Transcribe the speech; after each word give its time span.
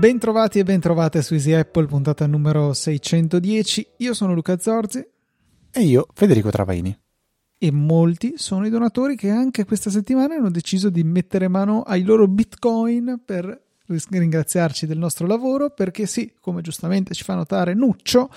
Bentrovati 0.00 0.58
e 0.58 0.64
bentrovate 0.64 1.20
su 1.22 1.34
Easy 1.34 1.52
Apple, 1.52 1.86
puntata 1.86 2.26
numero 2.26 2.72
610. 2.72 3.86
Io 3.98 4.14
sono 4.14 4.32
Luca 4.32 4.58
Zorzi. 4.58 5.06
E 5.70 5.80
io, 5.82 6.06
Federico 6.14 6.50
Travaini. 6.50 6.98
E 7.58 7.70
molti 7.70 8.34
sono 8.36 8.66
i 8.66 8.70
donatori 8.70 9.14
che 9.14 9.28
anche 9.28 9.66
questa 9.66 9.90
settimana 9.90 10.36
hanno 10.36 10.50
deciso 10.50 10.88
di 10.88 11.04
mettere 11.04 11.48
mano 11.48 11.82
ai 11.82 12.02
loro 12.02 12.26
bitcoin 12.28 13.20
per 13.24 13.69
ringraziarci 14.18 14.86
del 14.86 14.98
nostro 14.98 15.26
lavoro, 15.26 15.70
perché 15.70 16.06
sì, 16.06 16.34
come 16.40 16.62
giustamente 16.62 17.14
ci 17.14 17.24
fa 17.24 17.34
notare 17.34 17.74
Nuccio, 17.74 18.30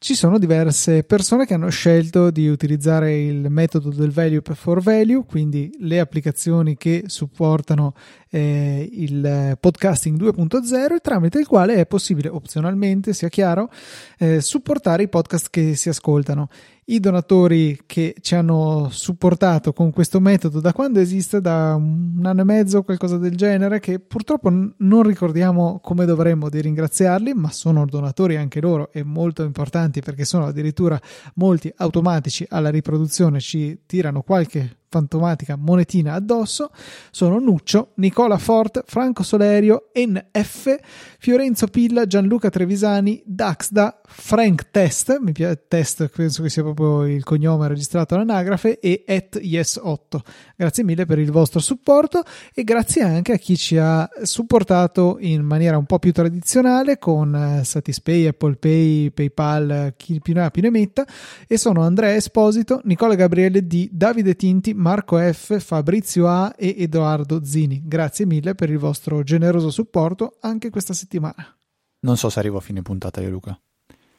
ci 0.00 0.14
sono 0.14 0.38
diverse 0.38 1.02
persone 1.02 1.44
che 1.44 1.54
hanno 1.54 1.70
scelto 1.70 2.30
di 2.30 2.48
utilizzare 2.48 3.18
il 3.18 3.50
metodo 3.50 3.90
del 3.90 4.12
value 4.12 4.42
for 4.54 4.80
value, 4.80 5.24
quindi 5.24 5.74
le 5.80 5.98
applicazioni 5.98 6.76
che 6.76 7.04
supportano 7.06 7.94
eh, 8.30 8.88
il 8.92 9.56
podcasting 9.58 10.20
2.0 10.20 10.94
e 10.94 10.98
tramite 11.00 11.40
il 11.40 11.48
quale 11.48 11.74
è 11.74 11.86
possibile 11.86 12.28
opzionalmente, 12.28 13.12
sia 13.12 13.28
chiaro, 13.28 13.70
eh, 14.18 14.40
supportare 14.40 15.02
i 15.02 15.08
podcast 15.08 15.48
che 15.50 15.74
si 15.74 15.88
ascoltano. 15.88 16.48
I 16.90 17.00
donatori 17.00 17.80
che 17.84 18.14
ci 18.22 18.34
hanno 18.34 18.88
supportato 18.90 19.74
con 19.74 19.90
questo 19.90 20.20
metodo 20.20 20.58
da 20.58 20.72
quando 20.72 21.00
esiste, 21.00 21.42
da 21.42 21.74
un 21.74 22.22
anno 22.24 22.40
e 22.40 22.44
mezzo 22.44 22.82
qualcosa 22.82 23.18
del 23.18 23.36
genere, 23.36 23.78
che 23.78 23.98
purtroppo 23.98 24.48
non 24.50 25.02
ricordiamo 25.02 25.80
come 25.82 26.06
dovremmo 26.06 26.48
di 26.48 26.62
ringraziarli, 26.62 27.34
ma 27.34 27.50
sono 27.50 27.84
donatori 27.84 28.36
anche 28.36 28.62
loro 28.62 28.90
e 28.90 29.02
molto 29.02 29.42
importanti 29.42 29.87
perché 30.00 30.24
sono 30.24 30.46
addirittura 30.46 31.00
molti 31.34 31.72
automatici 31.76 32.46
alla 32.48 32.70
riproduzione, 32.70 33.40
ci 33.40 33.80
tirano 33.86 34.22
qualche 34.22 34.77
fantomatica 34.88 35.56
monetina 35.56 36.14
addosso 36.14 36.70
sono 37.10 37.38
Nuccio, 37.38 37.92
Nicola 37.96 38.38
Fort, 38.38 38.84
Franco 38.86 39.22
Solerio, 39.22 39.90
NF, 39.94 40.76
Fiorenzo 41.18 41.66
Pilla, 41.66 42.06
Gianluca 42.06 42.48
Trevisani, 42.48 43.22
Daxda, 43.24 44.00
Frank 44.06 44.70
Test, 44.70 45.18
mi 45.20 45.32
piace 45.32 45.64
Test, 45.68 46.08
penso 46.08 46.42
che 46.42 46.48
sia 46.48 46.62
proprio 46.62 47.04
il 47.06 47.24
cognome 47.24 47.68
registrato 47.68 48.14
all'anagrafe, 48.14 48.78
e 48.80 49.04
at 49.06 49.38
Yes8. 49.38 50.18
Grazie 50.56 50.84
mille 50.84 51.06
per 51.06 51.18
il 51.18 51.30
vostro 51.30 51.60
supporto 51.60 52.22
e 52.54 52.64
grazie 52.64 53.02
anche 53.02 53.32
a 53.32 53.36
chi 53.36 53.56
ci 53.56 53.76
ha 53.76 54.08
supportato 54.22 55.16
in 55.20 55.42
maniera 55.44 55.76
un 55.76 55.84
po' 55.84 55.98
più 55.98 56.12
tradizionale 56.12 56.98
con 56.98 57.34
eh, 57.34 57.64
Satispay, 57.64 58.26
Apple 58.26 58.56
Pay, 58.56 59.10
PayPal, 59.10 59.94
chi 59.96 60.20
più 60.20 60.34
ne 60.34 60.44
ha 60.44 60.50
più 60.50 60.62
ne 60.62 60.70
metta 60.70 61.06
e 61.46 61.58
sono 61.58 61.82
Andrea 61.82 62.14
Esposito, 62.14 62.80
Nicola 62.84 63.14
Gabriele 63.14 63.66
D, 63.66 63.88
Davide 63.90 64.34
Tinti, 64.36 64.74
Marco 64.78 65.18
F, 65.18 65.58
Fabrizio 65.58 66.28
A 66.28 66.54
e 66.56 66.76
Edoardo 66.78 67.44
Zini. 67.44 67.82
Grazie 67.84 68.26
mille 68.26 68.54
per 68.54 68.70
il 68.70 68.78
vostro 68.78 69.24
generoso 69.24 69.70
supporto 69.70 70.36
anche 70.40 70.70
questa 70.70 70.94
settimana. 70.94 71.56
Non 72.00 72.16
so 72.16 72.28
se 72.28 72.38
arrivo 72.38 72.58
a 72.58 72.60
fine 72.60 72.80
puntata 72.80 73.20
io 73.20 73.28
Luca. 73.28 73.58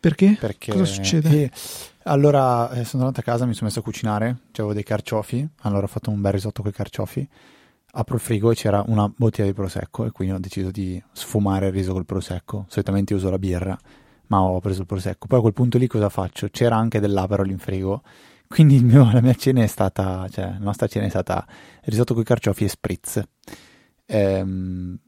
Perché? 0.01 0.35
Perché 0.37 0.73
Cosa 0.73 0.85
succede? 0.85 1.43
Eh, 1.43 1.51
allora 2.03 2.71
eh, 2.71 2.83
sono 2.83 3.03
andato 3.03 3.21
a 3.21 3.23
casa, 3.23 3.45
mi 3.45 3.53
sono 3.53 3.67
messo 3.67 3.79
a 3.79 3.83
cucinare, 3.83 4.37
avevo 4.51 4.73
dei 4.73 4.83
carciofi, 4.83 5.47
allora 5.61 5.85
ho 5.85 5.87
fatto 5.87 6.09
un 6.09 6.19
bel 6.19 6.33
risotto 6.33 6.61
con 6.61 6.71
i 6.71 6.73
carciofi, 6.73 7.27
apro 7.91 8.15
il 8.15 8.21
frigo 8.21 8.51
e 8.51 8.55
c'era 8.55 8.83
una 8.87 9.09
bottiglia 9.13 9.47
di 9.47 9.53
prosecco 9.53 10.05
e 10.05 10.11
quindi 10.11 10.33
ho 10.33 10.39
deciso 10.39 10.71
di 10.71 11.01
sfumare 11.13 11.67
il 11.67 11.73
riso 11.73 11.93
col 11.93 12.05
prosecco. 12.05 12.65
Solitamente 12.67 13.13
uso 13.13 13.29
la 13.29 13.39
birra, 13.39 13.77
ma 14.27 14.41
ho 14.41 14.59
preso 14.59 14.81
il 14.81 14.87
prosecco. 14.87 15.27
Poi 15.27 15.37
a 15.37 15.41
quel 15.41 15.53
punto 15.53 15.77
lì 15.77 15.87
cosa 15.87 16.09
faccio? 16.09 16.49
C'era 16.49 16.75
anche 16.75 16.99
dell'aperol 16.99 17.49
in 17.49 17.59
frigo 17.59 18.01
quindi 18.49 18.81
mio, 18.83 19.09
la 19.13 19.21
mia 19.21 19.35
cena 19.35 19.61
è 19.61 19.67
stata, 19.67 20.27
cioè 20.29 20.45
la 20.45 20.57
nostra 20.57 20.87
cena 20.87 21.05
è 21.05 21.09
stata 21.09 21.45
risotto 21.83 22.13
con 22.13 22.23
i 22.23 22.25
carciofi 22.25 22.63
e 22.65 22.67
spritz. 22.67 23.21
Ehm, 24.05 24.99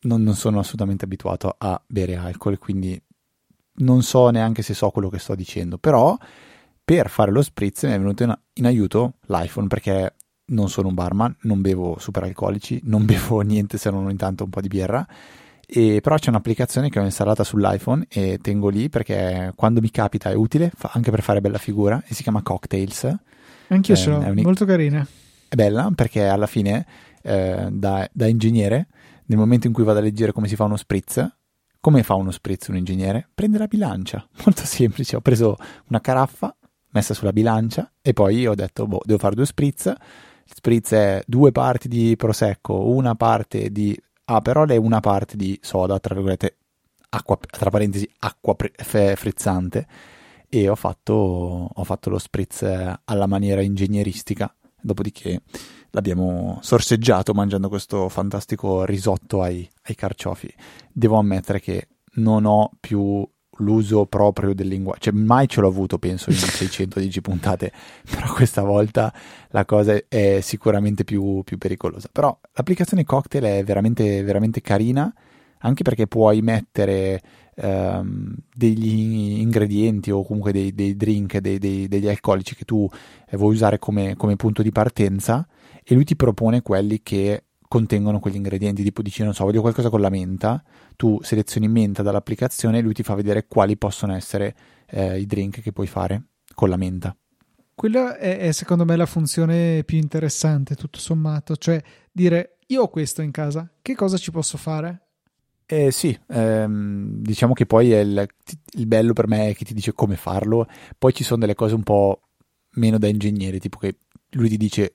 non, 0.00 0.22
non, 0.22 0.34
sono 0.34 0.60
assolutamente 0.60 1.04
abituato 1.04 1.54
a 1.58 1.80
bere 1.86 2.14
alcol, 2.14 2.56
quindi 2.58 3.00
non 3.80 4.02
so 4.02 4.30
neanche 4.30 4.62
se 4.62 4.74
so 4.74 4.90
quello 4.90 5.08
che 5.08 5.18
sto 5.18 5.34
dicendo, 5.34 5.76
però 5.76 6.16
per 6.84 7.10
fare 7.10 7.32
lo 7.32 7.42
spritz 7.42 7.82
mi 7.82 7.92
è 7.92 7.98
venuto 7.98 8.22
in, 8.22 8.38
in 8.54 8.66
aiuto 8.66 9.14
l'iPhone 9.26 9.66
perché 9.66 10.14
non 10.46 10.70
sono 10.70 10.88
un 10.88 10.94
barman, 10.94 11.36
non 11.42 11.60
bevo 11.60 11.98
superalcolici, 11.98 12.80
non 12.84 13.04
bevo 13.06 13.40
niente 13.40 13.76
se 13.76 13.90
non 13.90 14.06
ogni 14.06 14.16
tanto 14.16 14.44
un 14.44 14.50
po' 14.50 14.60
di 14.60 14.68
birra 14.68 15.06
e 15.70 16.00
però 16.00 16.16
c'è 16.16 16.30
un'applicazione 16.30 16.88
che 16.88 16.98
ho 16.98 17.04
installata 17.04 17.44
sull'iPhone 17.44 18.06
e 18.08 18.38
tengo 18.40 18.70
lì 18.70 18.88
perché 18.88 19.52
quando 19.54 19.82
mi 19.82 19.90
capita 19.90 20.30
è 20.30 20.34
utile, 20.34 20.72
anche 20.80 21.10
per 21.10 21.20
fare 21.20 21.42
bella 21.42 21.58
figura, 21.58 22.02
e 22.06 22.14
si 22.14 22.22
chiama 22.22 22.40
Cocktails. 22.40 23.14
Anch'io 23.68 23.94
eh, 23.94 24.06
l'ho, 24.06 24.16
un... 24.16 24.40
molto 24.42 24.64
carina. 24.64 25.06
È 25.46 25.54
bella 25.54 25.90
perché 25.94 26.26
alla 26.26 26.46
fine, 26.46 26.86
eh, 27.20 27.68
da, 27.70 28.08
da, 28.10 28.26
ingegnere, 28.26 28.86
nel 29.26 29.36
momento 29.36 29.66
in 29.66 29.74
cui 29.74 29.84
vado 29.84 29.98
a 29.98 30.02
leggere 30.02 30.32
come 30.32 30.48
si 30.48 30.56
fa 30.56 30.64
uno 30.64 30.76
spritz, 30.76 31.36
come 31.80 32.02
fa 32.02 32.14
uno 32.14 32.30
spritz 32.30 32.68
un 32.68 32.76
ingegnere? 32.76 33.28
Prende 33.34 33.58
la 33.58 33.66
bilancia, 33.66 34.26
molto 34.44 34.64
semplice. 34.64 35.16
Ho 35.16 35.20
preso 35.20 35.58
una 35.88 36.00
caraffa, 36.00 36.56
messa 36.92 37.12
sulla 37.12 37.32
bilancia 37.32 37.92
e 38.00 38.14
poi 38.14 38.46
ho 38.46 38.54
detto, 38.54 38.86
boh, 38.86 39.02
devo 39.04 39.18
fare 39.18 39.34
due 39.34 39.44
spritz. 39.44 39.92
Spritz 40.46 40.92
è 40.92 41.22
due 41.26 41.52
parti 41.52 41.88
di 41.88 42.16
prosecco, 42.16 42.88
una 42.88 43.14
parte 43.14 43.70
di 43.70 43.94
Aperol 44.30 44.68
ah, 44.70 44.74
è 44.74 44.76
una 44.76 45.00
parte 45.00 45.36
di 45.36 45.58
soda, 45.62 45.98
tra 45.98 46.14
virgolette, 46.14 46.58
acqua, 47.10 47.38
tra 47.38 47.70
parentesi, 47.70 48.08
acqua 48.18 48.54
frizzante 49.14 49.86
e 50.50 50.68
ho 50.68 50.74
fatto, 50.74 51.14
ho 51.74 51.84
fatto 51.84 52.10
lo 52.10 52.18
spritz 52.18 52.62
alla 53.04 53.26
maniera 53.26 53.62
ingegneristica, 53.62 54.54
dopodiché 54.80 55.40
l'abbiamo 55.90 56.58
sorseggiato 56.60 57.32
mangiando 57.32 57.70
questo 57.70 58.10
fantastico 58.10 58.84
risotto 58.84 59.40
ai, 59.40 59.66
ai 59.84 59.94
carciofi. 59.94 60.52
Devo 60.92 61.16
ammettere 61.16 61.60
che 61.60 61.88
non 62.16 62.44
ho 62.44 62.70
più 62.78 63.26
l'uso 63.58 64.06
proprio 64.06 64.54
del 64.54 64.68
linguaggio, 64.68 65.10
cioè 65.10 65.12
mai 65.12 65.48
ce 65.48 65.60
l'ho 65.60 65.68
avuto 65.68 65.98
penso 65.98 66.30
in 66.30 66.36
610 66.36 67.20
puntate, 67.20 67.72
però 68.10 68.32
questa 68.32 68.62
volta 68.62 69.12
la 69.50 69.64
cosa 69.64 70.00
è 70.08 70.40
sicuramente 70.40 71.04
più, 71.04 71.42
più 71.44 71.58
pericolosa. 71.58 72.08
Però 72.10 72.38
l'applicazione 72.52 73.04
Cocktail 73.04 73.44
è 73.44 73.64
veramente, 73.64 74.22
veramente 74.22 74.60
carina, 74.60 75.12
anche 75.58 75.82
perché 75.82 76.06
puoi 76.06 76.40
mettere 76.40 77.20
ehm, 77.56 78.34
degli 78.54 79.40
ingredienti 79.40 80.10
o 80.10 80.24
comunque 80.24 80.52
dei, 80.52 80.74
dei 80.74 80.96
drink, 80.96 81.38
dei, 81.38 81.58
dei, 81.58 81.88
degli 81.88 82.08
alcolici 82.08 82.54
che 82.54 82.64
tu 82.64 82.88
eh, 83.28 83.36
vuoi 83.36 83.54
usare 83.54 83.78
come, 83.78 84.16
come 84.16 84.36
punto 84.36 84.62
di 84.62 84.70
partenza 84.70 85.46
e 85.84 85.94
lui 85.94 86.04
ti 86.04 86.16
propone 86.16 86.62
quelli 86.62 87.00
che 87.02 87.44
contengono 87.68 88.18
quegli 88.18 88.36
ingredienti, 88.36 88.82
tipo 88.82 89.02
dici, 89.02 89.22
non 89.22 89.34
so, 89.34 89.44
voglio 89.44 89.60
qualcosa 89.60 89.90
con 89.90 90.00
la 90.00 90.08
menta, 90.08 90.62
tu 90.96 91.18
selezioni 91.22 91.68
menta 91.68 92.02
dall'applicazione 92.02 92.78
e 92.78 92.80
lui 92.80 92.94
ti 92.94 93.02
fa 93.02 93.14
vedere 93.14 93.46
quali 93.46 93.76
possono 93.76 94.14
essere 94.14 94.56
eh, 94.86 95.20
i 95.20 95.26
drink 95.26 95.60
che 95.60 95.72
puoi 95.72 95.86
fare 95.86 96.24
con 96.54 96.70
la 96.70 96.76
menta. 96.76 97.14
Quella 97.74 98.16
è, 98.16 98.38
è, 98.38 98.52
secondo 98.52 98.84
me 98.84 98.96
la 98.96 99.06
funzione 99.06 99.84
più 99.84 99.98
interessante, 99.98 100.74
tutto 100.74 100.98
sommato, 100.98 101.56
cioè 101.56 101.80
dire 102.10 102.56
io 102.68 102.82
ho 102.82 102.88
questo 102.88 103.22
in 103.22 103.30
casa, 103.30 103.70
che 103.80 103.94
cosa 103.94 104.16
ci 104.16 104.30
posso 104.30 104.56
fare? 104.56 105.02
Eh, 105.66 105.90
sì, 105.90 106.18
ehm, 106.28 107.20
diciamo 107.20 107.52
che 107.52 107.66
poi 107.66 107.88
il, 107.88 108.26
il 108.76 108.86
bello 108.86 109.12
per 109.12 109.28
me 109.28 109.50
è 109.50 109.54
che 109.54 109.66
ti 109.66 109.74
dice 109.74 109.92
come 109.92 110.16
farlo, 110.16 110.66
poi 110.96 111.12
ci 111.12 111.22
sono 111.22 111.40
delle 111.40 111.54
cose 111.54 111.74
un 111.74 111.82
po' 111.82 112.22
meno 112.72 112.98
da 112.98 113.06
ingegnere, 113.06 113.58
tipo 113.58 113.78
che 113.78 113.98
lui 114.30 114.48
ti 114.48 114.56
dice 114.56 114.94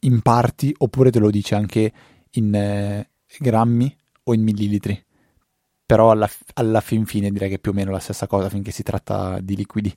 in 0.00 0.20
parti 0.20 0.74
oppure 0.78 1.10
te 1.10 1.18
lo 1.18 1.30
dice 1.30 1.54
anche 1.54 1.92
in 2.32 2.54
eh, 2.54 3.10
grammi 3.38 3.94
o 4.24 4.34
in 4.34 4.42
millilitri. 4.42 5.04
Però 5.84 6.10
alla, 6.10 6.28
alla, 6.54 6.80
fin 6.80 7.06
fine 7.06 7.30
direi 7.30 7.48
che 7.48 7.54
è 7.56 7.58
più 7.60 7.70
o 7.70 7.74
meno 7.74 7.92
la 7.92 8.00
stessa 8.00 8.26
cosa 8.26 8.48
finché 8.48 8.72
si 8.72 8.82
tratta 8.82 9.38
di 9.40 9.54
liquidi. 9.54 9.94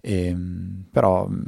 E, 0.00 0.26
ehm, 0.26 0.86
però 0.90 1.28
mm, 1.28 1.42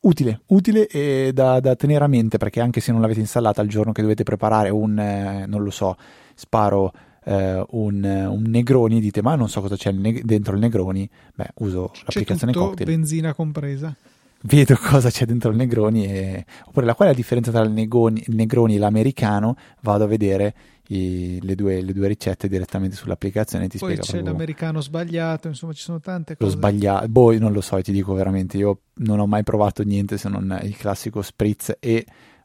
utile, 0.00 0.42
utile 0.46 0.86
e 0.86 1.30
da, 1.32 1.60
da, 1.60 1.76
tenere 1.76 2.04
a 2.04 2.08
mente 2.08 2.36
perché 2.36 2.60
anche 2.60 2.80
se 2.80 2.92
non 2.92 3.00
l'avete 3.00 3.20
installata 3.20 3.62
il 3.62 3.68
giorno 3.68 3.92
che 3.92 4.02
dovete 4.02 4.22
preparare 4.22 4.68
un, 4.68 4.98
eh, 4.98 5.46
non 5.46 5.62
lo 5.62 5.70
so, 5.70 5.96
sparo 6.34 6.92
eh, 7.24 7.64
un, 7.70 8.04
un, 8.04 8.42
Negroni, 8.42 9.00
dite 9.00 9.22
ma 9.22 9.34
non 9.34 9.48
so 9.48 9.62
cosa 9.62 9.76
c'è 9.76 9.92
dentro 9.92 10.54
il 10.54 10.60
Negroni, 10.60 11.08
beh 11.34 11.52
uso 11.56 11.88
c'è 11.90 12.02
l'applicazione 12.04 12.52
tutto, 12.52 12.66
Cocktail. 12.66 12.88
benzina 12.88 13.32
compresa 13.32 13.96
vedo 14.44 14.76
cosa 14.80 15.10
c'è 15.10 15.26
dentro 15.26 15.50
il 15.50 15.56
Negroni 15.56 16.06
e... 16.06 16.44
oppure 16.66 16.86
la, 16.86 16.94
qual 16.94 17.08
è 17.08 17.10
la 17.10 17.16
differenza 17.16 17.50
tra 17.50 17.62
il 17.62 17.70
Negroni, 17.70 18.24
il 18.26 18.34
Negroni 18.34 18.76
e 18.76 18.78
l'americano 18.78 19.56
vado 19.80 20.04
a 20.04 20.06
vedere 20.06 20.54
i, 20.88 21.38
le, 21.42 21.54
due, 21.54 21.80
le, 21.80 21.92
due, 21.92 22.08
ricette 22.08 22.46
direttamente 22.46 22.94
sull'applicazione 22.94 23.64
e 23.64 23.68
ti 23.68 23.78
poi 23.78 23.92
spiega 23.92 24.02
c'è 24.02 24.12
proprio... 24.12 24.32
l'americano 24.32 24.80
sbagliato 24.82 25.48
insomma 25.48 25.72
ci 25.72 25.82
sono 25.82 25.98
tante 25.98 26.36
cose 26.36 26.50
lo 26.50 26.56
sbagliato 26.56 27.08
boh 27.08 27.38
non 27.38 27.52
lo 27.52 27.62
so 27.62 27.80
ti 27.80 27.90
dico 27.90 28.12
veramente 28.12 28.58
io 28.58 28.80
non 28.96 29.18
ho 29.18 29.26
mai 29.26 29.44
provato 29.44 29.82
niente 29.82 30.18
se 30.18 30.28
non 30.28 30.58
il 30.62 30.76
classico 30.76 31.22
spritz 31.22 31.74
e 31.80 32.04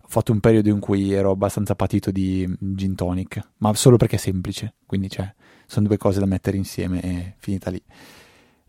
fatto 0.10 0.32
un 0.32 0.40
periodo 0.40 0.70
in 0.70 0.80
cui 0.80 1.12
ero 1.14 1.30
abbastanza 1.30 1.76
patito 1.76 2.10
di 2.10 2.52
gin 2.58 2.96
tonic, 2.96 3.40
ma 3.58 3.72
solo 3.76 3.96
perché 3.96 4.16
è 4.16 4.20
semplice, 4.20 4.74
quindi 4.88 5.08
cioè, 5.08 5.32
sono 5.68 5.88
due 5.88 5.98
cose 5.98 6.20
da 6.20 6.26
mettere 6.26 6.58
insieme 6.58 7.00
e 7.02 7.36
finita 7.38 7.70
lì. 7.70 7.82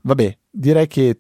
Vabbè, 0.03 0.37
direi 0.51 0.87
che 0.87 1.19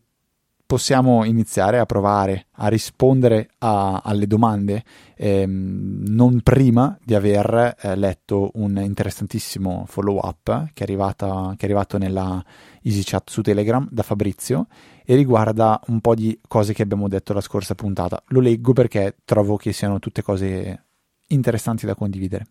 possiamo 0.70 1.24
iniziare 1.24 1.80
a 1.80 1.84
provare 1.84 2.46
a 2.58 2.68
rispondere 2.68 3.48
a, 3.58 4.02
alle 4.04 4.28
domande 4.28 4.84
ehm, 5.16 6.04
non 6.06 6.42
prima 6.42 6.96
di 7.04 7.16
aver 7.16 7.74
eh, 7.76 7.96
letto 7.96 8.52
un 8.54 8.78
interessantissimo 8.80 9.84
follow 9.88 10.18
up 10.22 10.68
che 10.72 10.84
che 10.84 10.84
è 10.86 11.64
arrivato 11.64 11.98
nella 11.98 12.44
easy 12.82 13.02
chat 13.02 13.30
su 13.30 13.42
Telegram 13.42 13.84
da 13.90 14.04
Fabrizio 14.04 14.68
e 15.04 15.16
riguarda 15.16 15.80
un 15.88 16.00
po' 16.00 16.14
di 16.14 16.38
cose 16.46 16.72
che 16.72 16.82
abbiamo 16.82 17.08
detto 17.08 17.32
la 17.32 17.40
scorsa 17.40 17.74
puntata. 17.74 18.22
Lo 18.28 18.38
leggo 18.38 18.72
perché 18.72 19.16
trovo 19.24 19.56
che 19.56 19.72
siano 19.72 19.98
tutte 19.98 20.22
cose 20.22 20.89
interessanti 21.30 21.86
da 21.86 21.94
condividere. 21.94 22.46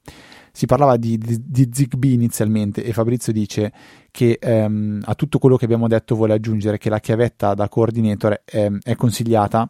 Si 0.51 0.65
parlava 0.65 0.97
di, 0.97 1.17
di, 1.17 1.39
di 1.45 1.69
Zigbee 1.71 2.13
inizialmente 2.13 2.83
e 2.83 2.91
Fabrizio 2.93 3.31
dice 3.31 3.71
che 4.11 4.37
ehm, 4.39 5.01
a 5.05 5.15
tutto 5.15 5.39
quello 5.39 5.55
che 5.55 5.63
abbiamo 5.65 5.87
detto 5.87 6.15
vuole 6.15 6.33
aggiungere 6.33 6.77
che 6.77 6.89
la 6.89 6.99
chiavetta 6.99 7.53
da 7.53 7.69
coordinator 7.69 8.41
è, 8.43 8.69
è 8.83 8.95
consigliata 8.95 9.69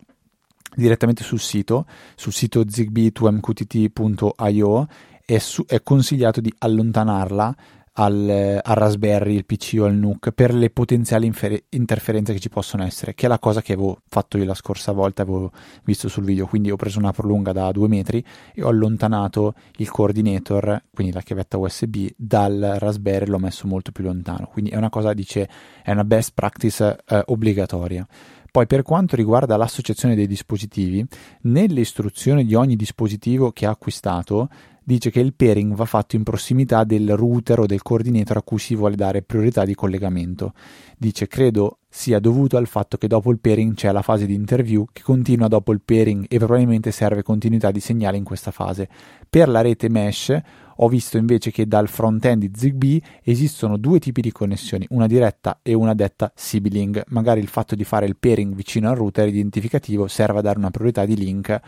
direttamente 0.76 1.24
sul 1.24 1.40
sito, 1.40 1.86
sul 2.16 2.34
sito 2.34 2.62
zigbee2mqtt.io 2.62 4.88
è, 5.26 5.38
su, 5.38 5.64
è 5.66 5.84
consigliato 5.84 6.42
di 6.42 6.52
allontanarla 6.58 7.56
al, 8.00 8.62
al, 8.64 8.76
Raspberry, 8.76 9.36
il 9.36 9.46
PC 9.46 9.78
o 9.80 9.86
al 9.86 9.94
NUC 9.94 10.32
per 10.32 10.54
le 10.54 10.70
potenziali 10.70 11.26
infer- 11.26 11.66
interferenze 11.70 12.32
che 12.32 12.40
ci 12.40 12.50
possono 12.50 12.84
essere, 12.84 13.14
che 13.14 13.26
è 13.26 13.30
la 13.30 13.40
cosa 13.40 13.62
che 13.62 13.74
avevo 13.74 14.02
fatto 14.08 14.38
io 14.38 14.46
la 14.46 14.54
scorsa 14.54 14.94
volta, 14.94 15.24
avevo 15.24 15.52
visto 15.84 16.08
sul 16.08 16.24
video, 16.24 16.48
quindi 16.48 16.72
ho 16.72 16.78
preso 16.78 16.98
una 16.98 17.12
prolunga 17.12 17.52
da 17.52 17.72
due 17.72 17.90
metri 17.90 18.24
e 18.54 18.64
ho 18.64 18.70
allontanato 18.70 19.54
il 19.78 19.90
coordinator, 19.92 20.82
quindi 20.94 21.14
la 21.14 21.22
chiavetta 21.22 21.58
USB, 21.58 22.08
dal 22.16 22.76
Raspberry 22.80 23.26
l'ho 23.26 23.38
messo 23.38 23.68
molto 23.68 23.92
più 23.92 24.06
lontano, 24.06 24.48
quindi 24.48 24.72
è 24.72 24.78
una 24.78 24.90
cosa, 24.90 25.14
dice, 25.14 25.50
è 25.84 25.92
una 25.92 26.06
best 26.06 26.32
practice 26.34 27.04
eh, 27.06 27.24
obbligatoria. 27.26 28.08
Poi 28.52 28.66
per 28.66 28.82
quanto 28.82 29.16
riguarda 29.16 29.58
l'associazione 29.58 30.16
dei 30.16 30.26
dispositivi, 30.26 31.06
nelle 31.42 31.82
istruzioni 31.82 32.46
di 32.46 32.56
ogni 32.56 32.76
dispositivo 32.76 33.52
che 33.52 33.68
ha 33.68 33.70
acquistato 33.70 34.50
dice 34.90 35.12
che 35.12 35.20
il 35.20 35.36
pairing 35.36 35.76
va 35.76 35.86
fatto 35.86 36.16
in 36.16 36.24
prossimità 36.24 36.84
del 36.84 37.16
router 37.16 37.60
o 37.60 37.66
del 37.68 37.84
coordinator 37.84 38.38
a 38.38 38.42
cui 38.42 38.58
si 38.58 38.74
vuole 38.74 38.96
dare 38.96 39.22
priorità 39.22 39.64
di 39.64 39.76
collegamento. 39.76 40.54
Dice 40.98 41.28
credo 41.28 41.78
sia 41.88 42.20
dovuto 42.20 42.58
al 42.58 42.66
fatto 42.66 42.98
che 42.98 43.08
dopo 43.08 43.30
il 43.30 43.38
pairing 43.40 43.76
c'è 43.76 43.92
la 43.92 44.02
fase 44.02 44.26
di 44.26 44.34
interview 44.34 44.88
che 44.92 45.04
continua 45.04 45.48
dopo 45.48 45.74
il 45.74 45.82
pairing 45.86 46.26
e 46.28 46.38
probabilmente 46.40 46.90
serve 46.90 47.22
continuità 47.22 47.70
di 47.70 47.80
segnale 47.80 48.18
in 48.18 48.24
questa 48.24 48.50
fase. 48.50 48.90
Per 49.30 49.48
la 49.48 49.62
rete 49.62 49.90
mesh 49.90 50.36
ho 50.78 50.88
visto 50.88 51.18
invece 51.18 51.52
che 51.52 51.68
dal 51.68 51.88
front-end 51.88 52.44
di 52.44 52.52
Zigbee 52.52 53.00
esistono 53.22 53.78
due 53.78 54.00
tipi 54.00 54.22
di 54.22 54.32
connessioni, 54.32 54.88
una 54.90 55.06
diretta 55.06 55.60
e 55.62 55.74
una 55.74 55.94
detta 55.94 56.32
sibling. 56.34 57.04
Magari 57.10 57.42
il 57.42 57.48
fatto 57.48 57.76
di 57.76 57.84
fare 57.84 58.08
il 58.08 58.18
pairing 58.18 58.56
vicino 58.56 58.90
al 58.90 58.96
router 58.96 59.28
identificativo 59.28 60.08
serve 60.08 60.40
a 60.40 60.42
dare 60.42 60.58
una 60.58 60.72
priorità 60.72 61.06
di 61.06 61.16
link 61.16 61.60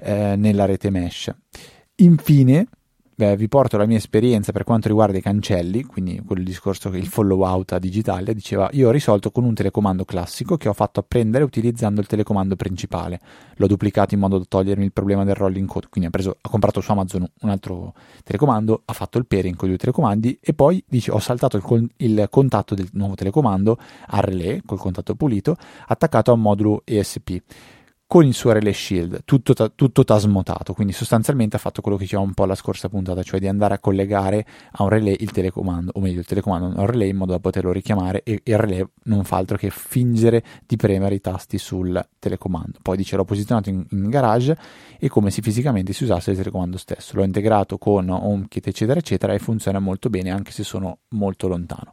eh, 0.00 0.34
nella 0.36 0.66
rete 0.66 0.90
mesh. 0.90 1.34
Infine, 2.00 2.68
beh, 3.16 3.36
vi 3.36 3.48
porto 3.48 3.76
la 3.76 3.84
mia 3.84 3.96
esperienza 3.96 4.52
per 4.52 4.62
quanto 4.62 4.86
riguarda 4.86 5.18
i 5.18 5.20
cancelli, 5.20 5.82
quindi 5.82 6.22
quel 6.24 6.44
discorso 6.44 6.90
che 6.90 6.96
il 6.96 7.08
follow 7.08 7.44
out 7.44 7.72
a 7.72 7.80
digitale 7.80 8.34
diceva 8.34 8.68
io 8.70 8.86
ho 8.86 8.90
risolto 8.92 9.32
con 9.32 9.42
un 9.42 9.52
telecomando 9.52 10.04
classico 10.04 10.56
che 10.56 10.68
ho 10.68 10.72
fatto 10.74 11.00
apprendere 11.00 11.42
utilizzando 11.42 12.00
il 12.00 12.06
telecomando 12.06 12.54
principale. 12.54 13.18
L'ho 13.56 13.66
duplicato 13.66 14.14
in 14.14 14.20
modo 14.20 14.38
da 14.38 14.44
togliermi 14.46 14.84
il 14.84 14.92
problema 14.92 15.24
del 15.24 15.34
rolling 15.34 15.66
code, 15.66 15.88
quindi 15.90 16.08
ha, 16.08 16.12
preso, 16.12 16.36
ha 16.40 16.48
comprato 16.48 16.80
su 16.80 16.88
Amazon 16.92 17.28
un 17.40 17.48
altro 17.50 17.94
telecomando, 18.22 18.82
ha 18.84 18.92
fatto 18.92 19.18
il 19.18 19.26
pairing 19.26 19.56
con 19.56 19.66
i 19.66 19.70
due 19.70 19.80
telecomandi 19.80 20.38
e 20.40 20.54
poi 20.54 20.80
dice 20.86 21.10
ho 21.10 21.18
saltato 21.18 21.56
il, 21.56 21.90
il 21.96 22.28
contatto 22.30 22.76
del 22.76 22.88
nuovo 22.92 23.16
telecomando 23.16 23.76
a 24.06 24.20
relay 24.20 24.62
col 24.64 24.78
contatto 24.78 25.16
pulito 25.16 25.56
attaccato 25.88 26.30
a 26.30 26.34
un 26.34 26.42
modulo 26.42 26.82
ESP 26.84 27.42
con 28.08 28.24
il 28.24 28.32
suo 28.32 28.52
relay 28.52 28.72
shield, 28.72 29.20
tutto, 29.26 29.74
tutto 29.74 30.02
tasmotato, 30.02 30.72
quindi 30.72 30.94
sostanzialmente 30.94 31.56
ha 31.56 31.58
fatto 31.58 31.82
quello 31.82 31.98
che 31.98 32.04
diceva 32.04 32.22
un 32.22 32.32
po' 32.32 32.46
la 32.46 32.54
scorsa 32.54 32.88
puntata, 32.88 33.22
cioè 33.22 33.38
di 33.38 33.46
andare 33.46 33.74
a 33.74 33.78
collegare 33.78 34.46
a 34.72 34.82
un 34.82 34.88
relay 34.88 35.14
il 35.20 35.30
telecomando, 35.30 35.92
o 35.94 36.00
meglio 36.00 36.20
il 36.20 36.24
telecomando 36.24 36.78
a 36.78 36.80
un 36.80 36.86
relay 36.86 37.10
in 37.10 37.16
modo 37.18 37.32
da 37.32 37.38
poterlo 37.38 37.70
richiamare 37.70 38.22
e 38.22 38.40
il 38.42 38.56
relay 38.56 38.82
non 39.04 39.24
fa 39.24 39.36
altro 39.36 39.58
che 39.58 39.68
fingere 39.68 40.42
di 40.66 40.76
premere 40.76 41.16
i 41.16 41.20
tasti 41.20 41.58
sul 41.58 42.02
telecomando. 42.18 42.78
Poi 42.80 42.96
dice 42.96 43.14
l'ho 43.14 43.26
posizionato 43.26 43.68
in, 43.68 43.84
in 43.90 44.08
garage 44.08 44.56
e 44.98 45.10
come 45.10 45.30
se 45.30 45.42
fisicamente 45.42 45.92
si 45.92 46.04
usasse 46.04 46.30
il 46.30 46.38
telecomando 46.38 46.78
stesso. 46.78 47.14
L'ho 47.14 47.24
integrato 47.24 47.76
con 47.76 48.08
HomeKit 48.08 48.68
eccetera 48.68 48.98
eccetera 48.98 49.34
e 49.34 49.38
funziona 49.38 49.80
molto 49.80 50.08
bene 50.08 50.30
anche 50.30 50.52
se 50.52 50.64
sono 50.64 51.00
molto 51.08 51.46
lontano. 51.46 51.92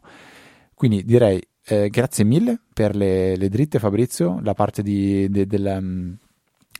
Quindi 0.72 1.04
direi 1.04 1.46
eh, 1.68 1.88
grazie 1.88 2.24
mille 2.24 2.60
per 2.72 2.94
le, 2.94 3.36
le, 3.36 3.48
dritte 3.48 3.78
Fabrizio, 3.78 4.38
la 4.42 4.54
parte 4.54 4.82
di, 4.82 5.28
de, 5.28 5.46
del, 5.46 5.78
mm, 5.80 6.12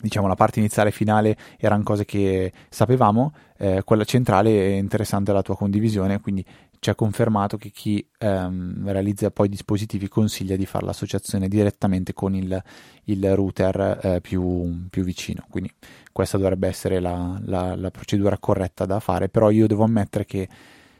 diciamo 0.00 0.29
la 0.29 0.35
parte 0.35 0.61
iniziale 0.61 0.91
e 0.91 0.93
finale 0.93 1.37
erano 1.59 1.83
cose 1.83 2.05
che 2.05 2.53
sapevamo, 2.69 3.33
eh, 3.56 3.83
quella 3.85 4.05
centrale 4.05 4.50
è 4.50 4.77
interessante 4.77 5.33
la 5.33 5.43
tua 5.43 5.56
condivisione, 5.56 6.21
quindi 6.21 6.44
ci 6.79 6.91
ha 6.91 6.94
confermato 6.94 7.56
che 7.56 7.71
chi 7.71 8.06
ehm, 8.19 8.88
realizza 8.91 9.31
poi 9.31 9.49
dispositivi 9.49 10.09
consiglia 10.09 10.56
di 10.56 10.67
fare 10.67 10.85
l'associazione 10.85 11.49
direttamente 11.49 12.12
con 12.12 12.35
il, 12.35 12.62
il 13.05 13.35
router 13.35 13.99
eh, 14.03 14.21
più, 14.21 14.87
più, 14.91 15.03
vicino, 15.03 15.47
quindi 15.50 15.73
questa 16.12 16.37
dovrebbe 16.38 16.69
essere 16.69 17.00
la, 17.00 17.41
la, 17.44 17.75
la, 17.75 17.91
procedura 17.91 18.38
corretta 18.38 18.85
da 18.85 19.00
fare, 19.00 19.29
però 19.29 19.50
io 19.50 19.67
devo 19.67 19.85
ammettere 19.85 20.27
che, 20.27 20.49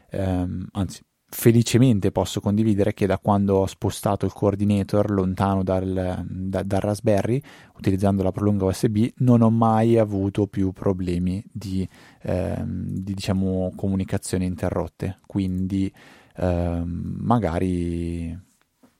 ehm, 0.09 0.67
anzi 0.73 1.01
felicemente 1.29 2.11
posso 2.11 2.39
condividere 2.39 2.93
che 2.93 3.05
da 3.05 3.17
quando 3.17 3.57
ho 3.57 3.65
spostato 3.65 4.25
il 4.25 4.31
coordinator 4.31 5.11
lontano 5.11 5.61
dal, 5.61 6.23
da, 6.25 6.63
dal, 6.63 6.79
Raspberry 6.79 7.41
utilizzando 7.77 8.23
la 8.23 8.31
prolunga 8.31 8.65
USB 8.65 9.07
non 9.17 9.41
ho 9.41 9.49
mai 9.49 9.97
avuto 9.97 10.47
più 10.47 10.71
problemi 10.71 11.43
di, 11.51 11.87
ehm, 12.21 12.85
di 12.99 13.13
diciamo, 13.13 13.73
comunicazione 13.75 14.45
interrotte. 14.45 15.19
Quindi 15.25 15.91
ehm, 16.37 17.17
magari, 17.19 18.37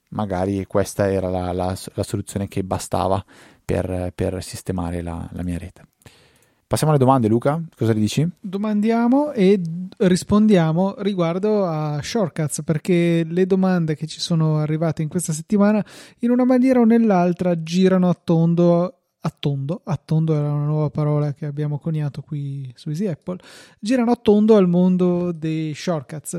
magari 0.10 0.66
questa 0.66 1.10
era 1.10 1.30
la, 1.30 1.54
la, 1.54 1.78
la, 1.94 2.04
soluzione 2.04 2.48
che 2.50 2.64
bastava 2.64 3.24
per, 3.64 4.12
per 4.14 4.44
sistemare 4.44 5.02
la, 5.02 5.28
la 5.32 5.44
mia 5.44 5.58
rete 5.58 5.84
Passiamo 6.68 6.92
alle 6.92 7.02
domande, 7.02 7.30
Luca. 7.30 7.64
Cosa 7.78 7.94
ne 7.94 8.00
dici? 8.02 8.28
Domandiamo 8.42 9.32
e 9.32 9.58
rispondiamo 10.00 10.96
riguardo 10.98 11.66
a 11.66 12.02
Shortcuts, 12.02 12.62
perché 12.66 13.26
le 13.26 13.46
domande 13.46 13.96
che 13.96 14.06
ci 14.06 14.20
sono 14.20 14.58
arrivate 14.58 15.02
in 15.02 15.08
questa 15.08 15.32
settimana, 15.32 15.82
in 16.20 16.30
una 16.30 16.44
maniera 16.44 16.82
o 16.82 16.84
nell'altra, 16.84 17.64
girano 17.64 18.10
a 18.10 18.18
tondo. 18.22 18.92
A 19.20 19.34
tondo, 19.38 19.82
a 19.84 20.00
tondo 20.04 20.36
era 20.36 20.52
una 20.52 20.66
nuova 20.66 20.90
parola 20.90 21.34
che 21.34 21.46
abbiamo 21.46 21.80
coniato 21.80 22.22
qui 22.22 22.72
su 22.76 22.90
Easy 22.90 23.08
Apple, 23.08 23.40
girano 23.80 24.12
a 24.12 24.16
tondo 24.16 24.56
al 24.56 24.68
mondo 24.68 25.32
dei 25.32 25.74
shortcuts. 25.74 26.38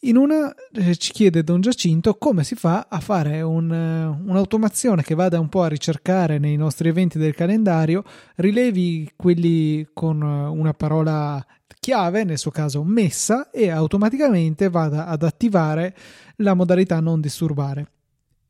In 0.00 0.16
una 0.16 0.54
eh, 0.72 0.94
ci 0.96 1.12
chiede 1.12 1.42
Don 1.42 1.60
Giacinto 1.60 2.16
come 2.16 2.44
si 2.44 2.54
fa 2.54 2.86
a 2.88 3.00
fare 3.00 3.40
un, 3.40 3.72
eh, 3.72 4.04
un'automazione 4.04 5.02
che 5.02 5.14
vada 5.14 5.40
un 5.40 5.48
po' 5.48 5.62
a 5.62 5.68
ricercare 5.68 6.38
nei 6.38 6.56
nostri 6.56 6.88
eventi 6.88 7.18
del 7.18 7.34
calendario, 7.34 8.04
rilevi 8.36 9.12
quelli 9.16 9.88
con 9.94 10.22
eh, 10.22 10.48
una 10.48 10.74
parola 10.74 11.44
chiave, 11.80 12.24
nel 12.24 12.38
suo 12.38 12.50
caso 12.50 12.82
messa, 12.84 13.50
e 13.50 13.70
automaticamente 13.70 14.68
vada 14.68 15.06
ad 15.06 15.22
attivare 15.22 15.96
la 16.36 16.54
modalità 16.54 17.00
non 17.00 17.20
disturbare. 17.20 17.90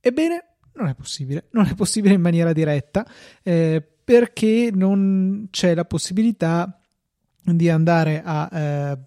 Ebbene, 0.00 0.44
non 0.74 0.88
è 0.88 0.94
possibile, 0.94 1.46
non 1.50 1.66
è 1.66 1.74
possibile 1.74 2.14
in 2.14 2.20
maniera 2.20 2.52
diretta 2.52 3.06
eh, 3.42 3.86
perché 4.04 4.70
non 4.72 5.48
c'è 5.50 5.74
la 5.74 5.84
possibilità 5.84 6.80
di 7.42 7.68
andare 7.68 8.22
a 8.24 8.48
eh, 8.52 8.98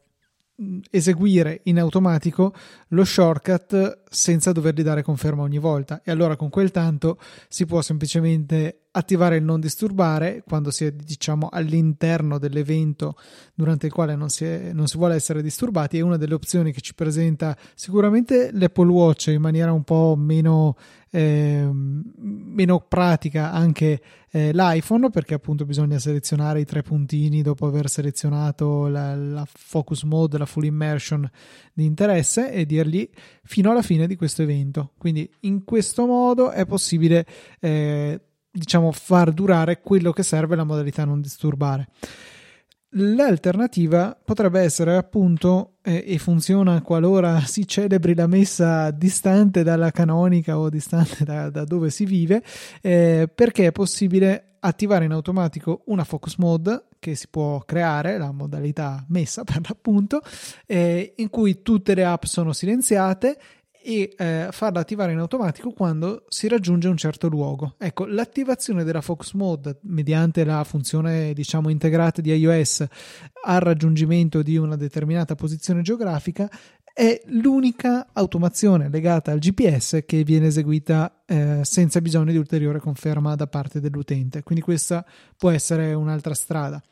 eseguire 0.90 1.62
in 1.64 1.80
automatico 1.80 2.54
lo 2.90 3.04
shortcut 3.04 3.99
senza 4.10 4.52
dovergli 4.52 4.82
dare 4.82 5.04
conferma 5.04 5.44
ogni 5.44 5.60
volta. 5.60 6.02
E 6.04 6.12
allora 6.12 6.36
con 6.36 6.50
quel 6.50 6.72
tanto 6.72 7.18
si 7.48 7.66
può 7.66 7.82
semplicemente 7.82 8.82
attivare 8.92 9.38
il 9.38 9.44
non 9.44 9.60
disturbare 9.60 10.44
quando 10.46 10.72
si 10.72 10.86
è 10.86 10.92
diciamo 10.92 11.48
all'interno 11.52 12.40
dell'evento 12.40 13.16
durante 13.54 13.86
il 13.86 13.94
quale 13.94 14.16
non 14.16 14.30
si, 14.30 14.46
è, 14.46 14.72
non 14.74 14.88
si 14.88 14.98
vuole 14.98 15.16
essere 15.16 15.42
disturbati. 15.42 15.98
È 15.98 16.02
una 16.02 16.18
delle 16.18 16.34
opzioni 16.34 16.72
che 16.72 16.82
ci 16.82 16.96
presenta 16.96 17.56
sicuramente 17.76 18.50
l'Apple 18.52 18.90
Watch 18.90 19.28
in 19.28 19.42
maniera 19.42 19.72
un 19.72 19.84
po' 19.84 20.16
meno, 20.18 20.76
eh, 21.12 21.70
meno 21.72 22.80
pratica 22.88 23.52
anche 23.52 24.02
eh, 24.32 24.52
l'iPhone 24.54 25.10
perché 25.10 25.34
appunto 25.34 25.66
bisogna 25.66 26.00
selezionare 26.00 26.60
i 26.60 26.66
tre 26.66 26.82
puntini 26.82 27.42
dopo 27.42 27.66
aver 27.66 27.90
selezionato 27.90 28.88
la, 28.88 29.16
la 29.16 29.48
focus 29.52 30.04
mode 30.04 30.38
la 30.38 30.46
full 30.46 30.66
immersion 30.66 31.30
di 31.74 31.86
interesse 31.86 32.52
e 32.52 32.66
dirgli 32.66 33.10
fino 33.44 33.72
alla 33.72 33.82
fine 33.82 33.99
di 34.08 34.16
questo 34.16 34.42
evento 34.42 34.94
quindi 34.98 35.30
in 35.42 35.64
questo 35.64 36.06
modo 36.06 36.52
è 36.52 36.66
possibile 36.66 37.26
eh, 37.60 38.20
diciamo 38.52 38.92
far 38.92 39.32
durare 39.32 39.82
quello 39.82 40.12
che 40.12 40.24
serve 40.24 40.56
la 40.56 40.64
modalità 40.64 41.06
non 41.06 41.22
disturbare. 41.22 41.88
L'alternativa 42.94 44.20
potrebbe 44.24 44.62
essere 44.62 44.96
appunto, 44.96 45.76
eh, 45.84 46.04
e 46.08 46.18
funziona 46.18 46.82
qualora 46.82 47.40
si 47.46 47.68
celebri 47.68 48.16
la 48.16 48.26
messa 48.26 48.90
distante 48.90 49.62
dalla 49.62 49.92
canonica 49.92 50.58
o 50.58 50.70
distante 50.70 51.24
da, 51.24 51.50
da 51.50 51.64
dove 51.66 51.92
si 51.92 52.06
vive, 52.06 52.44
eh, 52.82 53.30
perché 53.34 53.68
è 53.68 53.72
possibile 53.72 54.56
attivare 54.62 55.06
in 55.06 55.12
automatico 55.12 55.84
una 55.86 56.04
focus 56.04 56.36
mode 56.38 56.86
che 56.98 57.16
si 57.16 57.28
può 57.30 57.60
creare, 57.60 58.18
la 58.18 58.32
modalità 58.32 59.06
messa 59.10 59.44
per 59.46 59.62
l'appunto, 59.68 60.22
eh, 60.66 61.14
in 61.18 61.30
cui 61.30 61.62
tutte 61.62 61.94
le 61.94 62.04
app 62.04 62.24
sono 62.24 62.54
silenziate 62.54 63.38
e 63.82 64.14
eh, 64.18 64.48
farla 64.52 64.80
attivare 64.80 65.12
in 65.12 65.20
automatico 65.20 65.72
quando 65.72 66.26
si 66.28 66.48
raggiunge 66.48 66.88
un 66.88 66.98
certo 66.98 67.28
luogo. 67.28 67.76
Ecco, 67.78 68.06
l'attivazione 68.06 68.84
della 68.84 69.02
Focus 69.02 69.34
Mode 69.34 69.80
mediante 69.84 70.44
la 70.44 70.64
funzione 70.64 71.34
diciamo 71.34 71.70
integrata 71.70 72.22
di 72.22 72.32
iOS 72.34 72.86
al 73.46 73.60
raggiungimento 73.62 74.42
di 74.42 74.58
una 74.58 74.76
determinata 74.76 75.36
posizione 75.36 75.82
geografica 75.82 76.50
è 76.94 77.22
l'unica 77.28 78.08
automazione 78.12 78.90
legata 78.90 79.32
al 79.32 79.40
GPS 79.40 80.04
che 80.06 80.24
viene 80.24 80.48
eseguita 80.48 81.22
eh, 81.26 81.62
senza 81.64 82.02
bisogno 82.02 82.32
di 82.32 82.38
ulteriore 82.38 82.80
conferma 82.80 83.36
da 83.36 83.48
parte 83.48 83.80
dell'utente. 83.80 84.44
Quindi 84.44 84.64
questa 84.64 85.06
può 85.38 85.50
essere 85.50 85.94
un'altra 85.94 86.34
strada. 86.34 86.84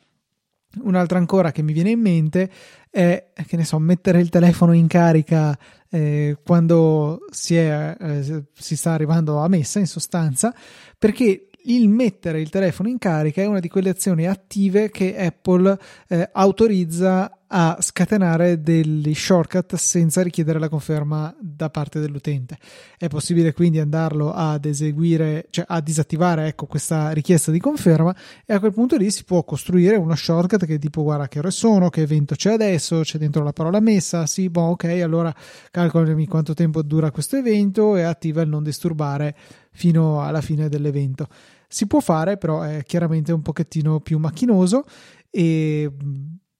Un'altra 0.82 1.18
ancora 1.18 1.50
che 1.50 1.62
mi 1.62 1.72
viene 1.72 1.90
in 1.90 2.00
mente 2.00 2.50
è, 2.90 3.30
che 3.46 3.56
ne 3.56 3.64
so, 3.64 3.78
mettere 3.78 4.20
il 4.20 4.28
telefono 4.28 4.72
in 4.72 4.86
carica 4.86 5.58
eh, 5.90 6.38
quando 6.44 7.20
si, 7.30 7.56
è, 7.56 7.96
eh, 7.98 8.44
si 8.52 8.76
sta 8.76 8.92
arrivando 8.92 9.38
a 9.38 9.48
messa, 9.48 9.78
in 9.78 9.86
sostanza, 9.86 10.54
perché 10.98 11.47
il 11.64 11.88
mettere 11.88 12.40
il 12.40 12.50
telefono 12.50 12.88
in 12.88 12.98
carica 12.98 13.42
è 13.42 13.46
una 13.46 13.60
di 13.60 13.68
quelle 13.68 13.90
azioni 13.90 14.26
attive 14.26 14.90
che 14.90 15.16
Apple 15.16 15.78
eh, 16.08 16.28
autorizza 16.32 17.38
a 17.50 17.78
scatenare 17.80 18.60
degli 18.60 19.14
shortcut 19.14 19.74
senza 19.76 20.22
richiedere 20.22 20.58
la 20.58 20.68
conferma 20.68 21.34
da 21.40 21.70
parte 21.70 21.98
dell'utente. 21.98 22.58
È 22.98 23.08
possibile 23.08 23.54
quindi 23.54 23.78
andarlo 23.78 24.32
ad 24.32 24.66
eseguire, 24.66 25.46
cioè 25.50 25.64
a 25.66 25.80
disattivare 25.80 26.46
ecco, 26.46 26.66
questa 26.66 27.10
richiesta 27.10 27.50
di 27.50 27.58
conferma 27.58 28.14
e 28.44 28.52
a 28.52 28.58
quel 28.58 28.74
punto 28.74 28.96
lì 28.96 29.10
si 29.10 29.24
può 29.24 29.44
costruire 29.44 29.96
uno 29.96 30.14
shortcut 30.14 30.66
che 30.66 30.78
tipo 30.78 31.02
guarda 31.02 31.28
che 31.28 31.38
ore 31.38 31.50
sono, 31.50 31.88
che 31.88 32.02
evento 32.02 32.34
c'è 32.34 32.52
adesso, 32.52 33.00
c'è 33.00 33.18
dentro 33.18 33.42
la 33.42 33.52
parola 33.52 33.80
messa, 33.80 34.26
sì, 34.26 34.50
boh, 34.50 34.70
ok, 34.70 34.84
allora 35.02 35.34
calcolami 35.70 36.26
quanto 36.26 36.52
tempo 36.52 36.82
dura 36.82 37.10
questo 37.10 37.36
evento 37.36 37.96
e 37.96 38.02
attiva 38.02 38.42
il 38.42 38.48
non 38.48 38.62
disturbare 38.62 39.34
fino 39.78 40.22
alla 40.22 40.40
fine 40.40 40.68
dell'evento. 40.68 41.28
Si 41.68 41.86
può 41.86 42.00
fare, 42.00 42.36
però 42.36 42.62
è 42.62 42.82
chiaramente 42.82 43.32
un 43.32 43.42
pochettino 43.42 44.00
più 44.00 44.18
macchinoso 44.18 44.84
e 45.30 45.88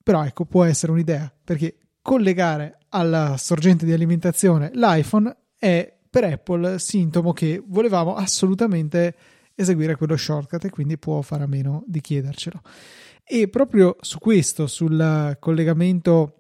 però 0.01 0.25
ecco, 0.25 0.45
può 0.45 0.63
essere 0.63 0.93
un'idea, 0.93 1.31
perché 1.43 1.77
collegare 2.01 2.79
alla 2.91 3.37
sorgente 3.37 3.85
di 3.85 3.93
alimentazione 3.93 4.71
l'iPhone 4.73 5.37
è 5.59 5.93
per 6.09 6.25
Apple 6.25 6.79
sintomo 6.79 7.33
che 7.33 7.61
volevamo 7.67 8.15
assolutamente 8.15 9.15
eseguire 9.57 9.97
quello 9.97 10.17
shortcut 10.17 10.65
e 10.67 10.71
quindi 10.71 10.97
può 10.97 11.21
fare 11.23 11.43
a 11.43 11.49
meno 11.49 11.83
di 11.87 12.01
chiedercelo. 12.01 12.61
E 13.25 13.49
proprio 13.49 13.97
su 14.01 14.19
questo, 14.19 14.69
sul 14.69 15.37
collegamento 15.41 16.35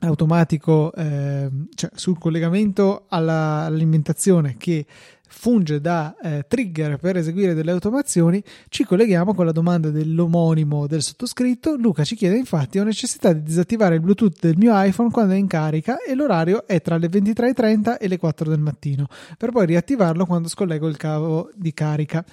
automatico, 0.00 0.92
eh, 0.94 1.48
cioè 1.74 1.90
sul 1.94 2.18
collegamento 2.18 3.06
alla, 3.08 3.64
all'alimentazione 3.64 4.56
che 4.58 4.84
funge 5.28 5.80
da 5.80 6.16
eh, 6.22 6.44
trigger 6.48 6.96
per 6.96 7.16
eseguire 7.16 7.54
delle 7.54 7.70
automazioni, 7.70 8.42
ci 8.68 8.84
colleghiamo 8.84 9.34
con 9.34 9.44
la 9.44 9.52
domanda 9.52 9.90
dell'omonimo 9.90 10.86
del 10.86 11.02
sottoscritto. 11.02 11.76
Luca 11.76 12.04
ci 12.04 12.16
chiede 12.16 12.36
infatti 12.36 12.78
ho 12.78 12.84
necessità 12.84 13.32
di 13.32 13.42
disattivare 13.42 13.96
il 13.96 14.00
Bluetooth 14.00 14.40
del 14.40 14.56
mio 14.56 14.72
iPhone 14.74 15.10
quando 15.10 15.34
è 15.34 15.36
in 15.36 15.46
carica 15.46 15.98
e 16.02 16.14
l'orario 16.14 16.66
è 16.66 16.80
tra 16.80 16.96
le 16.96 17.08
23.30 17.08 17.98
e 17.98 18.08
le 18.08 18.18
4 18.18 18.48
del 18.48 18.60
mattino, 18.60 19.06
per 19.36 19.50
poi 19.50 19.66
riattivarlo 19.66 20.26
quando 20.26 20.48
scollego 20.48 20.88
il 20.88 20.96
cavo 20.96 21.50
di 21.54 21.72
carica. 21.72 22.24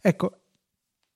Ecco, 0.00 0.38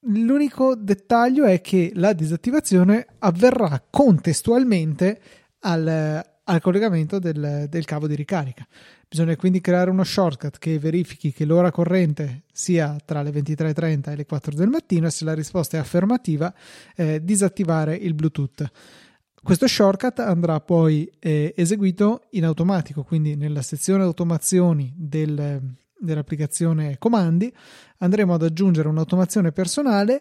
l'unico 0.06 0.74
dettaglio 0.74 1.44
è 1.44 1.60
che 1.60 1.92
la 1.94 2.12
disattivazione 2.12 3.06
avverrà 3.18 3.82
contestualmente 3.88 5.20
al, 5.60 6.22
al 6.44 6.60
collegamento 6.60 7.18
del, 7.18 7.66
del 7.68 7.84
cavo 7.84 8.06
di 8.06 8.14
ricarica. 8.14 8.66
Bisogna 9.08 9.36
quindi 9.36 9.60
creare 9.60 9.90
uno 9.90 10.04
shortcut 10.04 10.58
che 10.58 10.78
verifichi 10.78 11.32
che 11.32 11.44
l'ora 11.44 11.70
corrente 11.70 12.42
sia 12.52 12.96
tra 13.04 13.22
le 13.22 13.30
23.30 13.30 14.10
e 14.10 14.16
le 14.16 14.26
4 14.26 14.54
del 14.54 14.68
mattino 14.68 15.06
e 15.06 15.10
se 15.10 15.24
la 15.24 15.34
risposta 15.34 15.76
è 15.76 15.80
affermativa 15.80 16.52
eh, 16.96 17.22
disattivare 17.22 17.94
il 17.94 18.14
Bluetooth. 18.14 18.70
Questo 19.42 19.66
shortcut 19.66 20.20
andrà 20.20 20.60
poi 20.60 21.10
eh, 21.18 21.52
eseguito 21.56 22.22
in 22.30 22.44
automatico, 22.44 23.02
quindi 23.02 23.34
nella 23.34 23.62
sezione 23.62 24.04
automazioni 24.04 24.92
del, 24.96 25.60
dell'applicazione 25.98 26.96
comandi 26.98 27.52
andremo 27.98 28.34
ad 28.34 28.42
aggiungere 28.42 28.88
un'automazione 28.88 29.52
personale 29.52 30.20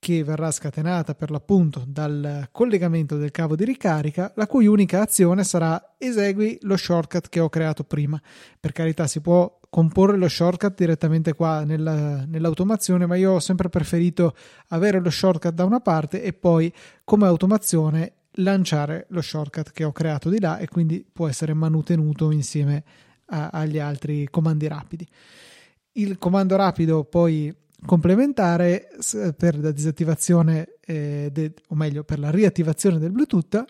che 0.00 0.24
verrà 0.24 0.50
scatenata 0.50 1.14
per 1.14 1.30
l'appunto 1.30 1.84
dal 1.86 2.48
collegamento 2.50 3.18
del 3.18 3.30
cavo 3.30 3.54
di 3.54 3.66
ricarica, 3.66 4.32
la 4.34 4.46
cui 4.46 4.66
unica 4.66 5.02
azione 5.02 5.44
sarà 5.44 5.94
esegui 5.98 6.58
lo 6.62 6.78
shortcut 6.78 7.28
che 7.28 7.38
ho 7.38 7.50
creato 7.50 7.84
prima. 7.84 8.20
Per 8.58 8.72
carità, 8.72 9.06
si 9.06 9.20
può 9.20 9.60
comporre 9.68 10.16
lo 10.16 10.26
shortcut 10.26 10.74
direttamente 10.74 11.34
qua 11.34 11.64
nella, 11.64 12.24
nell'automazione, 12.24 13.04
ma 13.04 13.14
io 13.16 13.32
ho 13.32 13.40
sempre 13.40 13.68
preferito 13.68 14.34
avere 14.68 15.00
lo 15.00 15.10
shortcut 15.10 15.52
da 15.52 15.66
una 15.66 15.80
parte 15.80 16.22
e 16.22 16.32
poi 16.32 16.72
come 17.04 17.26
automazione 17.26 18.14
lanciare 18.34 19.04
lo 19.10 19.20
shortcut 19.20 19.70
che 19.70 19.84
ho 19.84 19.92
creato 19.92 20.30
di 20.30 20.40
là 20.40 20.56
e 20.56 20.66
quindi 20.66 21.06
può 21.12 21.28
essere 21.28 21.52
manutenuto 21.52 22.30
insieme 22.30 22.84
a, 23.26 23.50
agli 23.50 23.78
altri 23.78 24.26
comandi 24.30 24.66
rapidi. 24.66 25.06
Il 25.92 26.16
comando 26.16 26.56
rapido 26.56 27.04
poi 27.04 27.54
complementare 27.84 28.88
per 29.36 29.58
la 29.58 29.70
disattivazione, 29.70 30.76
eh, 30.84 31.28
de, 31.32 31.54
o 31.68 31.74
meglio 31.74 32.04
per 32.04 32.18
la 32.18 32.30
riattivazione 32.30 32.98
del 32.98 33.10
Bluetooth 33.10 33.64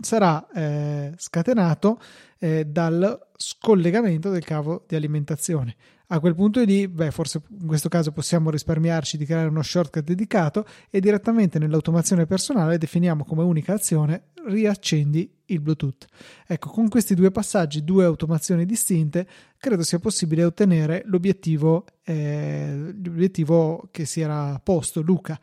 sarà 0.00 0.46
eh, 0.54 1.12
scatenato 1.16 1.98
eh, 2.38 2.64
dal 2.66 3.28
scollegamento 3.36 4.30
del 4.30 4.44
cavo 4.44 4.84
di 4.86 4.96
alimentazione. 4.96 5.74
A 6.08 6.20
quel 6.20 6.36
punto 6.36 6.62
lì, 6.62 6.86
beh, 6.86 7.10
forse 7.10 7.42
in 7.58 7.66
questo 7.66 7.88
caso 7.88 8.12
possiamo 8.12 8.50
risparmiarci 8.50 9.16
di 9.16 9.24
creare 9.24 9.48
uno 9.48 9.62
shortcut 9.62 10.04
dedicato 10.04 10.64
e 10.88 11.00
direttamente 11.00 11.58
nell'automazione 11.58 12.26
personale 12.26 12.78
definiamo 12.78 13.24
come 13.24 13.42
unica 13.42 13.74
azione 13.74 14.28
riaccendi 14.46 15.28
il 15.46 15.60
Bluetooth. 15.60 16.06
Ecco, 16.46 16.70
con 16.70 16.88
questi 16.88 17.14
due 17.14 17.32
passaggi, 17.32 17.82
due 17.82 18.04
automazioni 18.04 18.64
distinte, 18.64 19.26
credo 19.58 19.82
sia 19.82 19.98
possibile 19.98 20.44
ottenere 20.44 21.02
l'obiettivo, 21.06 21.84
eh, 22.04 22.94
l'obiettivo 23.02 23.88
che 23.90 24.04
si 24.04 24.20
era 24.20 24.60
posto 24.62 25.00
Luca. 25.00 25.38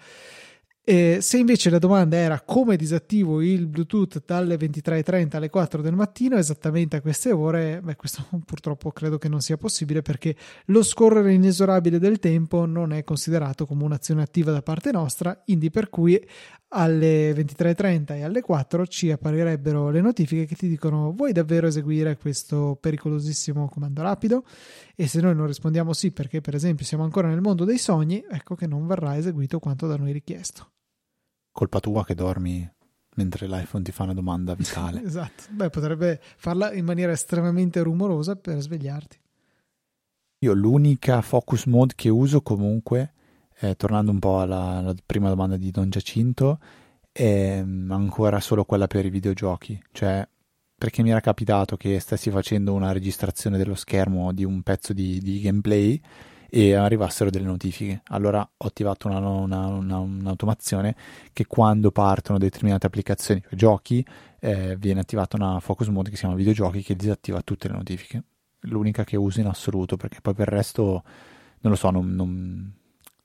E 0.85 1.19
se 1.21 1.37
invece 1.37 1.69
la 1.69 1.79
domanda 1.79 2.17
era 2.17 2.41
come 2.41 2.75
disattivo 2.75 3.41
il 3.41 3.67
Bluetooth 3.67 4.21
dalle 4.25 4.57
23.30 4.57 5.37
alle 5.37 5.49
4 5.49 5.81
del 5.81 5.93
mattino, 5.93 6.35
esattamente 6.35 6.97
a 6.97 7.01
queste 7.01 7.31
ore, 7.31 7.79
beh, 7.81 7.95
questo 7.95 8.27
purtroppo 8.43 8.91
credo 8.91 9.17
che 9.17 9.29
non 9.29 9.39
sia 9.39 9.55
possibile 9.55 10.01
perché 10.01 10.35
lo 10.65 10.83
scorrere 10.83 11.31
inesorabile 11.31 11.99
del 11.99 12.19
tempo 12.19 12.65
non 12.65 12.91
è 12.91 13.05
considerato 13.05 13.65
come 13.65 13.85
un'azione 13.85 14.23
attiva 14.23 14.51
da 14.51 14.61
parte 14.61 14.91
nostra, 14.91 15.37
quindi 15.37 15.69
per 15.69 15.89
cui 15.89 16.21
alle 16.73 17.31
23.30 17.33 18.15
e 18.15 18.23
alle 18.23 18.41
4 18.41 18.87
ci 18.87 19.11
apparirebbero 19.11 19.91
le 19.91 20.01
notifiche 20.01 20.45
che 20.45 20.55
ti 20.55 20.67
dicono 20.67 21.11
vuoi 21.11 21.31
davvero 21.31 21.67
eseguire 21.67 22.17
questo 22.17 22.77
pericolosissimo 22.79 23.69
comando 23.69 24.01
rapido? 24.01 24.43
E 24.95 25.07
se 25.07 25.21
noi 25.21 25.35
non 25.35 25.47
rispondiamo 25.47 25.93
sì 25.93 26.11
perché 26.11 26.41
per 26.41 26.55
esempio 26.55 26.85
siamo 26.85 27.03
ancora 27.03 27.27
nel 27.27 27.41
mondo 27.41 27.63
dei 27.63 27.77
sogni, 27.77 28.23
ecco 28.27 28.55
che 28.55 28.67
non 28.67 28.87
verrà 28.87 29.15
eseguito 29.15 29.59
quanto 29.59 29.87
da 29.87 29.95
noi 29.95 30.11
richiesto. 30.11 30.71
Colpa 31.51 31.79
tua 31.79 32.03
che 32.03 32.15
dormi 32.15 32.69
mentre 33.15 33.47
l'iPhone 33.47 33.83
ti 33.83 33.91
fa 33.91 34.03
una 34.03 34.13
domanda 34.13 34.55
vitale. 34.55 35.03
esatto, 35.05 35.43
beh 35.51 35.69
potrebbe 35.69 36.19
farla 36.37 36.73
in 36.73 36.85
maniera 36.85 37.11
estremamente 37.11 37.81
rumorosa 37.81 38.35
per 38.35 38.59
svegliarti. 38.59 39.21
Io 40.39 40.53
l'unica 40.53 41.21
focus 41.21 41.65
mode 41.65 41.93
che 41.95 42.09
uso 42.09 42.41
comunque 42.41 43.12
eh, 43.63 43.75
tornando 43.75 44.11
un 44.11 44.19
po' 44.19 44.41
alla, 44.41 44.77
alla, 44.77 44.93
prima 45.05 45.29
domanda 45.29 45.55
di 45.55 45.71
Don 45.71 45.89
Giacinto, 45.89 46.59
è 47.11 47.61
mm, 47.63 47.91
ancora 47.91 48.39
solo 48.41 48.65
quella 48.65 48.87
per 48.87 49.05
i 49.05 49.09
videogiochi, 49.09 49.81
cioè 49.93 50.27
perché 50.75 51.01
mi 51.01 51.11
era 51.11 51.21
capitato 51.21 51.77
che 51.77 51.99
stessi 52.01 52.29
facendo 52.29 52.73
una 52.73 52.91
registrazione 52.91 53.57
dello 53.57 53.75
schermo 53.75 54.33
di 54.33 54.43
un 54.43 54.63
pezzo 54.63 54.91
di, 54.91 55.19
di 55.21 55.39
gameplay 55.39 56.01
e 56.49 56.73
arrivassero 56.73 57.29
delle 57.29 57.45
notifiche. 57.45 58.01
Allora 58.07 58.41
ho 58.41 58.67
attivato 58.67 59.07
una, 59.07 59.19
una, 59.19 59.67
una, 59.67 59.99
un'automazione 59.99 60.95
che 61.31 61.45
quando 61.47 61.91
partono 61.91 62.37
determinate 62.37 62.85
applicazioni 62.85 63.41
o 63.49 63.55
giochi 63.55 64.05
eh, 64.39 64.75
viene 64.77 64.99
attivata 64.99 65.37
una 65.37 65.59
focus 65.61 65.87
mode 65.87 66.09
che 66.09 66.15
si 66.15 66.21
chiama 66.23 66.35
videogiochi 66.35 66.83
che 66.83 66.95
disattiva 66.97 67.41
tutte 67.41 67.69
le 67.69 67.75
notifiche. 67.75 68.23
L'unica 68.65 69.05
che 69.05 69.15
uso 69.15 69.39
in 69.39 69.47
assoluto 69.47 69.95
perché 69.95 70.19
poi 70.21 70.33
per 70.33 70.49
il 70.49 70.53
resto 70.53 71.03
non 71.61 71.71
lo 71.71 71.75
so, 71.75 71.89
non, 71.91 72.13
non 72.13 72.73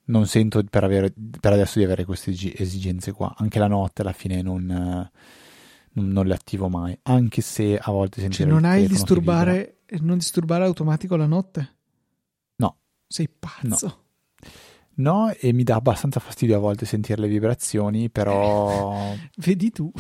non 0.09 0.27
sento 0.27 0.63
per, 0.65 0.85
avere, 0.85 1.13
per, 1.41 1.53
adesso 1.53 1.79
di 1.79 1.85
avere 1.85 2.05
queste 2.05 2.31
esigenze 2.31 3.13
qua. 3.13 3.35
Anche 3.37 3.59
la 3.59 3.69
notte 3.69 4.03
alla 4.03 4.13
fine 4.13 4.43
non, 4.43 5.11
non, 5.93 6.27
le 6.27 6.35
attivo 6.35 6.69
mai, 6.69 6.99
anche 7.03 7.41
se 7.41 7.79
a 7.79 7.91
volte 7.91 8.21
sento... 8.21 8.37
Cioè 8.37 8.47
non 8.47 8.65
hai 8.65 8.83
il 8.83 8.89
disturbare, 8.89 9.79
non 10.01 10.19
disturbare 10.19 10.65
automatico 10.65 11.17
la 11.17 11.27
notte? 11.27 11.77
No. 12.57 12.77
Sei 13.07 13.29
pazzo. 13.29 13.87
No. 13.87 14.07
No, 14.99 15.31
e 15.31 15.53
mi 15.53 15.63
dà 15.63 15.77
abbastanza 15.77 16.19
fastidio 16.19 16.57
a 16.57 16.61
volte 16.61 16.85
sentire 16.85 17.21
le 17.21 17.29
vibrazioni, 17.29 18.11
però... 18.11 19.15
Vedi 19.37 19.71
tu. 19.71 19.93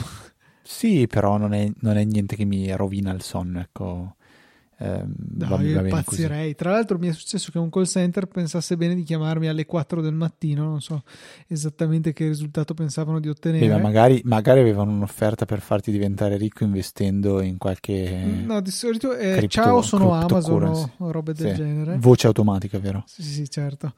Sì, 0.62 1.07
però 1.07 1.37
non 1.37 1.55
è, 1.55 1.71
non 1.81 1.97
è, 1.97 2.05
niente 2.05 2.35
che 2.35 2.45
mi 2.45 2.75
rovina 2.75 3.12
il 3.12 3.23
sonno, 3.23 3.61
ecco. 3.61 4.17
Eh, 4.81 5.05
no, 5.05 5.49
va, 5.49 5.61
io 5.61 5.75
va 5.75 5.89
impazzirei. 5.89 6.55
Tra 6.55 6.71
l'altro 6.71 6.99
mi 6.99 7.09
è 7.09 7.13
successo 7.13 7.51
che 7.51 7.59
un 7.59 7.69
call 7.69 7.85
center 7.85 8.27
pensasse 8.27 8.77
bene 8.77 8.95
di 8.95 9.03
chiamarmi 9.03 9.49
alle 9.49 9.67
4 9.67 10.01
del 10.01 10.15
mattino, 10.15 10.65
non 10.65 10.81
so 10.81 11.03
esattamente 11.49 12.13
che 12.13 12.29
risultato 12.29 12.75
pensavano 12.75 13.19
di 13.19 13.29
ottenere. 13.29 13.67
Beh, 13.67 13.81
magari, 13.81 14.21
magari, 14.25 14.61
avevano 14.61 14.93
un'offerta 14.93 15.47
per 15.47 15.61
farti 15.61 15.91
diventare 15.91 16.37
ricco 16.37 16.63
investendo 16.63 17.41
in 17.41 17.59
qualche... 17.59 18.45
No, 18.45 18.61
di 18.61 18.71
solito 18.71 19.15
è 19.15 19.37
cripto, 19.39 19.61
ciao, 19.61 19.83
sono 19.83 20.13
Amazon 20.13 20.91
o 20.99 21.11
robe 21.11 21.33
del 21.33 21.51
sì. 21.51 21.57
genere. 21.57 21.97
Voce 21.99 22.29
automatica, 22.29 22.79
vero? 22.79 23.03
Sì, 23.07 23.23
sì, 23.23 23.51
certo. 23.51 23.95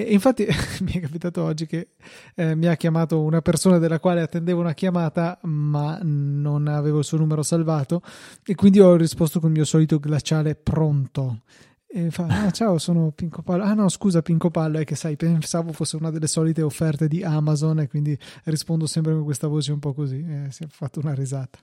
E 0.00 0.12
infatti 0.12 0.46
mi 0.82 0.92
è 0.92 1.00
capitato 1.00 1.42
oggi 1.42 1.66
che 1.66 1.88
eh, 2.36 2.54
mi 2.54 2.68
ha 2.68 2.76
chiamato 2.76 3.20
una 3.20 3.42
persona 3.42 3.78
della 3.78 3.98
quale 3.98 4.20
attendevo 4.20 4.60
una 4.60 4.72
chiamata, 4.72 5.40
ma 5.42 5.98
non 6.00 6.68
avevo 6.68 6.98
il 6.98 7.04
suo 7.04 7.18
numero 7.18 7.42
salvato, 7.42 8.02
e 8.44 8.54
quindi 8.54 8.78
ho 8.78 8.94
risposto 8.94 9.40
con 9.40 9.48
il 9.48 9.56
mio 9.56 9.64
solito 9.64 9.98
glaciale 9.98 10.54
pronto. 10.54 11.40
E 11.88 12.12
fa: 12.12 12.26
ah, 12.28 12.50
Ciao, 12.52 12.78
sono 12.78 13.10
Pinco 13.10 13.42
Pallo. 13.42 13.64
Ah, 13.64 13.74
no, 13.74 13.88
scusa, 13.88 14.22
Pinco 14.22 14.50
Pallo. 14.50 14.78
È 14.78 14.84
che 14.84 14.94
sai, 14.94 15.16
pensavo 15.16 15.72
fosse 15.72 15.96
una 15.96 16.12
delle 16.12 16.28
solite 16.28 16.62
offerte 16.62 17.08
di 17.08 17.24
Amazon, 17.24 17.80
e 17.80 17.88
quindi 17.88 18.16
rispondo 18.44 18.86
sempre 18.86 19.14
con 19.14 19.24
questa 19.24 19.48
voce 19.48 19.72
un 19.72 19.80
po' 19.80 19.94
così. 19.94 20.24
E 20.24 20.52
si 20.52 20.62
è 20.62 20.68
fatto 20.68 21.00
una 21.00 21.12
risata. 21.12 21.58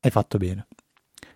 Hai 0.00 0.10
fatto 0.10 0.36
bene. 0.36 0.66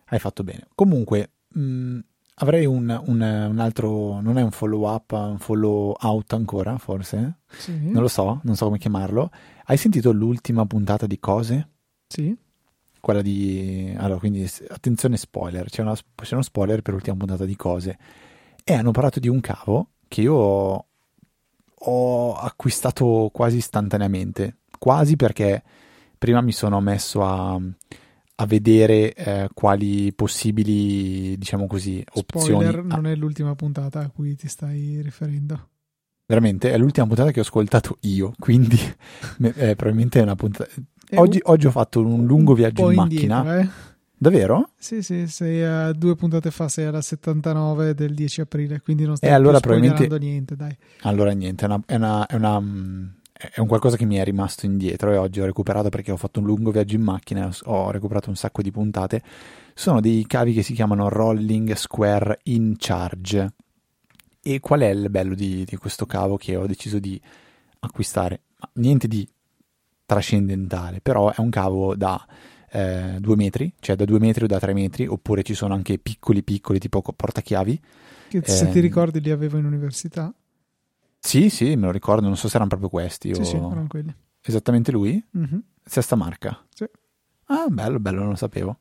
Hai 0.06 0.18
fatto 0.18 0.42
bene. 0.42 0.66
Comunque, 0.74 1.34
mh, 1.50 1.60
mm, 1.60 1.98
Avrei 2.42 2.66
un, 2.66 2.88
un, 3.06 3.20
un, 3.20 3.58
altro, 3.60 4.20
non 4.20 4.36
è 4.36 4.42
un 4.42 4.50
follow 4.50 4.92
up, 4.92 5.12
un 5.12 5.38
follow 5.38 5.94
out 6.00 6.32
ancora, 6.32 6.76
forse? 6.76 7.38
Sì. 7.46 7.88
Non 7.88 8.02
lo 8.02 8.08
so, 8.08 8.40
non 8.42 8.56
so 8.56 8.64
come 8.64 8.78
chiamarlo. 8.78 9.30
Hai 9.66 9.76
sentito 9.76 10.10
l'ultima 10.10 10.66
puntata 10.66 11.06
di 11.06 11.20
Cose? 11.20 11.68
Sì. 12.08 12.36
Quella 12.98 13.22
di... 13.22 13.94
Allora, 13.96 14.18
quindi 14.18 14.50
attenzione 14.70 15.16
spoiler, 15.18 15.70
c'è, 15.70 15.82
una, 15.82 15.94
c'è 15.94 16.32
uno 16.32 16.42
spoiler 16.42 16.82
per 16.82 16.94
l'ultima 16.94 17.16
puntata 17.16 17.44
di 17.44 17.54
Cose. 17.54 17.96
E 18.64 18.74
hanno 18.74 18.90
parlato 18.90 19.20
di 19.20 19.28
un 19.28 19.38
cavo 19.40 19.90
che 20.08 20.22
io 20.22 20.34
ho, 20.34 20.86
ho 21.72 22.34
acquistato 22.34 23.30
quasi 23.32 23.58
istantaneamente, 23.58 24.56
quasi 24.80 25.14
perché 25.14 25.62
prima 26.18 26.40
mi 26.40 26.52
sono 26.52 26.80
messo 26.80 27.22
a 27.22 27.60
a 28.34 28.46
vedere 28.46 29.12
eh, 29.14 29.48
quali 29.52 30.12
possibili, 30.14 31.36
diciamo 31.38 31.66
così, 31.66 32.04
opzioni. 32.14 32.64
Spoiler, 32.64 32.84
non 32.84 33.06
è 33.06 33.14
l'ultima 33.14 33.54
puntata 33.54 34.00
a 34.00 34.08
cui 34.08 34.34
ti 34.34 34.48
stai 34.48 35.00
riferendo. 35.02 35.68
Veramente, 36.26 36.72
è 36.72 36.78
l'ultima 36.78 37.06
puntata 37.06 37.30
che 37.30 37.40
ho 37.40 37.42
ascoltato 37.42 37.98
io, 38.02 38.32
quindi 38.38 38.78
eh, 39.42 39.76
probabilmente 39.76 40.20
è 40.20 40.22
una 40.22 40.36
puntata... 40.36 40.70
Oggi, 41.14 41.40
un, 41.44 41.52
oggi, 41.52 41.66
ho 41.66 41.70
fatto 41.70 42.00
un 42.00 42.24
lungo 42.24 42.52
un 42.52 42.56
viaggio 42.56 42.90
in 42.90 42.96
macchina. 42.96 43.38
Indietro, 43.38 43.60
eh? 43.60 43.90
Davvero? 44.16 44.70
Sì, 44.78 45.02
sì, 45.02 45.26
sei 45.26 45.64
a 45.64 45.92
due 45.92 46.14
puntate 46.14 46.52
fa, 46.52 46.68
sei 46.68 46.86
alla 46.86 47.02
79 47.02 47.92
del 47.92 48.14
10 48.14 48.42
aprile, 48.42 48.80
quindi 48.80 49.04
non 49.04 49.16
stai 49.16 49.28
eh, 49.28 49.32
allora, 49.32 49.58
probabilmente... 49.58 50.18
niente, 50.18 50.54
dai. 50.54 50.74
Allora 51.00 51.32
niente, 51.32 51.64
è 51.64 51.66
una, 51.66 51.82
è 51.84 51.96
una, 51.96 52.26
è 52.26 52.36
una 52.36 52.60
mm, 52.60 53.06
è 53.50 53.60
un 53.60 53.66
qualcosa 53.66 53.96
che 53.96 54.04
mi 54.04 54.16
è 54.16 54.24
rimasto 54.24 54.66
indietro 54.66 55.10
e 55.12 55.16
oggi 55.16 55.40
ho 55.40 55.44
recuperato 55.44 55.88
perché 55.88 56.12
ho 56.12 56.16
fatto 56.16 56.38
un 56.38 56.46
lungo 56.46 56.70
viaggio 56.70 56.94
in 56.94 57.02
macchina 57.02 57.50
ho 57.64 57.90
recuperato 57.90 58.28
un 58.28 58.36
sacco 58.36 58.62
di 58.62 58.70
puntate. 58.70 59.22
Sono 59.74 60.00
dei 60.00 60.26
cavi 60.26 60.52
che 60.52 60.62
si 60.62 60.74
chiamano 60.74 61.08
Rolling 61.08 61.72
Square 61.72 62.40
In 62.44 62.76
Charge. 62.78 63.52
E 64.42 64.60
qual 64.60 64.80
è 64.80 64.88
il 64.88 65.08
bello 65.10 65.34
di, 65.34 65.64
di 65.64 65.76
questo 65.76 66.06
cavo 66.06 66.36
che 66.36 66.56
ho 66.56 66.66
deciso 66.66 66.98
di 66.98 67.20
acquistare? 67.80 68.42
Niente 68.74 69.08
di 69.08 69.28
trascendentale, 70.04 71.00
però 71.00 71.32
è 71.32 71.40
un 71.40 71.50
cavo 71.50 71.94
da 71.96 72.24
eh, 72.70 73.16
due 73.18 73.36
metri, 73.36 73.72
cioè 73.80 73.96
da 73.96 74.04
due 74.04 74.18
metri 74.18 74.44
o 74.44 74.46
da 74.46 74.58
tre 74.58 74.72
metri, 74.72 75.06
oppure 75.06 75.42
ci 75.42 75.54
sono 75.54 75.74
anche 75.74 75.98
piccoli 75.98 76.42
piccoli 76.42 76.78
tipo 76.78 77.02
portachiavi. 77.02 77.80
Che 78.28 78.42
se 78.44 78.68
eh, 78.68 78.70
ti 78.70 78.80
ricordi 78.80 79.20
li 79.20 79.30
avevo 79.30 79.58
in 79.58 79.64
università? 79.64 80.32
Sì, 81.24 81.50
sì, 81.50 81.76
me 81.76 81.86
lo 81.86 81.92
ricordo, 81.92 82.26
non 82.26 82.36
so 82.36 82.48
se 82.48 82.56
erano 82.56 82.68
proprio 82.68 82.88
questi. 82.90 83.32
Sì, 83.32 83.40
o... 83.40 83.44
sì, 83.44 83.54
erano 83.54 83.86
quelli. 83.88 84.12
Esattamente 84.42 84.90
lui? 84.90 85.24
Mm-hmm. 85.38 85.58
Sesta 85.84 86.16
marca? 86.16 86.66
Sì. 86.74 86.84
Ah, 87.46 87.68
bello, 87.68 88.00
bello, 88.00 88.20
non 88.20 88.30
lo 88.30 88.34
sapevo. 88.34 88.80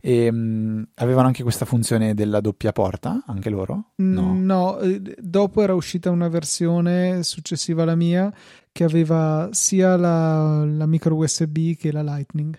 E, 0.00 0.28
um, 0.28 0.86
avevano 0.94 1.26
anche 1.26 1.42
questa 1.42 1.66
funzione 1.66 2.14
della 2.14 2.40
doppia 2.40 2.72
porta, 2.72 3.22
anche 3.26 3.50
loro? 3.50 3.92
No. 3.96 4.32
no, 4.34 4.78
eh, 4.78 5.00
dopo 5.20 5.60
era 5.60 5.74
uscita 5.74 6.10
una 6.10 6.28
versione 6.28 7.22
successiva 7.22 7.82
alla 7.82 7.94
mia 7.94 8.32
che 8.72 8.84
aveva 8.84 9.50
sia 9.52 9.96
la, 9.96 10.64
la 10.64 10.86
micro 10.86 11.16
USB 11.16 11.74
che 11.76 11.92
la 11.92 12.02
Lightning. 12.02 12.58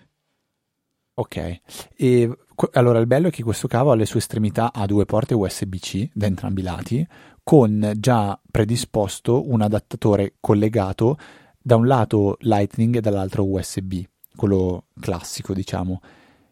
Ok, 1.14 1.60
e 1.96 2.38
allora 2.72 2.98
il 2.98 3.06
bello 3.06 3.28
è 3.28 3.30
che 3.30 3.42
questo 3.42 3.68
cavo 3.68 3.92
alle 3.92 4.06
sue 4.06 4.20
estremità 4.20 4.72
ha 4.72 4.86
due 4.86 5.04
porte 5.04 5.34
USB-C 5.34 6.10
da 6.12 6.26
entrambi 6.26 6.60
i 6.60 6.64
lati, 6.64 7.06
con 7.42 7.92
già 7.96 8.38
predisposto 8.50 9.50
un 9.50 9.60
adattatore 9.60 10.34
collegato 10.40 11.18
da 11.60 11.76
un 11.76 11.86
lato 11.86 12.36
Lightning 12.40 12.96
e 12.96 13.00
dall'altro 13.00 13.48
USB, 13.48 14.02
quello 14.34 14.86
classico 14.98 15.52
diciamo, 15.52 16.00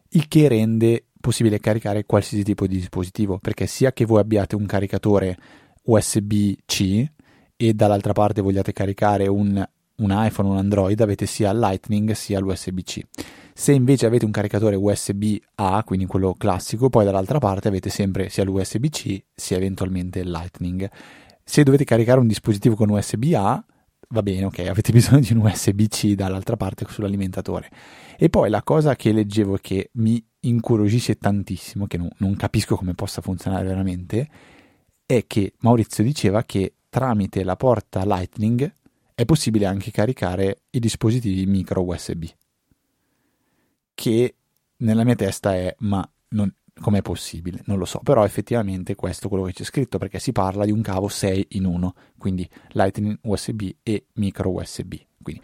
il 0.09 0.27
che 0.27 0.47
rende 0.47 1.05
possibile 1.19 1.59
caricare 1.59 2.05
qualsiasi 2.05 2.43
tipo 2.43 2.67
di 2.67 2.75
dispositivo, 2.75 3.39
perché 3.39 3.65
sia 3.65 3.91
che 3.91 4.05
voi 4.05 4.19
abbiate 4.19 4.55
un 4.55 4.65
caricatore 4.65 5.37
USB-C 5.83 7.05
e 7.55 7.73
dall'altra 7.73 8.13
parte 8.13 8.41
vogliate 8.41 8.73
caricare 8.73 9.27
un, 9.27 9.67
un 9.97 10.09
iPhone 10.11 10.49
un 10.49 10.57
Android, 10.57 10.99
avete 10.99 11.25
sia 11.25 11.51
Lightning 11.51 12.11
sia 12.11 12.39
l'USB-C. 12.39 13.01
Se 13.57 13.71
invece 13.71 14.05
avete 14.05 14.25
un 14.25 14.31
caricatore 14.31 14.75
USB-A, 14.75 15.81
quindi 15.85 16.05
quello 16.07 16.33
classico, 16.33 16.89
poi 16.89 17.05
dall'altra 17.05 17.39
parte 17.39 17.69
avete 17.69 17.89
sempre 17.89 18.27
sia 18.27 18.43
l'USB-C 18.43 19.23
sia 19.33 19.55
eventualmente 19.55 20.19
il 20.19 20.29
Lightning. 20.29 20.91
Se 21.41 21.63
dovete 21.63 21.85
caricare 21.85 22.19
un 22.19 22.27
dispositivo 22.27 22.75
con 22.75 22.89
USB-A, 22.89 23.65
va 24.09 24.23
bene, 24.23 24.43
ok, 24.43 24.59
avete 24.59 24.91
bisogno 24.93 25.21
di 25.21 25.31
un 25.31 25.45
USB-C 25.45 26.15
dall'altra 26.15 26.57
parte 26.57 26.85
sull'alimentatore. 26.85 27.71
E 28.17 28.29
poi 28.29 28.49
la 28.49 28.61
cosa 28.61 28.97
che 28.97 29.13
leggevo 29.13 29.55
e 29.55 29.61
che 29.61 29.89
mi 29.93 30.21
incuriosisce 30.41 31.15
tantissimo, 31.15 31.87
che 31.87 31.97
non, 31.97 32.09
non 32.17 32.35
capisco 32.35 32.75
come 32.75 32.93
possa 32.93 33.21
funzionare 33.21 33.65
veramente, 33.65 34.29
è 35.05 35.23
che 35.25 35.53
Maurizio 35.59 36.03
diceva 36.03 36.43
che 36.43 36.73
tramite 36.89 37.41
la 37.45 37.55
porta 37.55 38.03
Lightning 38.03 38.69
è 39.15 39.23
possibile 39.23 39.65
anche 39.65 39.91
caricare 39.91 40.63
i 40.71 40.79
dispositivi 40.79 41.45
micro 41.45 41.85
USB 41.85 42.25
che 43.95 44.35
nella 44.77 45.03
mia 45.03 45.15
testa 45.15 45.55
è 45.55 45.73
ma 45.79 46.07
non, 46.29 46.53
com'è 46.79 47.01
possibile? 47.01 47.61
Non 47.65 47.77
lo 47.77 47.85
so, 47.85 47.99
però 48.03 48.23
effettivamente 48.25 48.93
questo 48.93 49.25
è 49.25 49.29
quello 49.29 49.45
che 49.45 49.53
c'è 49.53 49.63
scritto 49.63 49.97
perché 49.97 50.19
si 50.19 50.31
parla 50.31 50.65
di 50.65 50.71
un 50.71 50.81
cavo 50.81 51.07
6 51.07 51.47
in 51.51 51.65
1, 51.65 51.93
quindi 52.17 52.47
Lightning 52.71 53.17
USB 53.23 53.69
e 53.81 54.05
micro 54.13 54.51
USB. 54.51 54.93
Quindi. 55.21 55.41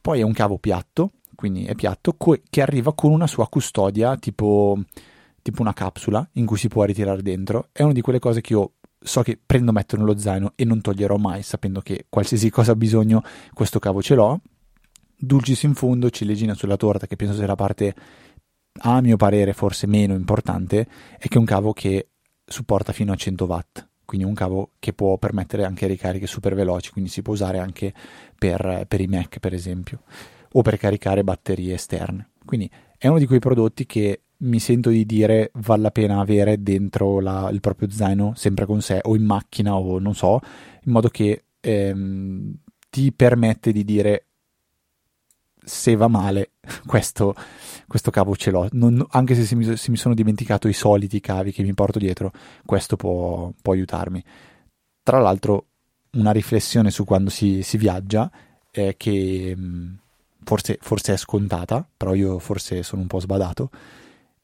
Poi 0.00 0.20
è 0.20 0.22
un 0.22 0.32
cavo 0.32 0.58
piatto, 0.58 1.10
quindi 1.34 1.66
è 1.66 1.74
piatto, 1.74 2.14
co- 2.16 2.40
che 2.48 2.62
arriva 2.62 2.94
con 2.94 3.10
una 3.10 3.26
sua 3.26 3.48
custodia 3.48 4.16
tipo, 4.16 4.78
tipo 5.42 5.60
una 5.60 5.74
capsula 5.74 6.26
in 6.34 6.46
cui 6.46 6.56
si 6.56 6.68
può 6.68 6.84
ritirare 6.84 7.20
dentro. 7.20 7.68
È 7.72 7.82
una 7.82 7.92
di 7.92 8.00
quelle 8.00 8.20
cose 8.20 8.40
che 8.40 8.52
io 8.52 8.74
so 9.00 9.22
che 9.22 9.38
prendo, 9.44 9.72
metto 9.72 9.96
nello 9.96 10.16
zaino 10.16 10.52
e 10.54 10.64
non 10.64 10.80
toglierò 10.80 11.16
mai, 11.16 11.42
sapendo 11.42 11.80
che 11.80 12.06
qualsiasi 12.08 12.48
cosa 12.50 12.72
ho 12.72 12.76
bisogno, 12.76 13.22
questo 13.52 13.78
cavo 13.78 14.00
ce 14.00 14.14
l'ho 14.14 14.40
dulcis 15.18 15.62
in 15.64 15.74
fondo, 15.74 16.10
ciliegina 16.10 16.54
sulla 16.54 16.76
torta, 16.76 17.06
che 17.06 17.16
penso 17.16 17.34
sia 17.34 17.46
la 17.46 17.56
parte, 17.56 17.94
a 18.80 19.00
mio 19.00 19.16
parere, 19.16 19.52
forse 19.52 19.86
meno 19.86 20.14
importante, 20.14 20.86
è 21.18 21.26
che 21.26 21.34
è 21.34 21.38
un 21.38 21.44
cavo 21.44 21.72
che 21.72 22.08
supporta 22.44 22.92
fino 22.92 23.12
a 23.12 23.16
100 23.16 23.44
watt, 23.44 23.88
quindi 24.04 24.26
un 24.26 24.34
cavo 24.34 24.70
che 24.78 24.92
può 24.92 25.18
permettere 25.18 25.64
anche 25.64 25.86
ricariche 25.86 26.26
super 26.26 26.54
veloci, 26.54 26.92
quindi 26.92 27.10
si 27.10 27.22
può 27.22 27.32
usare 27.32 27.58
anche 27.58 27.92
per, 28.38 28.84
per 28.86 29.00
i 29.00 29.06
Mac, 29.06 29.38
per 29.38 29.52
esempio, 29.52 30.02
o 30.52 30.62
per 30.62 30.78
caricare 30.78 31.24
batterie 31.24 31.74
esterne. 31.74 32.30
Quindi 32.44 32.70
è 32.96 33.08
uno 33.08 33.18
di 33.18 33.26
quei 33.26 33.40
prodotti 33.40 33.84
che 33.84 34.22
mi 34.38 34.60
sento 34.60 34.90
di 34.90 35.04
dire 35.04 35.50
vale 35.54 35.82
la 35.82 35.90
pena 35.90 36.20
avere 36.20 36.62
dentro 36.62 37.20
la, 37.20 37.48
il 37.50 37.60
proprio 37.60 37.90
zaino, 37.90 38.32
sempre 38.36 38.66
con 38.66 38.80
sé, 38.80 39.00
o 39.02 39.16
in 39.16 39.24
macchina, 39.24 39.76
o 39.76 39.98
non 39.98 40.14
so, 40.14 40.40
in 40.84 40.92
modo 40.92 41.08
che 41.08 41.44
ehm, 41.60 42.54
ti 42.88 43.12
permette 43.12 43.72
di 43.72 43.84
dire 43.84 44.27
se 45.68 45.94
va 45.94 46.08
male, 46.08 46.52
questo, 46.86 47.34
questo 47.86 48.10
cavo 48.10 48.34
ce 48.34 48.50
l'ho. 48.50 48.66
Non, 48.72 49.06
anche 49.10 49.34
se, 49.34 49.44
se 49.44 49.54
mi, 49.54 49.76
se 49.76 49.90
mi, 49.90 49.96
sono 49.96 50.14
dimenticato 50.14 50.66
i 50.66 50.72
soliti 50.72 51.20
cavi 51.20 51.52
che 51.52 51.62
mi 51.62 51.74
porto 51.74 51.98
dietro, 51.98 52.32
questo 52.64 52.96
può, 52.96 53.52
può 53.60 53.74
aiutarmi. 53.74 54.24
Tra 55.02 55.20
l'altro, 55.20 55.66
una 56.12 56.32
riflessione 56.32 56.90
su 56.90 57.04
quando 57.04 57.30
si, 57.30 57.62
si 57.62 57.76
viaggia 57.76 58.30
eh, 58.70 58.94
che 58.96 59.54
mh, 59.54 59.98
forse, 60.42 60.78
forse, 60.80 61.12
è 61.12 61.16
scontata, 61.16 61.86
però 61.96 62.14
io 62.14 62.38
forse 62.38 62.82
sono 62.82 63.02
un 63.02 63.08
po' 63.08 63.20
sbadato. 63.20 63.70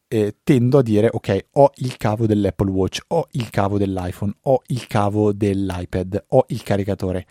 Eh, 0.07 0.37
tendo 0.45 0.79
a 0.79 0.83
dire 0.83 1.09
ok 1.11 1.47
ho 1.53 1.71
il 1.77 1.97
cavo 1.97 2.27
dell'Apple 2.27 2.71
Watch 2.71 3.01
ho 3.09 3.27
il 3.33 3.49
cavo 3.49 3.79
dell'iPhone 3.79 4.35
ho 4.43 4.61
il 4.67 4.87
cavo 4.87 5.33
dell'iPad 5.33 6.25
ho 6.29 6.45
il 6.49 6.63
caricatore 6.63 7.27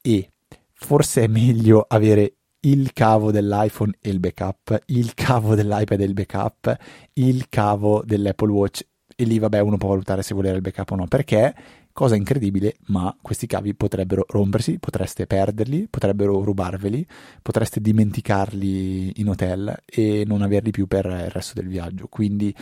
e 0.00 0.30
forse 0.72 1.24
è 1.24 1.26
meglio 1.26 1.84
avere 1.86 2.36
il 2.64 2.92
cavo 2.92 3.30
dell'iPhone 3.30 3.92
e 4.00 4.10
il 4.10 4.20
backup, 4.20 4.82
il 4.86 5.14
cavo 5.14 5.54
dell'iPad 5.54 6.00
e 6.00 6.04
il 6.04 6.12
backup, 6.12 6.76
il 7.14 7.48
cavo 7.48 8.02
dell'Apple 8.04 8.50
Watch 8.50 8.86
e 9.16 9.24
lì 9.24 9.38
vabbè 9.38 9.60
uno 9.60 9.76
può 9.76 9.90
valutare 9.90 10.22
se 10.22 10.34
volere 10.34 10.56
il 10.56 10.62
backup 10.62 10.90
o 10.90 10.96
no, 10.96 11.06
perché 11.06 11.54
cosa 11.92 12.16
incredibile, 12.16 12.76
ma 12.86 13.14
questi 13.20 13.46
cavi 13.46 13.74
potrebbero 13.74 14.24
rompersi, 14.28 14.78
potreste 14.78 15.26
perderli, 15.26 15.88
potrebbero 15.88 16.42
rubarveli, 16.42 17.06
potreste 17.42 17.80
dimenticarli 17.80 19.20
in 19.20 19.28
hotel 19.28 19.76
e 19.84 20.24
non 20.26 20.42
averli 20.42 20.70
più 20.70 20.86
per 20.86 21.06
il 21.06 21.30
resto 21.30 21.54
del 21.54 21.68
viaggio. 21.68 22.06
Quindi, 22.08 22.54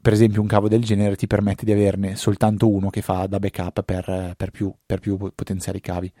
per 0.00 0.12
esempio, 0.12 0.40
un 0.40 0.46
cavo 0.46 0.68
del 0.68 0.82
genere 0.82 1.16
ti 1.16 1.26
permette 1.26 1.64
di 1.64 1.72
averne 1.72 2.16
soltanto 2.16 2.70
uno 2.70 2.90
che 2.90 3.02
fa 3.02 3.26
da 3.26 3.38
backup 3.38 3.82
per, 3.82 4.34
per, 4.36 4.50
più, 4.50 4.72
per 4.84 5.00
più 5.00 5.16
potenziali 5.34 5.80
cavi. 5.80 6.12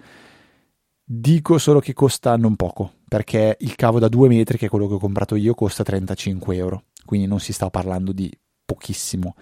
Dico 1.06 1.58
solo 1.58 1.80
che 1.80 1.92
costa 1.92 2.34
non 2.36 2.56
poco, 2.56 2.92
perché 3.14 3.56
il 3.60 3.76
cavo 3.76 4.00
da 4.00 4.08
2 4.08 4.26
metri, 4.26 4.58
che 4.58 4.66
è 4.66 4.68
quello 4.68 4.88
che 4.88 4.94
ho 4.94 4.98
comprato 4.98 5.36
io, 5.36 5.54
costa 5.54 5.84
35 5.84 6.56
euro. 6.56 6.82
Quindi 7.04 7.28
non 7.28 7.38
si 7.38 7.52
sta 7.52 7.70
parlando 7.70 8.10
di 8.10 8.28
pochissimo 8.64 9.36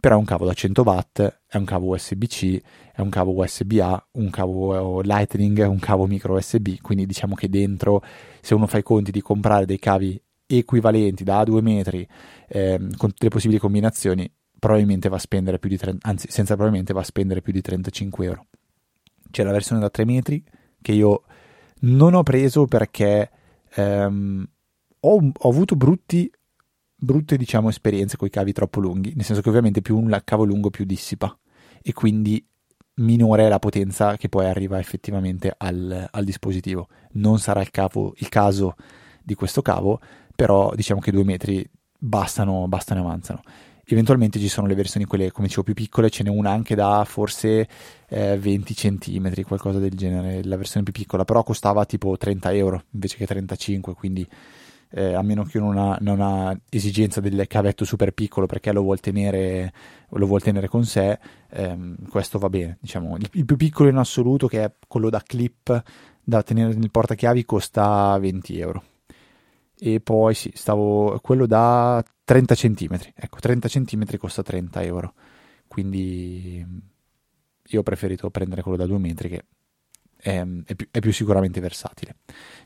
però 0.00 0.14
è 0.14 0.18
un 0.18 0.24
cavo 0.24 0.46
da 0.46 0.52
100 0.52 0.82
watt, 0.82 1.40
è 1.48 1.56
un 1.56 1.64
cavo 1.64 1.88
USB-C, 1.88 2.60
è 2.94 3.00
un 3.00 3.08
cavo 3.08 3.32
USB-A, 3.32 4.08
un 4.12 4.30
cavo 4.30 5.00
Lightning, 5.00 5.58
un 5.66 5.80
cavo 5.80 6.06
micro 6.06 6.36
USB, 6.36 6.76
quindi 6.80 7.04
diciamo 7.04 7.34
che 7.34 7.48
dentro, 7.48 8.00
se 8.40 8.54
uno 8.54 8.68
fa 8.68 8.78
i 8.78 8.84
conti 8.84 9.10
di 9.10 9.20
comprare 9.20 9.66
dei 9.66 9.80
cavi 9.80 10.16
equivalenti 10.46 11.24
da 11.24 11.42
2 11.42 11.60
metri 11.62 12.06
ehm, 12.46 12.96
con 12.96 13.10
tutte 13.10 13.24
le 13.24 13.30
possibili 13.30 13.58
combinazioni, 13.58 14.32
probabilmente 14.56 15.08
va 15.08 15.16
a 15.16 15.18
spendere 15.18 15.58
più 15.58 15.68
di 15.68 15.76
30, 15.76 16.08
anzi 16.08 16.28
senza 16.30 16.54
probabilmente 16.54 16.92
va 16.92 17.00
a 17.00 17.04
spendere 17.04 17.42
più 17.42 17.52
di 17.52 17.60
35 17.60 18.24
euro. 18.24 18.46
C'è 19.32 19.42
la 19.42 19.50
versione 19.50 19.80
da 19.80 19.90
3 19.90 20.04
metri 20.04 20.44
che 20.80 20.92
io 20.92 21.24
non 21.80 22.14
ho 22.14 22.22
preso 22.22 22.66
perché 22.66 23.30
ehm, 23.74 24.48
ho, 25.00 25.30
ho 25.36 25.48
avuto 25.48 25.76
brutti 25.76 26.30
brutte 27.00 27.36
diciamo 27.36 27.68
esperienze 27.68 28.16
con 28.16 28.26
i 28.26 28.30
cavi 28.30 28.52
troppo 28.52 28.80
lunghi, 28.80 29.12
nel 29.14 29.24
senso 29.24 29.40
che 29.40 29.48
ovviamente 29.48 29.80
più 29.80 29.96
un 29.96 30.20
cavo 30.24 30.44
lungo 30.44 30.68
più 30.70 30.84
dissipa 30.84 31.36
e 31.80 31.92
quindi 31.92 32.44
minore 32.94 33.46
è 33.46 33.48
la 33.48 33.60
potenza 33.60 34.16
che 34.16 34.28
poi 34.28 34.46
arriva 34.46 34.80
effettivamente 34.80 35.54
al, 35.56 36.08
al 36.10 36.24
dispositivo. 36.24 36.88
Non 37.12 37.38
sarà 37.38 37.60
il, 37.60 37.70
cavo, 37.70 38.14
il, 38.16 38.28
caso 38.28 38.74
di 39.22 39.34
questo 39.34 39.62
cavo, 39.62 40.00
però 40.34 40.74
diciamo 40.74 41.00
che 41.00 41.12
due 41.12 41.22
metri 41.22 41.68
bastano, 41.96 42.66
bastano 42.66 43.00
e 43.00 43.04
avanzano. 43.04 43.42
Eventualmente 43.90 44.38
ci 44.38 44.48
sono 44.48 44.66
le 44.66 44.74
versioni, 44.74 45.06
quelle 45.06 45.32
come 45.32 45.46
dicevo 45.46 45.64
più 45.64 45.72
piccole, 45.72 46.10
ce 46.10 46.22
n'è 46.22 46.28
una 46.28 46.50
anche 46.50 46.74
da 46.74 47.04
forse 47.06 47.66
eh, 48.08 48.36
20 48.36 48.74
cm, 48.74 49.42
qualcosa 49.42 49.78
del 49.78 49.94
genere, 49.94 50.44
la 50.44 50.56
versione 50.56 50.84
più 50.84 50.92
piccola, 50.92 51.24
però 51.24 51.42
costava 51.42 51.86
tipo 51.86 52.14
30 52.14 52.52
euro 52.52 52.82
invece 52.90 53.16
che 53.16 53.26
35, 53.26 53.94
quindi 53.94 54.28
eh, 54.90 55.14
a 55.14 55.22
meno 55.22 55.44
che 55.44 55.58
uno 55.58 55.96
non 56.00 56.20
ha, 56.20 56.58
esigenza 56.68 57.20
del 57.20 57.46
cavetto 57.46 57.86
super 57.86 58.12
piccolo 58.12 58.44
perché 58.44 58.72
lo 58.72 58.82
vuol 58.82 59.00
tenere, 59.00 59.72
lo 60.10 60.26
vuol 60.26 60.42
tenere 60.42 60.68
con 60.68 60.84
sé, 60.84 61.18
ehm, 61.50 62.08
questo 62.10 62.38
va 62.38 62.50
bene. 62.50 62.76
Diciamo. 62.80 63.16
Il, 63.16 63.28
il, 63.32 63.44
più 63.46 63.56
piccolo 63.56 63.88
in 63.88 63.96
assoluto, 63.96 64.46
che 64.48 64.64
è 64.64 64.72
quello 64.86 65.08
da 65.08 65.22
clip 65.24 65.82
da 66.22 66.42
tenere 66.42 66.74
nel 66.74 66.90
portachiavi, 66.90 67.44
costa 67.46 68.18
20 68.18 68.58
euro. 68.60 68.82
E 69.80 70.00
poi 70.00 70.34
sì, 70.34 70.50
stavo 70.54 71.18
quello 71.20 71.46
da 71.46 72.04
30 72.24 72.54
cm. 72.54 72.98
Ecco, 73.14 73.38
30 73.38 73.68
cm 73.68 74.16
costa 74.16 74.42
30 74.42 74.82
euro. 74.82 75.14
Quindi 75.66 76.64
io 77.70 77.80
ho 77.80 77.82
preferito 77.82 78.30
prendere 78.30 78.62
quello 78.62 78.76
da 78.76 78.86
2 78.86 78.98
metri 78.98 79.28
che 79.28 79.44
è, 80.20 80.44
è, 80.64 80.74
più, 80.74 80.88
è, 80.90 80.98
più, 80.98 81.12
sicuramente 81.12 81.60
versatile. 81.60 82.16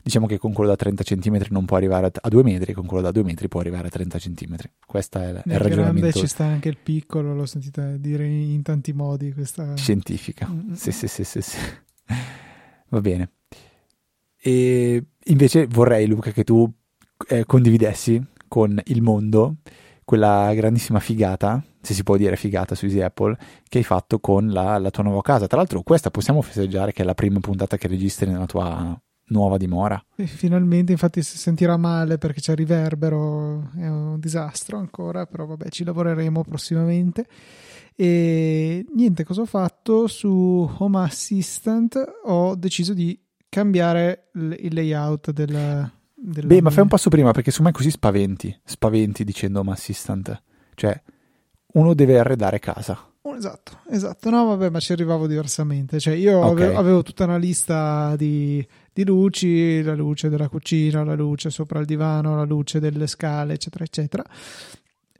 Diciamo 0.01 0.25
che 0.25 0.37
con 0.37 0.53
quello 0.53 0.71
da 0.71 0.75
30 0.75 1.03
cm 1.03 1.45
non 1.49 1.65
può 1.65 1.77
arrivare 1.77 2.11
a 2.13 2.29
2 2.29 2.43
metri, 2.43 2.73
con 2.73 2.85
quello 2.85 3.03
da 3.03 3.11
2 3.11 3.23
metri 3.23 3.47
può 3.47 3.59
arrivare 3.59 3.87
a 3.87 3.91
30 3.91 4.17
cm. 4.17 4.55
Questo 4.85 5.19
è, 5.19 5.33
è 5.33 5.41
il 5.45 5.59
ragionamento. 5.59 5.99
grande 5.99 6.13
ci 6.13 6.27
sta 6.27 6.45
anche 6.45 6.69
il 6.69 6.77
piccolo, 6.81 7.33
l'ho 7.33 7.45
sentita 7.45 7.95
dire 7.97 8.25
in 8.25 8.63
tanti 8.63 8.91
modi. 8.91 9.31
Questa... 9.33 9.75
Scientifica, 9.77 10.47
mm-hmm. 10.47 10.73
sì, 10.73 10.91
sì, 10.91 11.07
sì, 11.07 11.23
sì, 11.23 11.41
sì. 11.41 11.57
Va 12.89 13.01
bene. 13.01 13.29
E 14.37 15.05
invece 15.25 15.67
vorrei, 15.67 16.07
Luca, 16.07 16.31
che 16.31 16.43
tu 16.43 16.69
eh, 17.27 17.45
condividessi 17.45 18.23
con 18.47 18.79
il 18.85 19.01
mondo 19.01 19.57
quella 20.03 20.53
grandissima 20.53 20.99
figata 20.99 21.63
se 21.83 21.93
si 21.93 22.03
può 22.03 22.15
dire 22.15 22.37
figata 22.37 22.75
su 22.75 22.85
Easy 22.85 23.01
Apple, 23.01 23.37
che 23.67 23.79
hai 23.79 23.83
fatto 23.83 24.19
con 24.19 24.47
la, 24.47 24.77
la, 24.77 24.89
tua 24.89 25.03
nuova 25.03 25.21
casa. 25.21 25.47
Tra 25.47 25.57
l'altro, 25.57 25.83
questa 25.83 26.11
possiamo 26.11 26.41
festeggiare 26.41 26.93
che 26.93 27.01
è 27.01 27.05
la 27.05 27.13
prima 27.13 27.41
puntata 27.41 27.75
che 27.75 27.89
registri 27.89 28.31
nella 28.31 28.45
tua 28.45 28.97
nuova 29.27 29.57
dimora. 29.57 30.01
E 30.15 30.25
finalmente, 30.25 30.93
infatti, 30.93 31.21
si 31.21 31.37
sentirà 31.37 31.75
male 31.75 32.17
perché 32.17 32.39
c'è 32.39 32.55
riverbero, 32.55 33.69
è 33.77 33.85
un 33.85 34.17
disastro 34.17 34.77
ancora, 34.77 35.25
però 35.25 35.45
vabbè, 35.45 35.67
ci 35.67 35.83
lavoreremo 35.83 36.41
prossimamente. 36.43 37.27
E 37.97 38.85
niente, 38.95 39.25
cosa 39.25 39.41
ho 39.41 39.45
fatto 39.45 40.07
su 40.07 40.69
Home 40.77 40.99
Assistant? 40.99 42.01
Ho 42.23 42.55
deciso 42.55 42.93
di 42.93 43.19
cambiare 43.49 44.29
il 44.35 44.73
layout 44.73 45.31
del. 45.31 45.91
Del 46.25 46.45
Beh, 46.45 46.61
ma 46.61 46.69
fai 46.69 46.83
un 46.83 46.87
passo 46.87 47.09
prima 47.09 47.31
perché 47.31 47.51
su 47.51 47.61
me 47.63 47.71
così 47.71 47.91
spaventi, 47.91 48.57
spaventi 48.63 49.25
dicendo 49.25 49.59
Home 49.59 49.71
Assistant. 49.71 50.41
Cioè, 50.73 51.01
uno 51.73 51.93
deve 51.93 52.17
arredare 52.17 52.59
casa. 52.59 52.97
Esatto, 53.35 53.79
esatto. 53.89 54.29
No, 54.29 54.45
vabbè, 54.45 54.69
ma 54.69 54.79
ci 54.79 54.93
arrivavo 54.93 55.27
diversamente. 55.27 55.99
Cioè, 55.99 56.13
io 56.13 56.39
okay. 56.39 56.65
avevo, 56.65 56.79
avevo, 56.79 57.03
tutta 57.03 57.25
una 57.25 57.37
lista 57.37 58.15
di, 58.15 58.65
di, 58.91 59.03
luci, 59.03 59.81
la 59.81 59.95
luce 59.95 60.29
della 60.29 60.47
cucina, 60.47 61.03
la 61.03 61.15
luce 61.15 61.49
sopra 61.49 61.79
il 61.79 61.85
divano, 61.85 62.35
la 62.35 62.43
luce 62.43 62.79
delle 62.79 63.07
scale, 63.07 63.53
eccetera, 63.53 63.83
eccetera. 63.83 64.23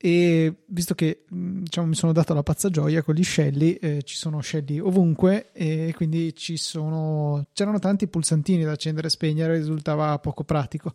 E 0.06 0.54
visto 0.66 0.96
che 0.96 1.24
diciamo, 1.30 1.88
mi 1.88 1.96
sono 1.96 2.12
dato 2.12 2.34
la 2.34 2.44
pazza 2.44 2.70
gioia 2.70 3.02
con 3.04 3.16
gli 3.16 3.24
scelli, 3.24 3.76
eh, 3.76 4.02
ci 4.04 4.18
sono 4.18 4.42
scelli 4.42 4.78
ovunque 4.78 5.54
e 5.54 5.94
quindi 5.96 6.34
sono, 6.36 7.48
c'erano 7.54 7.80
tanti 7.80 8.10
pulsantini 8.10 8.66
da 8.66 8.74
accendere 8.74 9.08
e 9.08 9.12
spegnere, 9.12 9.56
risultava 9.56 10.20
poco 10.20 10.44
pratico. 10.44 10.92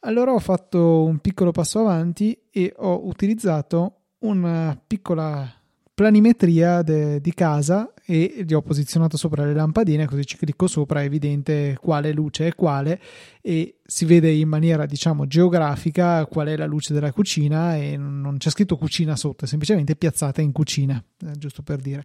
Allora 0.00 0.34
ho 0.34 0.38
fatto 0.38 1.04
un 1.04 1.16
piccolo 1.20 1.50
passo 1.50 1.78
avanti 1.78 2.38
e 2.50 2.74
ho 2.76 3.06
utilizzato 3.06 4.00
una 4.18 4.78
piccola 4.86 5.50
planimetria 5.96 6.82
de, 6.82 7.22
di 7.22 7.32
casa 7.32 7.90
e 8.04 8.44
gli 8.46 8.52
ho 8.52 8.60
posizionato 8.60 9.16
sopra 9.16 9.46
le 9.46 9.54
lampadine 9.54 10.04
così 10.04 10.26
ci 10.26 10.36
clicco 10.36 10.66
sopra 10.66 11.00
è 11.00 11.04
evidente 11.04 11.78
quale 11.80 12.12
luce 12.12 12.48
è 12.48 12.54
quale 12.54 13.00
e 13.40 13.78
si 13.82 14.04
vede 14.04 14.30
in 14.30 14.46
maniera 14.46 14.84
diciamo 14.84 15.26
geografica 15.26 16.26
qual 16.26 16.48
è 16.48 16.56
la 16.58 16.66
luce 16.66 16.92
della 16.92 17.10
cucina 17.12 17.76
e 17.76 17.96
non 17.96 18.36
c'è 18.36 18.50
scritto 18.50 18.76
cucina 18.76 19.16
sotto 19.16 19.46
è 19.46 19.48
semplicemente 19.48 19.96
piazzata 19.96 20.42
in 20.42 20.52
cucina 20.52 21.02
eh, 21.26 21.38
giusto 21.38 21.62
per 21.62 21.80
dire. 21.80 22.04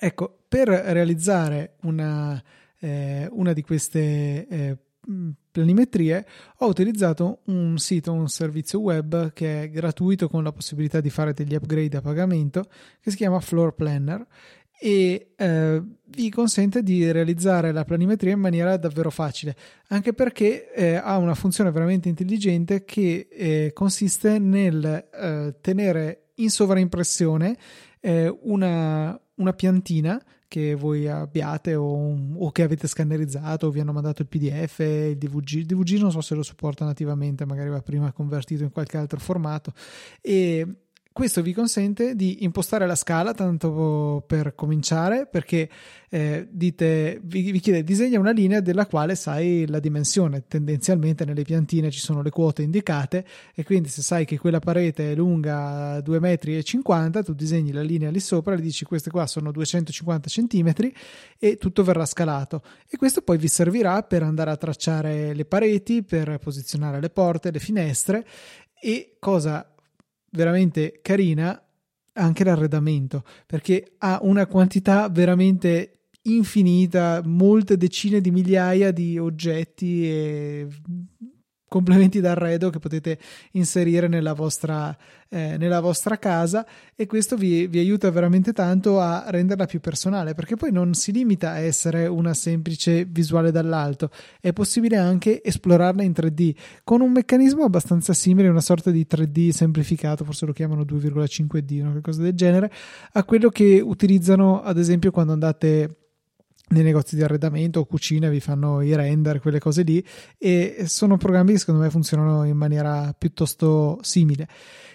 Ecco 0.00 0.44
per 0.48 0.68
realizzare 0.68 1.74
una, 1.82 2.42
eh, 2.78 3.28
una 3.30 3.52
di 3.52 3.60
queste 3.60 4.48
eh, 4.48 4.78
planimetrie, 5.50 6.26
ho 6.58 6.66
utilizzato 6.66 7.40
un 7.46 7.78
sito, 7.78 8.12
un 8.12 8.28
servizio 8.28 8.80
web 8.80 9.32
che 9.32 9.62
è 9.62 9.70
gratuito 9.70 10.28
con 10.28 10.42
la 10.42 10.52
possibilità 10.52 11.00
di 11.00 11.10
fare 11.10 11.32
degli 11.32 11.54
upgrade 11.54 11.96
a 11.96 12.00
pagamento 12.00 12.64
che 13.00 13.10
si 13.10 13.16
chiama 13.16 13.40
Floor 13.40 13.74
Planner 13.74 14.26
e 14.80 15.32
eh, 15.36 15.82
vi 16.06 16.30
consente 16.30 16.82
di 16.82 17.10
realizzare 17.10 17.72
la 17.72 17.84
planimetria 17.84 18.32
in 18.32 18.40
maniera 18.40 18.76
davvero 18.76 19.10
facile, 19.10 19.56
anche 19.88 20.12
perché 20.12 20.72
eh, 20.72 20.96
ha 20.96 21.16
una 21.16 21.34
funzione 21.34 21.70
veramente 21.70 22.08
intelligente 22.08 22.84
che 22.84 23.28
eh, 23.30 23.70
consiste 23.72 24.38
nel 24.38 24.84
eh, 24.84 25.54
tenere 25.60 26.24
in 26.36 26.50
sovraimpressione 26.50 27.56
eh, 28.00 28.36
una, 28.42 29.18
una 29.36 29.52
piantina 29.52 30.20
che 30.54 30.76
voi 30.76 31.08
abbiate 31.08 31.74
o, 31.74 32.16
o, 32.36 32.52
che 32.52 32.62
avete 32.62 32.86
scannerizzato 32.86 33.66
o 33.66 33.70
vi 33.70 33.80
hanno 33.80 33.92
mandato 33.92 34.22
il 34.22 34.28
PDF, 34.28 34.78
il 34.78 35.18
DVG. 35.18 35.52
Il 35.54 35.66
DVG 35.66 35.98
non 35.98 36.12
so 36.12 36.20
se 36.20 36.36
lo 36.36 36.44
supporta 36.44 36.84
nativamente, 36.84 37.44
magari 37.44 37.70
va 37.70 37.82
prima 37.82 38.12
convertito 38.12 38.62
in 38.62 38.70
qualche 38.70 38.96
altro 38.96 39.18
formato. 39.18 39.72
E 40.20 40.83
questo 41.14 41.42
vi 41.42 41.52
consente 41.52 42.16
di 42.16 42.42
impostare 42.42 42.88
la 42.88 42.96
scala 42.96 43.34
tanto 43.34 44.24
per 44.26 44.56
cominciare 44.56 45.28
perché 45.30 45.70
eh, 46.10 46.48
dite, 46.50 47.20
vi, 47.22 47.52
vi, 47.52 47.60
chiede 47.60 47.84
disegna 47.84 48.18
una 48.18 48.32
linea 48.32 48.58
della 48.58 48.86
quale 48.86 49.14
sai 49.14 49.64
la 49.68 49.78
dimensione. 49.78 50.48
Tendenzialmente 50.48 51.24
nelle 51.24 51.44
piantine 51.44 51.92
ci 51.92 52.00
sono 52.00 52.20
le 52.20 52.30
quote 52.30 52.62
indicate 52.62 53.24
e 53.54 53.62
quindi 53.62 53.90
se 53.90 54.02
sai 54.02 54.24
che 54.24 54.40
quella 54.40 54.58
parete 54.58 55.12
è 55.12 55.14
lunga 55.14 55.98
2,50 55.98 56.18
metri 56.18 56.64
tu 57.22 57.32
disegni 57.32 57.70
la 57.70 57.82
linea 57.82 58.10
lì 58.10 58.18
sopra 58.18 58.56
e 58.56 58.60
dici 58.60 58.84
queste 58.84 59.10
qua 59.10 59.28
sono 59.28 59.52
250 59.52 60.28
centimetri 60.28 60.92
e 61.38 61.58
tutto 61.58 61.84
verrà 61.84 62.06
scalato. 62.06 62.60
E 62.90 62.96
questo 62.96 63.22
poi 63.22 63.38
vi 63.38 63.46
servirà 63.46 64.02
per 64.02 64.24
andare 64.24 64.50
a 64.50 64.56
tracciare 64.56 65.32
le 65.32 65.44
pareti 65.44 66.02
per 66.02 66.38
posizionare 66.38 66.98
le 66.98 67.10
porte 67.10 67.52
le 67.52 67.60
finestre 67.60 68.26
e 68.80 69.14
cosa 69.20 69.73
veramente 70.34 71.00
carina 71.02 71.58
anche 72.16 72.44
l'arredamento 72.44 73.24
perché 73.46 73.94
ha 73.98 74.20
una 74.22 74.46
quantità 74.46 75.08
veramente 75.08 75.94
infinita, 76.22 77.22
molte 77.24 77.76
decine 77.76 78.20
di 78.20 78.30
migliaia 78.30 78.92
di 78.92 79.18
oggetti 79.18 80.08
e 80.08 80.68
complementi 81.74 82.20
d'arredo 82.20 82.70
che 82.70 82.78
potete 82.78 83.18
inserire 83.52 84.06
nella 84.06 84.32
vostra, 84.32 84.96
eh, 85.28 85.56
nella 85.58 85.80
vostra 85.80 86.18
casa 86.18 86.64
e 86.94 87.06
questo 87.06 87.34
vi, 87.34 87.66
vi, 87.66 87.80
aiuta 87.80 88.08
veramente 88.12 88.52
tanto 88.52 89.00
a 89.00 89.24
renderla 89.26 89.66
più 89.66 89.80
personale 89.80 90.34
perché 90.34 90.54
poi 90.54 90.70
non 90.70 90.94
si 90.94 91.10
limita 91.10 91.50
a 91.50 91.58
essere 91.58 92.06
una 92.06 92.32
semplice 92.32 93.04
visuale 93.04 93.50
dall'alto 93.50 94.10
è 94.40 94.52
possibile 94.52 94.98
anche 94.98 95.42
esplorarla 95.42 96.04
in 96.04 96.12
3D 96.12 96.54
con 96.84 97.00
un 97.00 97.10
meccanismo 97.10 97.64
abbastanza 97.64 98.12
simile 98.12 98.46
una 98.46 98.60
sorta 98.60 98.92
di 98.92 99.04
3D 99.10 99.48
semplificato 99.48 100.24
forse 100.24 100.46
lo 100.46 100.52
chiamano 100.52 100.82
2,5D 100.82 101.80
una 101.80 102.00
cosa 102.00 102.22
del 102.22 102.34
genere 102.34 102.70
a 103.14 103.24
quello 103.24 103.48
che 103.48 103.80
utilizzano 103.84 104.62
ad 104.62 104.78
esempio 104.78 105.10
quando 105.10 105.32
andate 105.32 106.03
nei 106.68 106.82
negozi 106.82 107.14
di 107.16 107.22
arredamento 107.22 107.80
o 107.80 107.84
cucina 107.84 108.28
vi 108.28 108.40
fanno 108.40 108.80
i 108.80 108.94
render, 108.94 109.40
quelle 109.40 109.58
cose 109.58 109.82
lì 109.82 110.04
e 110.38 110.84
sono 110.86 111.16
programmi 111.16 111.52
che 111.52 111.58
secondo 111.58 111.82
me 111.82 111.90
funzionano 111.90 112.44
in 112.44 112.56
maniera 112.56 113.14
piuttosto 113.16 113.98
simile. 114.02 114.48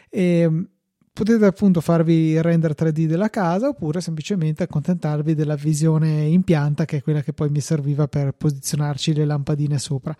E 0.10 0.68
potete 1.14 1.46
appunto 1.46 1.82
farvi 1.82 2.30
il 2.30 2.42
render 2.42 2.74
3D 2.78 3.06
della 3.06 3.30
casa 3.30 3.68
oppure 3.68 4.00
semplicemente 4.00 4.64
accontentarvi 4.64 5.36
della 5.36 5.56
visione 5.56 6.24
in 6.24 6.44
pianta 6.44 6.86
che 6.86 6.98
è 6.98 7.02
quella 7.04 7.22
che 7.22 7.34
poi 7.34 7.50
mi 7.50 7.60
serviva 7.60 8.08
per 8.08 8.32
posizionarci 8.32 9.14
le 9.14 9.26
lampadine 9.26 9.78
sopra. 9.78 10.16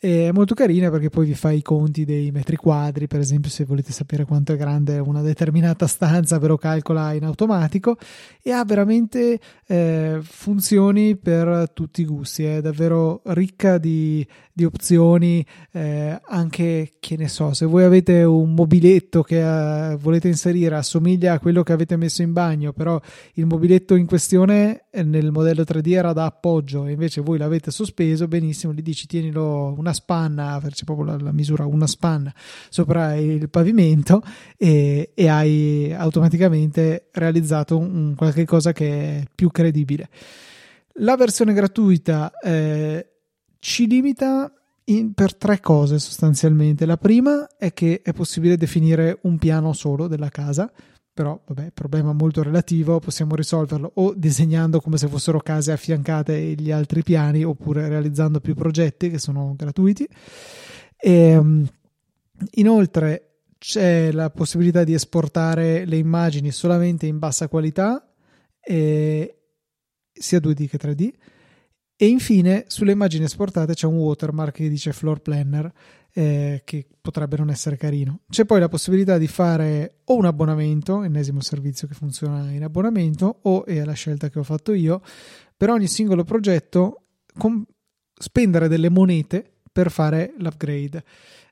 È 0.00 0.30
molto 0.30 0.54
carina 0.54 0.90
perché 0.90 1.10
poi 1.10 1.26
vi 1.26 1.34
fa 1.34 1.50
i 1.50 1.60
conti 1.60 2.04
dei 2.04 2.30
metri 2.30 2.54
quadri, 2.54 3.08
per 3.08 3.18
esempio 3.18 3.50
se 3.50 3.64
volete 3.64 3.90
sapere 3.90 4.24
quanto 4.24 4.52
è 4.52 4.56
grande 4.56 4.98
una 5.00 5.22
determinata 5.22 5.88
stanza 5.88 6.38
ve 6.38 6.46
lo 6.46 6.56
calcola 6.56 7.12
in 7.14 7.24
automatico 7.24 7.96
e 8.40 8.52
ha 8.52 8.64
veramente 8.64 9.40
eh, 9.66 10.20
funzioni 10.22 11.16
per 11.16 11.72
tutti 11.74 12.02
i 12.02 12.04
gusti, 12.04 12.44
è 12.44 12.60
davvero 12.60 13.22
ricca 13.24 13.78
di, 13.78 14.24
di 14.52 14.64
opzioni, 14.64 15.44
eh, 15.72 16.20
anche 16.26 16.92
che 17.00 17.16
ne 17.16 17.28
so, 17.28 17.52
se 17.52 17.66
voi 17.66 17.82
avete 17.82 18.22
un 18.22 18.54
mobiletto 18.54 19.22
che 19.22 19.40
eh, 19.92 19.96
volete 19.96 20.28
inserire 20.28 20.76
assomiglia 20.76 21.34
a 21.34 21.38
quello 21.40 21.62
che 21.62 21.72
avete 21.72 21.96
messo 21.96 22.22
in 22.22 22.32
bagno, 22.32 22.72
però 22.72 23.00
il 23.34 23.46
mobiletto 23.46 23.94
in 23.96 24.06
questione 24.06 24.84
eh, 24.90 25.02
nel 25.02 25.32
modello 25.32 25.62
3D 25.62 25.92
era 25.92 26.12
da 26.12 26.24
appoggio 26.24 26.86
e 26.86 26.92
invece 26.92 27.20
voi 27.20 27.38
l'avete 27.38 27.70
sospeso, 27.70 28.28
benissimo, 28.28 28.72
gli 28.72 28.82
dici 28.82 29.06
tienilo 29.06 29.74
una 29.76 29.87
spanna, 29.92 30.60
c'è 30.68 30.84
proprio 30.84 31.06
la, 31.06 31.16
la, 31.18 31.32
misura, 31.32 31.66
una 31.66 31.86
spanna 31.86 32.32
sopra 32.68 33.14
il 33.14 33.48
pavimento 33.48 34.22
e, 34.56 35.12
e 35.14 35.28
hai 35.28 35.92
automaticamente 35.96 37.08
realizzato 37.12 37.78
un, 37.78 38.14
qualche 38.16 38.44
cosa 38.44 38.72
che 38.72 39.20
è 39.20 39.24
più 39.34 39.50
credibile. 39.50 40.08
La 41.00 41.16
versione 41.16 41.52
gratuita 41.52 42.32
eh, 42.42 43.06
ci 43.58 43.86
limita 43.86 44.52
in, 44.84 45.12
per 45.12 45.34
tre 45.34 45.60
cose 45.60 45.98
sostanzialmente. 45.98 46.86
La 46.86 46.96
prima 46.96 47.46
è 47.56 47.72
che 47.72 48.00
è 48.02 48.12
possibile 48.12 48.56
definire 48.56 49.18
un 49.22 49.38
piano 49.38 49.72
solo 49.72 50.08
della 50.08 50.28
casa, 50.28 50.70
però 51.18 51.36
vabbè, 51.44 51.72
problema 51.72 52.12
molto 52.12 52.44
relativo, 52.44 53.00
possiamo 53.00 53.34
risolverlo 53.34 53.90
o 53.94 54.14
disegnando 54.14 54.80
come 54.80 54.98
se 54.98 55.08
fossero 55.08 55.40
case 55.40 55.72
affiancate 55.72 56.32
agli 56.34 56.70
altri 56.70 57.02
piani 57.02 57.42
oppure 57.42 57.88
realizzando 57.88 58.38
più 58.38 58.54
progetti 58.54 59.10
che 59.10 59.18
sono 59.18 59.54
gratuiti. 59.56 60.06
E, 60.96 61.12
ehm, 61.12 61.68
inoltre 62.52 63.40
c'è 63.58 64.12
la 64.12 64.30
possibilità 64.30 64.84
di 64.84 64.94
esportare 64.94 65.84
le 65.86 65.96
immagini 65.96 66.52
solamente 66.52 67.06
in 67.06 67.18
bassa 67.18 67.48
qualità, 67.48 68.08
eh, 68.60 69.38
sia 70.12 70.38
2D 70.38 70.68
che 70.68 70.78
3D. 70.78 71.12
E 71.96 72.06
infine 72.06 72.66
sulle 72.68 72.92
immagini 72.92 73.24
esportate 73.24 73.74
c'è 73.74 73.88
un 73.88 73.96
watermark 73.96 74.54
che 74.54 74.68
dice 74.68 74.92
floor 74.92 75.20
planner 75.20 75.72
eh, 76.18 76.62
che 76.64 76.84
potrebbe 77.00 77.36
non 77.36 77.48
essere 77.48 77.76
carino. 77.76 78.22
C'è 78.28 78.44
poi 78.44 78.58
la 78.58 78.66
possibilità 78.66 79.18
di 79.18 79.28
fare 79.28 80.00
o 80.06 80.16
un 80.16 80.24
abbonamento, 80.24 81.04
ennesimo 81.04 81.40
servizio 81.40 81.86
che 81.86 81.94
funziona 81.94 82.50
in 82.50 82.64
abbonamento, 82.64 83.38
o 83.42 83.64
è 83.64 83.84
la 83.84 83.92
scelta 83.92 84.28
che 84.28 84.40
ho 84.40 84.42
fatto 84.42 84.72
io, 84.72 85.00
per 85.56 85.70
ogni 85.70 85.86
singolo 85.86 86.24
progetto 86.24 87.04
com- 87.36 87.64
spendere 88.12 88.66
delle 88.66 88.88
monete 88.88 89.58
per 89.70 89.92
fare 89.92 90.34
l'upgrade. 90.38 91.04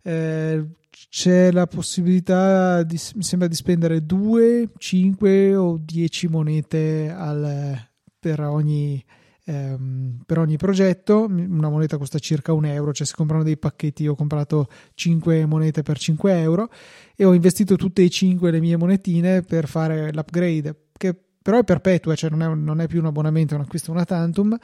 Eh, 0.02 0.64
c'è 0.90 1.52
la 1.52 1.68
possibilità 1.68 2.82
di, 2.82 2.98
mi 3.14 3.22
sembra 3.22 3.46
di 3.46 3.54
spendere 3.54 4.04
2, 4.04 4.70
5 4.76 5.54
o 5.54 5.78
10 5.80 6.26
monete 6.26 7.08
al, 7.08 7.88
per 8.18 8.40
ogni 8.40 9.00
ehm, 9.46 10.22
per 10.26 10.38
ogni 10.38 10.56
progetto. 10.56 11.24
Una 11.24 11.70
moneta 11.70 11.96
costa 11.96 12.18
circa 12.18 12.52
un 12.52 12.66
euro, 12.66 12.92
cioè 12.92 13.06
si 13.06 13.14
comprano 13.14 13.42
dei 13.42 13.56
pacchetti. 13.56 14.02
Io 14.02 14.12
ho 14.12 14.16
comprato 14.16 14.68
5 14.94 15.46
monete 15.46 15.82
per 15.82 15.98
5 15.98 16.38
euro 16.40 16.70
e 17.14 17.24
ho 17.24 17.32
investito 17.32 17.76
tutte 17.76 18.02
e 18.02 18.10
5 18.10 18.50
le 18.50 18.60
mie 18.60 18.76
monetine 18.76 19.42
per 19.42 19.66
fare 19.68 20.12
l'upgrade, 20.12 20.88
che 20.92 21.16
però 21.42 21.58
è 21.60 21.64
perpetua, 21.64 22.16
cioè 22.16 22.28
non 22.30 22.42
è, 22.42 22.54
non 22.54 22.80
è 22.80 22.88
più 22.88 22.98
un 22.98 23.06
abbonamento, 23.06 23.54
è 23.54 23.56
un 23.56 23.62
acquisto 23.62 23.92
una 23.92 24.04
tantum. 24.04 24.56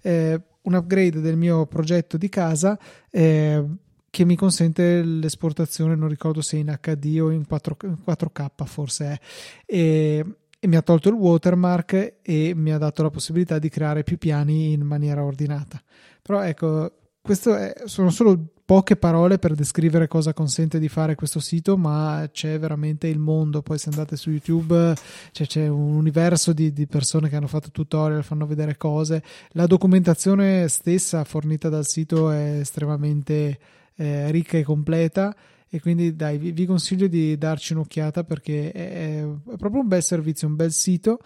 Eh, 0.00 0.40
un 0.62 0.74
upgrade 0.74 1.20
del 1.20 1.36
mio 1.36 1.66
progetto 1.66 2.16
di 2.16 2.28
casa. 2.28 2.78
Eh, 3.10 3.64
che 4.10 4.24
mi 4.24 4.34
consente 4.34 5.02
l'esportazione, 5.02 5.94
non 5.94 6.08
ricordo 6.08 6.40
se 6.40 6.56
in 6.56 6.76
HD 6.80 7.18
o 7.20 7.30
in 7.30 7.46
4, 7.46 7.76
4K 8.04 8.64
forse 8.64 9.04
è. 9.06 9.20
E 9.64 10.24
e 10.60 10.66
mi 10.68 10.76
ha 10.76 10.82
tolto 10.82 11.08
il 11.08 11.14
watermark 11.14 12.18
e 12.22 12.52
mi 12.54 12.70
ha 12.70 12.78
dato 12.78 13.02
la 13.02 13.10
possibilità 13.10 13.58
di 13.58 13.70
creare 13.70 14.04
più 14.04 14.18
piani 14.18 14.72
in 14.72 14.82
maniera 14.82 15.24
ordinata. 15.24 15.82
Però 16.20 16.42
ecco, 16.42 16.92
queste 17.22 17.82
sono 17.86 18.10
solo 18.10 18.52
poche 18.70 18.94
parole 18.94 19.38
per 19.38 19.54
descrivere 19.54 20.06
cosa 20.06 20.32
consente 20.32 20.78
di 20.78 20.88
fare 20.88 21.14
questo 21.14 21.40
sito, 21.40 21.78
ma 21.78 22.28
c'è 22.30 22.58
veramente 22.58 23.08
il 23.08 23.18
mondo. 23.18 23.62
Poi 23.62 23.78
se 23.78 23.88
andate 23.88 24.16
su 24.16 24.30
YouTube 24.30 24.94
cioè, 25.32 25.46
c'è 25.46 25.66
un 25.66 25.94
universo 25.94 26.52
di, 26.52 26.72
di, 26.72 26.86
persone 26.86 27.30
che 27.30 27.36
hanno 27.36 27.48
fatto 27.48 27.70
tutorial, 27.70 28.22
fanno 28.22 28.46
vedere 28.46 28.76
cose. 28.76 29.22
La 29.52 29.66
documentazione 29.66 30.68
stessa 30.68 31.24
fornita 31.24 31.68
dal 31.68 31.86
sito 31.86 32.30
è 32.30 32.58
estremamente 32.60 33.58
eh, 33.96 34.30
ricca 34.30 34.58
e 34.58 34.62
completa 34.62 35.34
e 35.70 35.80
quindi 35.80 36.16
dai 36.16 36.36
vi, 36.36 36.50
vi 36.50 36.66
consiglio 36.66 37.06
di 37.06 37.38
darci 37.38 37.72
un'occhiata 37.74 38.24
perché 38.24 38.72
è, 38.72 39.22
è, 39.22 39.56
proprio 39.56 39.80
un 39.80 39.88
bel 39.88 40.02
servizio, 40.02 40.48
un 40.48 40.56
bel 40.56 40.72
sito 40.72 41.20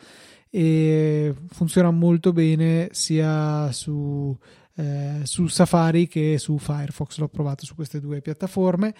e 0.50 1.34
funziona 1.48 1.90
molto 1.90 2.32
bene 2.32 2.90
sia 2.92 3.72
su, 3.72 4.36
eh, 4.76 5.20
su 5.22 5.46
Safari 5.46 6.06
che 6.06 6.36
su 6.38 6.58
Firefox, 6.58 7.18
l'ho 7.18 7.28
provato 7.28 7.64
su 7.64 7.74
queste 7.74 8.00
due 8.00 8.20
piattaforme, 8.20 8.94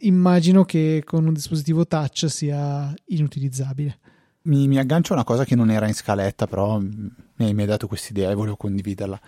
immagino 0.00 0.64
che 0.64 1.02
con 1.04 1.26
un 1.26 1.34
dispositivo 1.34 1.86
touch 1.86 2.28
sia 2.28 2.92
inutilizzabile. 3.06 3.98
Mi, 4.42 4.66
mi 4.66 4.78
aggancio 4.78 5.12
a 5.12 5.16
una 5.16 5.24
cosa 5.24 5.44
che 5.44 5.54
non 5.54 5.70
era 5.70 5.86
in 5.86 5.94
scaletta, 5.94 6.46
però 6.46 6.80
mi 6.80 7.12
hai 7.36 7.66
dato 7.66 7.86
questa 7.86 8.08
idea 8.10 8.30
e 8.30 8.34
volevo 8.34 8.56
condividerla. 8.56 9.20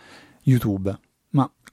YouTube. 0.42 0.98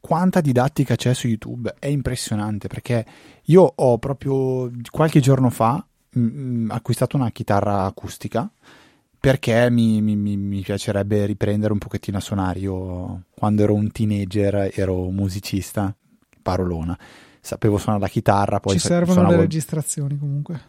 Quanta 0.06 0.42
didattica 0.42 0.98
c'è 0.98 1.14
su 1.14 1.30
YouTube? 1.30 1.76
È 1.80 1.88
impressionante 1.88 2.68
perché 2.68 3.06
io 3.44 3.62
ho 3.74 3.98
proprio 4.00 4.70
qualche 4.92 5.22
giorno 5.22 5.50
fa 5.50 5.76
mh, 6.10 6.20
mm, 6.20 6.66
mm, 6.66 6.72
acquistato 6.72 7.16
una 7.16 7.32
chitarra 7.32 7.86
acustica 7.86 8.52
perché 9.18 9.70
mi, 9.72 10.02
mi, 10.02 10.18
mi, 10.18 10.60
piacerebbe 10.60 11.26
riprendere 11.26 11.72
un 11.72 11.80
pochettino 11.80 12.18
a 12.18 12.20
suonare. 12.20 12.60
Io 12.60 13.28
quando 13.34 13.64
ero 13.64 13.76
un 13.76 13.90
teenager 13.92 14.72
ero 14.76 15.10
musicista, 15.10 15.96
parolona, 16.42 17.00
sapevo 17.40 17.78
suonare 17.78 18.04
la 18.04 18.10
chitarra. 18.10 18.60
Poi 18.60 18.74
ci 18.74 18.80
servono 18.80 19.14
suonavo... 19.14 19.36
le 19.36 19.40
registrazioni 19.40 20.18
comunque. 20.20 20.62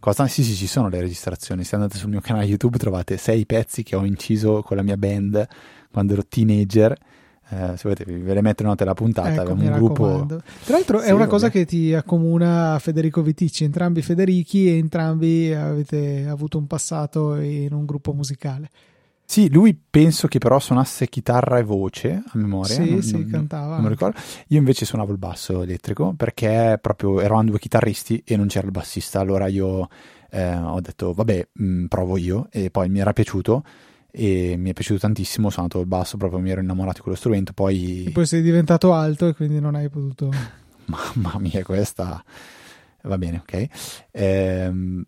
Cosa? 0.00 0.26
Sì, 0.26 0.42
sì, 0.42 0.56
ci 0.56 0.66
sono 0.66 0.88
le 0.88 1.00
registrazioni. 1.00 1.62
Se 1.62 1.76
andate 1.76 1.98
sul 1.98 2.10
mio 2.10 2.20
canale 2.20 2.46
YouTube 2.46 2.78
trovate 2.78 3.16
sei 3.16 3.46
pezzi 3.46 3.84
che 3.84 3.94
ho 3.94 4.04
inciso 4.04 4.60
con 4.62 4.76
la 4.76 4.82
mia 4.82 4.96
band 4.96 5.46
quando 5.88 6.14
ero 6.14 6.24
teenager 6.26 6.98
Eh, 7.48 7.76
se 7.76 7.80
volete 7.82 8.04
ve 8.04 8.32
le 8.34 8.40
metto 8.40 8.62
note 8.62 8.82
alla 8.84 8.94
puntata, 8.94 9.42
Ecco, 9.42 9.52
un 9.52 9.70
gruppo... 9.72 10.26
Tra 10.26 10.76
l'altro 10.76 11.00
è 11.00 11.06
Sì, 11.06 11.12
una 11.12 11.26
cosa 11.26 11.48
vabbè. 11.48 11.58
che 11.58 11.64
ti 11.66 11.92
accomuna 11.92 12.74
a 12.74 12.78
Federico 12.78 13.20
Viticci, 13.22 13.64
entrambi 13.64 14.00
Federichi 14.00 14.68
e 14.68 14.78
entrambi 14.78 15.52
avete 15.52 16.26
avuto 16.28 16.56
un 16.58 16.66
passato 16.66 17.36
in 17.36 17.72
un 17.72 17.84
gruppo 17.84 18.12
musicale. 18.14 18.70
Sì, 19.24 19.50
lui 19.50 19.78
penso 19.88 20.28
che 20.28 20.38
però 20.38 20.58
suonasse 20.58 21.08
chitarra 21.08 21.58
e 21.58 21.62
voce 21.62 22.22
a 22.26 22.30
memoria. 22.34 22.74
Sì, 22.74 22.90
non, 22.90 23.02
sì, 23.02 23.12
non- 23.12 23.28
cantava 23.30 23.74
non 23.76 23.84
mi 23.84 23.88
ricordo. 23.88 24.18
Io 24.48 24.58
invece 24.58 24.84
suonavo 24.84 25.10
il 25.12 25.18
basso 25.18 25.62
elettrico 25.62 26.12
perché 26.16 26.78
proprio 26.80 27.20
eravamo 27.20 27.48
due 27.50 27.58
chitarristi 27.58 28.22
e 28.26 28.36
non 28.36 28.48
c'era 28.48 28.66
il 28.66 28.72
bassista. 28.72 29.20
Allora 29.20 29.46
io 29.46 29.88
eh, 30.30 30.54
ho 30.56 30.80
detto, 30.80 31.12
vabbè, 31.14 31.48
mh, 31.52 31.84
provo 31.86 32.18
io 32.18 32.48
e 32.50 32.70
poi 32.70 32.88
mi 32.90 32.98
era 32.98 33.12
piaciuto 33.14 33.64
e 34.12 34.54
mi 34.56 34.70
è 34.70 34.72
piaciuto 34.74 35.00
tantissimo. 35.00 35.48
Ho 35.48 35.50
suonato 35.50 35.80
il 35.80 35.86
basso, 35.86 36.16
proprio 36.16 36.38
mi 36.38 36.50
ero 36.50 36.60
innamorato 36.60 36.98
di 36.98 37.02
quello 37.02 37.16
strumento. 37.16 37.52
Poi, 37.52 38.04
E 38.06 38.10
poi 38.10 38.26
sei 38.26 38.42
diventato 38.42 38.92
alto 38.92 39.26
e 39.26 39.34
quindi 39.34 39.58
non 39.58 39.74
hai 39.74 39.88
potuto... 39.88 40.30
mamma 40.86 41.38
mia, 41.38 41.64
questa 41.64 42.22
va 43.02 43.18
bene, 43.18 43.38
ok. 43.38 43.66
Ehm, 44.12 45.04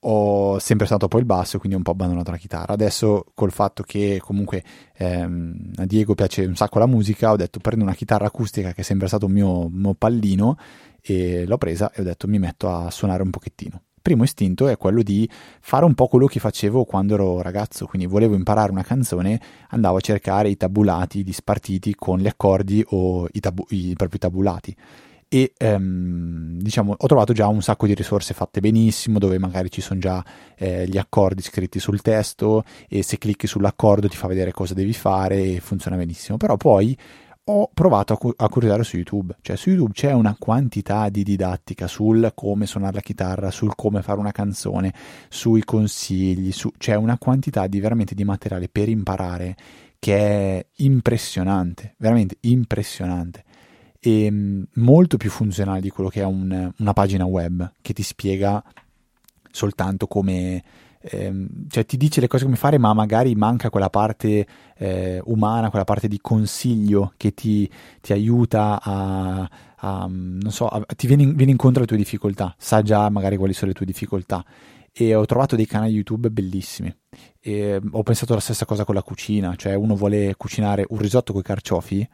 ho 0.00 0.58
sempre 0.58 0.86
stato 0.86 1.08
poi 1.08 1.20
il 1.20 1.26
basso, 1.26 1.58
quindi 1.58 1.74
ho 1.74 1.78
un 1.78 1.84
po' 1.84 1.92
abbandonato 1.92 2.30
la 2.30 2.36
chitarra. 2.36 2.72
Adesso, 2.72 3.26
col 3.34 3.50
fatto 3.50 3.82
che 3.82 4.20
comunque 4.22 4.62
ehm, 4.96 5.72
a 5.76 5.86
Diego 5.86 6.14
piace 6.14 6.44
un 6.44 6.54
sacco 6.54 6.78
la 6.78 6.86
musica, 6.86 7.32
ho 7.32 7.36
detto 7.36 7.58
prendo 7.60 7.84
una 7.84 7.94
chitarra 7.94 8.26
acustica 8.26 8.72
che 8.72 8.82
è 8.82 8.84
sempre 8.84 9.08
stato 9.08 9.26
un 9.26 9.32
mio, 9.32 9.68
mio 9.68 9.94
pallino 9.94 10.56
e 11.00 11.46
l'ho 11.46 11.58
presa 11.58 11.92
e 11.92 12.00
ho 12.00 12.04
detto 12.04 12.28
mi 12.28 12.38
metto 12.38 12.70
a 12.70 12.90
suonare 12.90 13.22
un 13.22 13.30
pochettino. 13.30 13.82
Primo 14.08 14.24
istinto 14.24 14.68
è 14.68 14.78
quello 14.78 15.02
di 15.02 15.28
fare 15.60 15.84
un 15.84 15.92
po' 15.92 16.06
quello 16.06 16.24
che 16.24 16.40
facevo 16.40 16.86
quando 16.86 17.12
ero 17.12 17.42
ragazzo, 17.42 17.84
quindi 17.84 18.08
volevo 18.08 18.34
imparare 18.34 18.70
una 18.70 18.82
canzone, 18.82 19.38
andavo 19.68 19.98
a 19.98 20.00
cercare 20.00 20.48
i 20.48 20.56
tabulati 20.56 21.22
dispartiti 21.22 21.94
con 21.94 22.18
gli 22.18 22.26
accordi 22.26 22.82
o 22.88 23.28
i, 23.30 23.40
tabu- 23.40 23.70
i 23.70 23.92
propri 23.98 24.16
tabulati. 24.16 24.74
E 25.28 25.52
ehm, 25.58 26.56
diciamo 26.58 26.94
ho 26.96 27.06
trovato 27.06 27.34
già 27.34 27.48
un 27.48 27.60
sacco 27.60 27.86
di 27.86 27.92
risorse 27.92 28.32
fatte 28.32 28.60
benissimo 28.60 29.18
dove 29.18 29.38
magari 29.38 29.70
ci 29.70 29.82
sono 29.82 30.00
già 30.00 30.24
eh, 30.56 30.88
gli 30.88 30.96
accordi 30.96 31.42
scritti 31.42 31.78
sul 31.78 32.00
testo 32.00 32.64
e 32.88 33.02
se 33.02 33.18
clicchi 33.18 33.46
sull'accordo 33.46 34.08
ti 34.08 34.16
fa 34.16 34.26
vedere 34.26 34.52
cosa 34.52 34.72
devi 34.72 34.94
fare 34.94 35.36
e 35.36 35.60
funziona 35.60 35.98
benissimo. 35.98 36.38
Però 36.38 36.56
poi 36.56 36.96
ho 37.50 37.70
provato 37.72 38.12
a, 38.12 38.18
cu- 38.18 38.34
a 38.36 38.48
curiosare 38.48 38.84
su 38.84 38.96
YouTube. 38.96 39.36
Cioè 39.40 39.56
su 39.56 39.70
YouTube 39.70 39.92
c'è 39.92 40.12
una 40.12 40.36
quantità 40.38 41.08
di 41.08 41.22
didattica 41.22 41.86
sul 41.86 42.32
come 42.34 42.66
suonare 42.66 42.94
la 42.94 43.00
chitarra 43.00 43.50
sul 43.50 43.74
come 43.74 44.02
fare 44.02 44.18
una 44.18 44.32
canzone 44.32 44.92
sui 45.28 45.64
consigli 45.64 46.52
su- 46.52 46.72
c'è 46.76 46.94
una 46.94 47.16
quantità 47.18 47.66
di 47.66 47.80
veramente 47.80 48.14
di 48.14 48.24
materiale 48.24 48.68
per 48.68 48.88
imparare 48.88 49.56
che 49.98 50.16
è 50.16 50.66
impressionante 50.76 51.94
veramente 51.98 52.36
impressionante. 52.40 53.44
E 54.00 54.30
mh, 54.30 54.68
molto 54.74 55.16
più 55.16 55.30
funzionale 55.30 55.80
di 55.80 55.90
quello 55.90 56.10
che 56.10 56.20
è 56.20 56.24
un- 56.24 56.72
una 56.76 56.92
pagina 56.92 57.24
web 57.24 57.72
che 57.80 57.92
ti 57.94 58.02
spiega 58.02 58.62
soltanto 59.50 60.06
come 60.06 60.62
ehm, 61.00 61.48
cioè 61.68 61.84
ti 61.84 61.96
dice 61.96 62.20
le 62.20 62.26
cose 62.26 62.44
come 62.44 62.56
fare 62.56 62.78
ma 62.78 62.92
magari 62.92 63.34
manca 63.34 63.70
quella 63.70 63.90
parte 63.90 64.46
eh, 64.76 65.20
umana 65.24 65.70
quella 65.70 65.84
parte 65.84 66.08
di 66.08 66.18
consiglio 66.20 67.12
che 67.16 67.34
ti, 67.34 67.68
ti 68.00 68.12
aiuta 68.12 68.80
a, 68.82 69.48
a, 69.76 70.06
non 70.08 70.50
so 70.50 70.66
a- 70.68 70.84
ti 70.96 71.06
viene, 71.06 71.26
viene 71.32 71.50
incontro 71.52 71.78
alle 71.80 71.88
tue 71.88 71.96
difficoltà 71.96 72.54
sa 72.58 72.82
già 72.82 73.08
magari 73.08 73.36
quali 73.36 73.52
sono 73.52 73.70
le 73.70 73.76
tue 73.76 73.86
difficoltà. 73.86 74.44
E 74.90 75.14
ho 75.14 75.24
trovato 75.26 75.54
dei 75.54 75.66
canali 75.66 75.92
YouTube 75.92 76.28
bellissimi. 76.30 76.92
E 77.38 77.80
ho 77.92 78.02
pensato 78.02 78.34
la 78.34 78.40
stessa 78.40 78.64
cosa 78.64 78.84
con 78.84 78.94
la 78.96 79.02
cucina 79.02 79.54
cioè 79.54 79.74
uno 79.74 79.94
vuole 79.94 80.34
cucinare 80.36 80.84
un 80.88 80.98
risotto 80.98 81.32
con 81.32 81.40
i 81.40 81.44
carciofi 81.44 82.08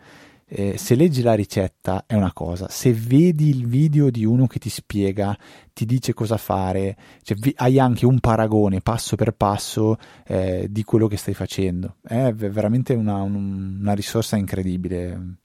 eh, 0.47 0.77
se 0.79 0.95
leggi 0.95 1.23
la 1.23 1.35
ricetta 1.35 2.05
è 2.07 2.15
una 2.15 2.33
cosa, 2.33 2.69
se 2.69 2.93
vedi 2.93 3.49
il 3.49 3.67
video 3.67 4.11
di 4.11 4.25
uno 4.25 4.47
che 4.47 4.59
ti 4.59 4.69
spiega, 4.69 5.37
ti 5.73 5.85
dice 5.87 6.13
cosa 6.15 6.37
fare, 6.37 6.97
cioè, 7.23 7.37
vi- 7.39 7.55
hai 7.57 7.79
anche 7.79 8.07
un 8.07 8.21
paragone 8.21 8.81
passo 8.81 9.17
per 9.17 9.33
passo 9.33 9.97
eh, 10.27 10.67
di 10.71 10.85
quello 10.85 11.07
che 11.09 11.17
stai 11.17 11.35
facendo. 11.35 11.97
È 12.03 12.33
veramente 12.33 12.95
una, 12.95 13.23
un- 13.23 13.79
una 13.81 13.93
risorsa 13.95 14.37
incredibile. 14.37 15.37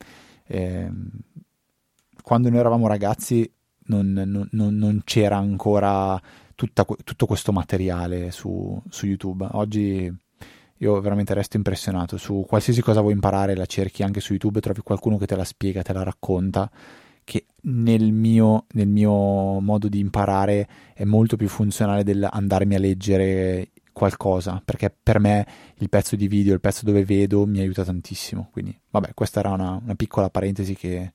Eh, 0.46 0.92
quando 2.22 2.50
noi 2.50 2.60
eravamo 2.60 2.88
ragazzi 2.88 3.50
non, 3.86 4.12
non- 4.12 4.48
non- 4.52 5.02
c'era 5.04 5.38
ancora 5.38 6.22
tutta 6.56 6.86
tutto 7.04 7.26
questo 7.26 7.52
materiale 7.52 8.32
su, 8.32 8.80
su 8.90 9.06
YouTube. 9.08 9.48
Oggi 9.52 10.14
io 10.82 11.00
veramente 11.02 11.34
resto 11.34 11.58
impressionato 11.58 12.18
su 12.18 12.46
qualsiasi 12.48 12.82
cosa 12.82 13.02
vuoi 13.02 13.14
imparare, 13.14 13.56
la 13.56 13.66
cerchi 13.66 14.04
anche 14.04 14.20
su 14.20 14.34
YouTube, 14.34 14.60
trovi 14.62 14.82
qualcuno 14.82 15.18
che 15.18 15.26
te 15.26 15.36
la 15.36 15.44
spiega, 15.44 15.82
te 15.82 15.94
la 15.94 16.04
racconta, 16.04 16.70
che 17.24 17.46
nel 17.64 18.12
mio, 18.12 18.66
nel 18.74 18.88
mio 18.88 19.60
modo 19.60 19.88
di 19.90 20.00
imparare 20.00 20.68
è 20.94 21.04
molto 21.04 21.36
più 21.36 21.48
funzionale 21.50 22.04
dell'andarmi 22.04 22.76
a 22.76 22.80
leggere 22.80 23.72
qualcosa, 23.92 24.62
perché 24.64 24.90
per 24.90 25.20
me 25.20 25.46
il 25.76 25.90
pezzo 25.90 26.16
di 26.16 26.30
video, 26.30 26.54
il 26.54 26.62
pezzo 26.62 26.86
dove 26.86 27.04
vedo 27.04 27.46
mi 27.46 27.60
aiuta 27.60 27.84
tantissimo. 27.84 28.48
Quindi, 28.52 28.78
vabbè, 28.90 29.14
questa 29.14 29.42
era 29.42 29.50
una, 29.50 29.80
una 29.84 29.96
piccola 29.96 30.30
parentesi 30.30 30.76
che, 30.76 31.12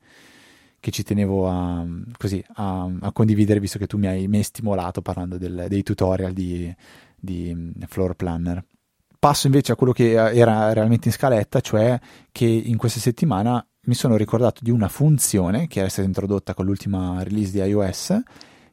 che 0.79 0.91
ci 0.91 1.03
tenevo 1.03 1.49
a, 1.49 1.87
così, 2.19 2.45
a, 2.57 2.91
a 3.01 3.13
condividere, 3.13 3.61
visto 3.61 3.79
che 3.79 3.87
tu 3.87 3.97
mi 3.97 4.07
hai, 4.07 4.29
mi 4.29 4.37
hai 4.37 4.43
stimolato 4.43 5.01
parlando 5.01 5.39
del- 5.39 5.65
dei 5.69 5.83
tutorial 5.83 6.35
di, 6.35 6.73
di 7.19 7.55
mm, 7.55 7.71
Floor 7.89 8.15
Planner. 8.15 8.63
Passo 9.25 9.47
invece 9.47 9.73
a 9.73 9.75
quello 9.75 9.95
che 9.95 10.13
era 10.13 10.75
realmente 10.75 11.09
in 11.09 11.15
scaletta, 11.15 11.61
cioè 11.61 11.99
che 12.31 12.45
in 12.45 12.77
questa 12.77 13.01
settimana 13.01 13.67
mi 13.87 13.95
sono 13.95 14.19
ricordato 14.19 14.61
di 14.63 14.71
una 14.71 14.89
funzione 14.89 15.67
che 15.67 15.79
era 15.79 15.89
stata 15.89 16.07
introdotta 16.07 16.53
con 16.53 16.67
l'ultima 16.67 17.23
release 17.23 17.51
di 17.51 17.67
iOS 17.67 18.21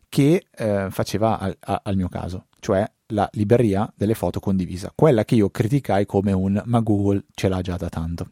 che 0.09 0.47
eh, 0.53 0.87
faceva 0.89 1.39
al, 1.39 1.55
a- 1.57 1.79
al 1.85 1.95
mio 1.95 2.09
caso, 2.09 2.47
cioè 2.59 2.85
la 3.13 3.29
libreria 3.31 3.89
delle 3.95 4.13
foto 4.13 4.41
condivisa, 4.41 4.91
quella 4.93 5.23
che 5.23 5.35
io 5.35 5.49
criticai 5.49 6.05
come 6.05 6.33
un 6.33 6.61
ma 6.65 6.81
Google 6.81 7.23
ce 7.33 7.47
l'ha 7.47 7.61
già 7.61 7.77
da 7.77 7.87
tanto. 7.87 8.31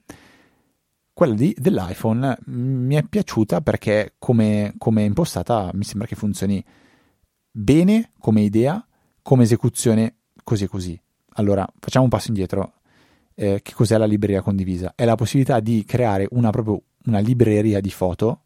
Quella 1.14 1.36
di- 1.36 1.56
dell'iPhone 1.58 2.38
mm, 2.50 2.86
mi 2.86 2.96
è 2.96 3.04
piaciuta 3.04 3.62
perché 3.62 4.16
come, 4.20 4.74
come 4.78 5.04
impostata 5.04 5.70
mi 5.72 5.86
sembra 5.86 6.06
che 6.06 6.18
funzioni 6.18 6.62
bene 7.50 8.12
come 8.20 8.42
idea, 8.42 8.86
come 9.22 9.44
esecuzione 9.44 10.16
così 10.44 10.68
così. 10.68 11.02
Allora, 11.40 11.66
facciamo 11.80 12.04
un 12.04 12.12
passo 12.12 12.28
indietro. 12.28 12.74
Eh, 13.34 13.62
che 13.64 13.74
cos'è 13.74 13.98
la 13.98 14.06
libreria 14.06 14.42
condivisa? 14.42 14.92
È 14.94 15.06
la 15.06 15.16
possibilità 15.16 15.62
di 15.62 15.86
creare 15.86 16.28
una, 16.32 16.50
proprio 16.50 16.82
una 17.06 17.20
libreria 17.20 17.80
di 17.80 17.90
foto 17.90 18.42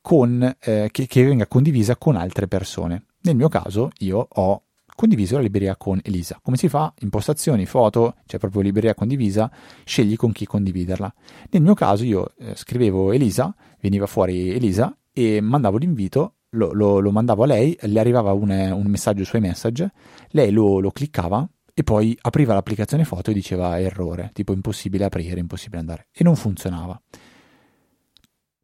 con, 0.00 0.42
eh, 0.58 0.88
che, 0.90 1.06
che 1.06 1.24
venga 1.24 1.46
condivisa 1.46 1.96
con 1.96 2.16
altre 2.16 2.48
persone. 2.48 3.04
Nel 3.20 3.36
mio 3.36 3.48
caso, 3.48 3.90
io 3.98 4.26
ho 4.28 4.62
condiviso 4.96 5.36
la 5.36 5.42
libreria 5.42 5.76
con 5.76 6.00
Elisa. 6.02 6.40
Come 6.42 6.56
si 6.56 6.68
fa? 6.68 6.92
Impostazioni, 7.02 7.66
foto, 7.66 8.16
c'è 8.26 8.38
proprio 8.38 8.62
libreria 8.62 8.94
condivisa, 8.94 9.48
scegli 9.84 10.16
con 10.16 10.32
chi 10.32 10.44
condividerla. 10.44 11.14
Nel 11.50 11.62
mio 11.62 11.74
caso, 11.74 12.02
io 12.02 12.32
eh, 12.38 12.56
scrivevo 12.56 13.12
Elisa, 13.12 13.54
veniva 13.80 14.06
fuori 14.06 14.50
Elisa 14.52 14.92
e 15.12 15.40
mandavo 15.40 15.76
l'invito, 15.76 16.38
lo, 16.50 16.72
lo- 16.72 16.98
lo 16.98 17.12
mandavo 17.12 17.44
a 17.44 17.46
lei, 17.46 17.78
le 17.82 18.00
arrivava 18.00 18.32
un, 18.32 18.50
un 18.50 18.86
messaggio 18.86 19.22
su 19.22 19.36
iMessage, 19.36 19.92
lei 20.30 20.50
lo, 20.50 20.80
lo 20.80 20.90
cliccava 20.90 21.48
e 21.78 21.84
poi 21.84 22.18
apriva 22.22 22.54
l'applicazione 22.54 23.04
foto 23.04 23.30
e 23.30 23.34
diceva 23.34 23.78
errore, 23.80 24.30
tipo 24.32 24.52
impossibile 24.52 25.04
aprire, 25.04 25.38
impossibile 25.38 25.78
andare. 25.78 26.08
E 26.10 26.24
non 26.24 26.34
funzionava. 26.34 27.00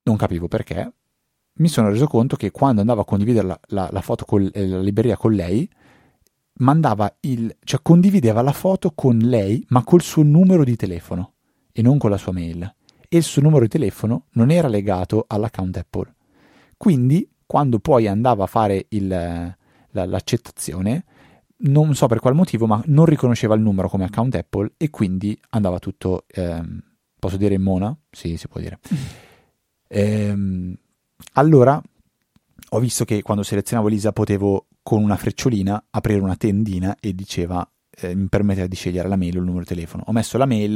Non 0.02 0.16
capivo 0.16 0.48
perché. 0.48 0.92
Mi 1.58 1.68
sono 1.68 1.90
reso 1.90 2.08
conto 2.08 2.34
che 2.34 2.50
quando 2.50 2.80
andavo 2.80 3.02
a 3.02 3.04
condividere 3.04 3.46
la, 3.46 3.60
la- 3.66 3.88
la 3.92 4.00
foto 4.00 4.24
con 4.24 4.50
eh, 4.52 4.66
la 4.66 4.80
libreria 4.80 5.16
con 5.16 5.32
lei, 5.32 5.70
mandava 6.54 7.16
il, 7.20 7.56
cioè 7.62 7.78
condivideva 7.82 8.42
la 8.42 8.50
foto 8.50 8.90
con 8.96 9.16
lei, 9.18 9.64
ma 9.68 9.84
col 9.84 10.02
suo 10.02 10.24
numero 10.24 10.64
di 10.64 10.74
telefono 10.74 11.34
e 11.70 11.82
non 11.82 11.98
con 11.98 12.10
la 12.10 12.16
sua 12.18 12.32
mail. 12.32 12.62
E 13.08 13.16
il 13.16 13.22
suo 13.22 13.42
numero 13.42 13.62
di 13.62 13.68
telefono 13.68 14.24
non 14.32 14.50
era 14.50 14.66
legato 14.66 15.24
all'account 15.28 15.76
Apple. 15.76 16.14
Quindi, 16.76 17.30
quando 17.46 17.78
poi 17.78 18.08
andava 18.08 18.42
a 18.42 18.48
fare 18.48 18.86
il, 18.88 19.06
la- 19.06 19.54
l'accettazione, 20.04 21.04
non 21.66 21.94
so 21.94 22.06
per 22.06 22.20
qual 22.20 22.34
motivo, 22.34 22.66
ma 22.66 22.82
non 22.86 23.04
riconosceva 23.04 23.54
il 23.54 23.60
numero 23.60 23.88
come 23.88 24.04
account 24.04 24.34
Apple 24.34 24.72
e 24.76 24.90
quindi 24.90 25.38
andava 25.50 25.78
tutto, 25.78 26.24
ehm, 26.26 26.82
posso 27.18 27.36
dire 27.36 27.54
in 27.54 27.62
mona? 27.62 27.96
Sì, 28.10 28.36
si 28.36 28.48
può 28.48 28.60
dire. 28.60 28.78
Ehm, 29.88 30.74
allora 31.34 31.80
ho 32.70 32.78
visto 32.78 33.04
che 33.04 33.22
quando 33.22 33.42
selezionavo 33.42 33.88
Elisa 33.88 34.12
potevo 34.12 34.66
con 34.82 35.02
una 35.02 35.16
frecciolina 35.16 35.86
aprire 35.90 36.20
una 36.20 36.36
tendina 36.36 36.96
e 37.00 37.14
diceva 37.14 37.66
eh, 38.00 38.14
mi 38.14 38.26
permetteva 38.28 38.66
di 38.66 38.76
scegliere 38.76 39.08
la 39.08 39.16
mail 39.16 39.36
o 39.36 39.38
il 39.38 39.44
numero 39.44 39.62
di 39.62 39.68
telefono. 39.68 40.04
Ho 40.06 40.12
messo 40.12 40.36
la 40.36 40.46
mail, 40.46 40.72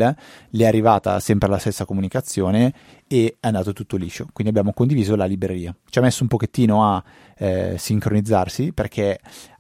le 0.51 0.65
è 0.65 0.67
arrivata 0.67 1.19
sempre 1.21 1.49
la 1.49 1.59
stessa 1.59 1.85
comunicazione 1.85 2.73
e 3.07 3.37
è 3.41 3.47
andato 3.47 3.73
tutto 3.73 3.97
liscio. 3.97 4.27
Quindi 4.33 4.53
abbiamo 4.53 4.73
condiviso 4.73 5.17
la 5.17 5.25
libreria. 5.25 5.75
Ci 5.89 5.99
ha 5.99 6.03
messo 6.03 6.23
un 6.23 6.29
pochettino 6.29 6.85
a 6.85 7.03
eh, 7.37 7.75
sincronizzarsi 7.77 8.73
perché 8.73 9.19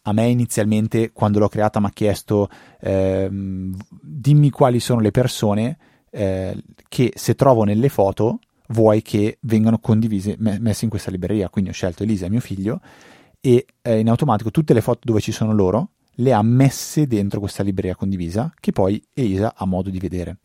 a 0.08 0.12
me 0.12 0.26
inizialmente 0.28 1.12
quando 1.12 1.38
l'ho 1.38 1.48
creata 1.48 1.80
mi 1.80 1.86
ha 1.86 1.90
chiesto 1.90 2.48
ehm, 2.80 3.76
dimmi 4.00 4.50
quali 4.50 4.80
sono 4.80 5.00
le 5.00 5.10
persone 5.10 5.78
eh, 6.10 6.56
che 6.88 7.12
se 7.14 7.34
trovo 7.34 7.64
nelle 7.64 7.88
foto 7.88 8.40
vuoi 8.68 9.02
che 9.02 9.38
vengano 9.42 9.78
condivise, 9.78 10.36
messe 10.38 10.84
in 10.84 10.90
questa 10.90 11.10
libreria. 11.10 11.48
Quindi 11.48 11.70
ho 11.70 11.74
scelto 11.74 12.02
Elisa 12.02 12.28
mio 12.28 12.40
figlio 12.40 12.80
e 13.40 13.66
eh, 13.82 13.98
in 13.98 14.08
automatico 14.08 14.50
tutte 14.50 14.74
le 14.74 14.80
foto 14.80 15.00
dove 15.04 15.20
ci 15.20 15.32
sono 15.32 15.52
loro 15.52 15.90
le 16.18 16.32
ha 16.32 16.42
messe 16.42 17.06
dentro 17.06 17.40
questa 17.40 17.62
libreria 17.62 17.94
condivisa 17.94 18.52
che 18.58 18.72
poi 18.72 19.02
Elisa 19.12 19.54
ha 19.56 19.64
modo 19.66 19.90
di 19.90 19.98
vedere. 19.98 20.38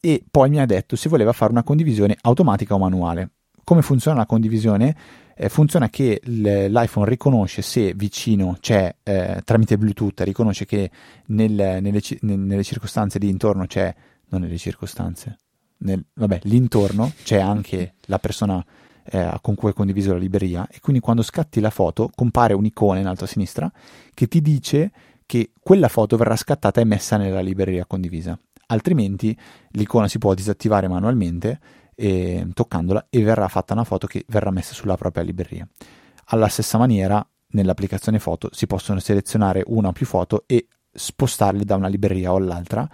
E 0.00 0.24
poi 0.30 0.48
mi 0.48 0.58
ha 0.58 0.66
detto 0.66 0.96
se 0.96 1.08
voleva 1.08 1.32
fare 1.32 1.52
una 1.52 1.62
condivisione 1.62 2.16
automatica 2.22 2.74
o 2.74 2.78
manuale. 2.78 3.30
Come 3.64 3.82
funziona 3.82 4.18
la 4.18 4.26
condivisione? 4.26 4.96
Eh, 5.42 5.48
funziona 5.48 5.88
che 5.88 6.20
l'iPhone 6.22 7.08
riconosce 7.08 7.62
se 7.62 7.94
vicino 7.94 8.58
c'è 8.60 8.94
eh, 9.02 9.40
tramite 9.42 9.78
Bluetooth, 9.78 10.20
riconosce 10.20 10.66
che 10.66 10.90
nel, 11.28 11.78
nelle, 11.80 12.02
nelle, 12.20 12.62
circostanze 12.62 13.18
lì 13.18 13.30
intorno 13.30 13.64
c'è, 13.64 13.94
non 14.28 14.42
nelle 14.42 14.58
circostanze, 14.58 15.38
nel, 15.78 16.04
vabbè, 16.12 16.40
lì 16.42 16.56
intorno 16.56 17.10
c'è 17.22 17.38
anche 17.38 17.94
la 18.02 18.18
persona 18.18 18.62
eh, 19.04 19.38
con 19.40 19.54
cui 19.54 19.68
hai 19.68 19.74
condiviso 19.74 20.12
la 20.12 20.18
libreria 20.18 20.68
e 20.70 20.78
quindi 20.78 21.00
quando 21.00 21.22
scatti 21.22 21.58
la 21.60 21.70
foto 21.70 22.10
compare 22.14 22.52
un'icona 22.52 22.98
in 22.98 23.06
alto 23.06 23.24
a 23.24 23.26
sinistra 23.26 23.72
che 24.12 24.28
ti 24.28 24.42
dice 24.42 24.92
che 25.24 25.52
quella 25.58 25.88
foto 25.88 26.18
verrà 26.18 26.36
scattata 26.36 26.82
e 26.82 26.84
messa 26.84 27.16
nella 27.16 27.40
libreria 27.40 27.86
condivisa. 27.86 28.38
Altrimenti 28.66 29.34
l'icona 29.70 30.06
si 30.06 30.18
può 30.18 30.34
disattivare 30.34 30.86
manualmente 30.86 31.58
e, 32.00 32.48
toccandola 32.54 33.08
e 33.10 33.22
verrà 33.22 33.46
fatta 33.48 33.74
una 33.74 33.84
foto 33.84 34.06
che 34.06 34.24
verrà 34.28 34.50
messa 34.50 34.72
sulla 34.72 34.96
propria 34.96 35.22
libreria. 35.22 35.68
Alla 36.26 36.48
stessa 36.48 36.78
maniera, 36.78 37.24
nell'applicazione 37.48 38.18
foto 38.18 38.48
si 38.52 38.66
possono 38.66 39.00
selezionare 39.00 39.62
una 39.66 39.88
o 39.88 39.92
più 39.92 40.06
foto 40.06 40.44
e 40.46 40.66
spostarle 40.90 41.62
da 41.64 41.76
una 41.76 41.88
libreria 41.88 42.32
o 42.32 42.36
all'altra 42.36 42.88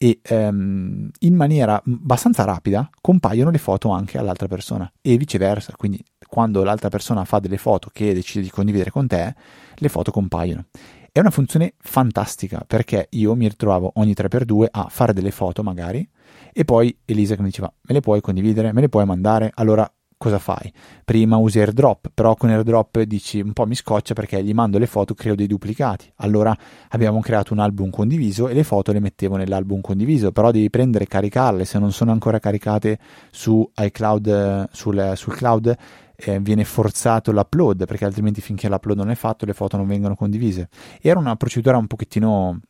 e 0.00 0.20
um, 0.30 1.10
in 1.18 1.34
maniera 1.34 1.82
abbastanza 1.84 2.44
rapida 2.44 2.88
compaiono 3.00 3.50
le 3.50 3.58
foto 3.58 3.90
anche 3.90 4.16
all'altra 4.16 4.46
persona 4.46 4.90
e 5.02 5.16
viceversa, 5.16 5.74
quindi 5.76 6.00
quando 6.28 6.62
l'altra 6.62 6.88
persona 6.88 7.24
fa 7.24 7.40
delle 7.40 7.58
foto 7.58 7.90
che 7.92 8.14
decide 8.14 8.44
di 8.44 8.50
condividere 8.50 8.92
con 8.92 9.08
te, 9.08 9.34
le 9.74 9.88
foto 9.88 10.12
compaiono. 10.12 10.66
È 11.10 11.18
una 11.18 11.30
funzione 11.30 11.74
fantastica 11.78 12.62
perché 12.64 13.08
io 13.10 13.34
mi 13.34 13.48
ritrovavo 13.48 13.92
ogni 13.96 14.12
3x2 14.12 14.66
a 14.70 14.86
fare 14.88 15.12
delle 15.12 15.32
foto 15.32 15.64
magari 15.64 16.08
e 16.52 16.64
poi 16.64 16.96
Elisa 17.04 17.34
che 17.34 17.42
mi 17.42 17.48
diceva 17.48 17.72
me 17.82 17.94
le 17.94 18.00
puoi 18.00 18.20
condividere, 18.20 18.72
me 18.72 18.80
le 18.80 18.88
puoi 18.88 19.04
mandare, 19.04 19.50
allora 19.54 19.90
cosa 20.18 20.38
fai? 20.38 20.70
Prima 21.04 21.36
usi 21.36 21.60
airdrop, 21.60 22.10
però 22.12 22.34
con 22.34 22.50
airdrop 22.50 23.00
dici 23.02 23.40
un 23.40 23.52
po' 23.52 23.64
mi 23.64 23.76
scoccia 23.76 24.12
perché 24.12 24.42
gli 24.42 24.52
mando 24.52 24.76
le 24.78 24.86
foto, 24.86 25.14
creo 25.14 25.34
dei 25.34 25.46
duplicati. 25.46 26.12
Allora 26.16 26.54
abbiamo 26.88 27.20
creato 27.20 27.52
un 27.52 27.60
album 27.60 27.88
condiviso 27.90 28.48
e 28.48 28.54
le 28.54 28.64
foto 28.64 28.92
le 28.92 29.00
mettevo 29.00 29.36
nell'album 29.36 29.80
condiviso, 29.80 30.32
però 30.32 30.50
devi 30.50 30.68
prendere 30.68 31.04
e 31.04 31.06
caricarle, 31.06 31.64
se 31.64 31.78
non 31.78 31.92
sono 31.92 32.10
ancora 32.10 32.40
caricate 32.40 32.98
su 33.30 33.68
iCloud, 33.74 34.68
sul, 34.72 35.12
sul 35.14 35.34
cloud 35.34 35.76
eh, 36.16 36.40
viene 36.40 36.64
forzato 36.64 37.30
l'upload 37.30 37.86
perché 37.86 38.04
altrimenti 38.04 38.40
finché 38.40 38.68
l'upload 38.68 38.98
non 38.98 39.10
è 39.10 39.14
fatto 39.14 39.46
le 39.46 39.52
foto 39.52 39.76
non 39.76 39.86
vengono 39.86 40.16
condivise. 40.16 40.68
Era 41.00 41.18
una 41.20 41.36
procedura 41.36 41.76
un 41.76 41.86
pochettino 41.86 42.60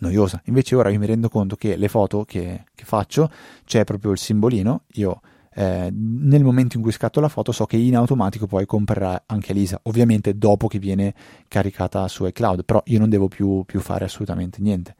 noiosa. 0.00 0.40
Invece 0.46 0.74
ora 0.74 0.90
io 0.90 0.98
mi 0.98 1.06
rendo 1.06 1.28
conto 1.28 1.56
che 1.56 1.76
le 1.76 1.88
foto 1.88 2.24
che, 2.24 2.64
che 2.74 2.84
faccio 2.84 3.30
c'è 3.64 3.84
proprio 3.84 4.12
il 4.12 4.18
simbolino, 4.18 4.82
io 4.94 5.20
eh, 5.56 5.88
nel 5.92 6.42
momento 6.42 6.76
in 6.76 6.82
cui 6.82 6.90
scatto 6.90 7.20
la 7.20 7.28
foto 7.28 7.52
so 7.52 7.64
che 7.64 7.76
in 7.76 7.94
automatico 7.94 8.46
poi 8.46 8.66
comprerà 8.66 9.22
anche 9.26 9.52
Lisa, 9.52 9.78
ovviamente 9.84 10.36
dopo 10.36 10.66
che 10.66 10.78
viene 10.78 11.14
caricata 11.46 12.08
su 12.08 12.26
iCloud, 12.26 12.64
però 12.64 12.82
io 12.86 12.98
non 12.98 13.08
devo 13.08 13.28
più, 13.28 13.62
più 13.64 13.80
fare 13.80 14.04
assolutamente 14.04 14.60
niente. 14.60 14.96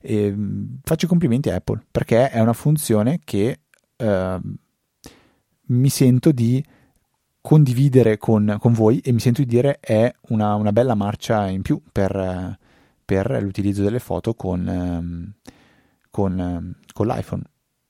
E, 0.00 0.34
faccio 0.82 1.06
complimenti 1.06 1.50
a 1.50 1.56
Apple 1.56 1.84
perché 1.90 2.30
è 2.30 2.40
una 2.40 2.54
funzione 2.54 3.20
che 3.22 3.60
eh, 3.96 4.40
mi 5.66 5.88
sento 5.90 6.32
di 6.32 6.64
condividere 7.42 8.16
con, 8.16 8.56
con, 8.58 8.72
voi 8.72 9.00
e 9.00 9.12
mi 9.12 9.20
sento 9.20 9.42
di 9.42 9.48
dire 9.48 9.78
è 9.80 10.10
una, 10.28 10.54
una 10.54 10.72
bella 10.72 10.94
marcia 10.94 11.48
in 11.48 11.60
più 11.60 11.80
per, 11.92 12.58
per 13.10 13.42
l'utilizzo 13.42 13.82
delle 13.82 13.98
foto 13.98 14.34
con, 14.34 14.68
ehm, 14.68 15.32
con, 16.12 16.38
ehm, 16.38 16.74
con 16.92 17.06
l'iPhone. 17.08 17.42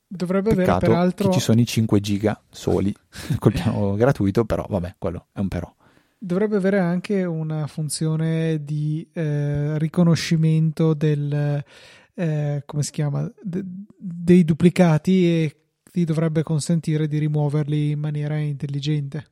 Dovrebbe 0.06 0.54
Peccato 0.54 0.86
avere 0.86 0.92
peraltro... 0.92 1.28
che 1.28 1.34
ci 1.34 1.40
sono 1.40 1.60
i 1.60 1.66
5 1.66 2.00
giga 2.00 2.40
soli 2.48 2.94
col 3.38 3.52
piano 3.52 3.96
gratuito, 3.96 4.46
però 4.46 4.64
vabbè, 4.66 4.94
quello 4.96 5.26
è 5.32 5.40
un 5.40 5.48
però. 5.48 5.70
Dovrebbe 6.16 6.56
avere 6.56 6.78
anche 6.78 7.22
una 7.24 7.66
funzione 7.66 8.64
di 8.64 9.06
eh, 9.12 9.78
riconoscimento 9.78 10.94
del... 10.94 11.62
Eh, 12.14 12.62
come 12.64 12.82
si 12.82 12.90
chiama? 12.90 13.30
De, 13.42 13.62
dei 13.98 14.42
duplicati 14.44 15.26
e 15.26 15.56
ti 15.82 16.04
dovrebbe 16.04 16.42
consentire 16.42 17.06
di 17.08 17.18
rimuoverli 17.18 17.90
in 17.90 17.98
maniera 17.98 18.38
intelligente. 18.38 19.26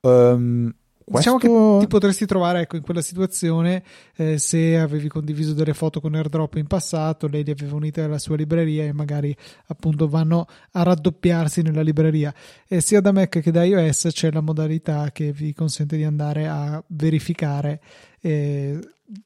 Um, 0.00 0.74
Questo... 1.10 1.36
Diciamo 1.38 1.76
che 1.76 1.80
ti 1.80 1.88
potresti 1.88 2.24
trovare 2.24 2.60
ecco, 2.60 2.76
in 2.76 2.82
quella 2.82 3.02
situazione 3.02 3.82
eh, 4.14 4.38
se 4.38 4.78
avevi 4.78 5.08
condiviso 5.08 5.54
delle 5.54 5.74
foto 5.74 6.00
con 6.00 6.14
airdrop 6.14 6.54
in 6.54 6.68
passato, 6.68 7.26
lei 7.26 7.44
le 7.44 7.50
aveva 7.50 7.74
unite 7.74 8.02
alla 8.02 8.18
sua 8.18 8.36
libreria 8.36 8.84
e 8.84 8.92
magari 8.92 9.36
appunto 9.66 10.06
vanno 10.08 10.46
a 10.70 10.82
raddoppiarsi 10.84 11.62
nella 11.62 11.82
libreria. 11.82 12.32
E 12.64 12.80
sia 12.80 13.00
da 13.00 13.10
Mac 13.10 13.40
che 13.40 13.50
da 13.50 13.64
iOS 13.64 14.08
c'è 14.12 14.30
la 14.30 14.40
modalità 14.40 15.10
che 15.10 15.32
vi 15.32 15.52
consente 15.52 15.96
di 15.96 16.04
andare 16.04 16.46
a 16.46 16.80
verificare 16.86 17.80
eh, 18.20 18.78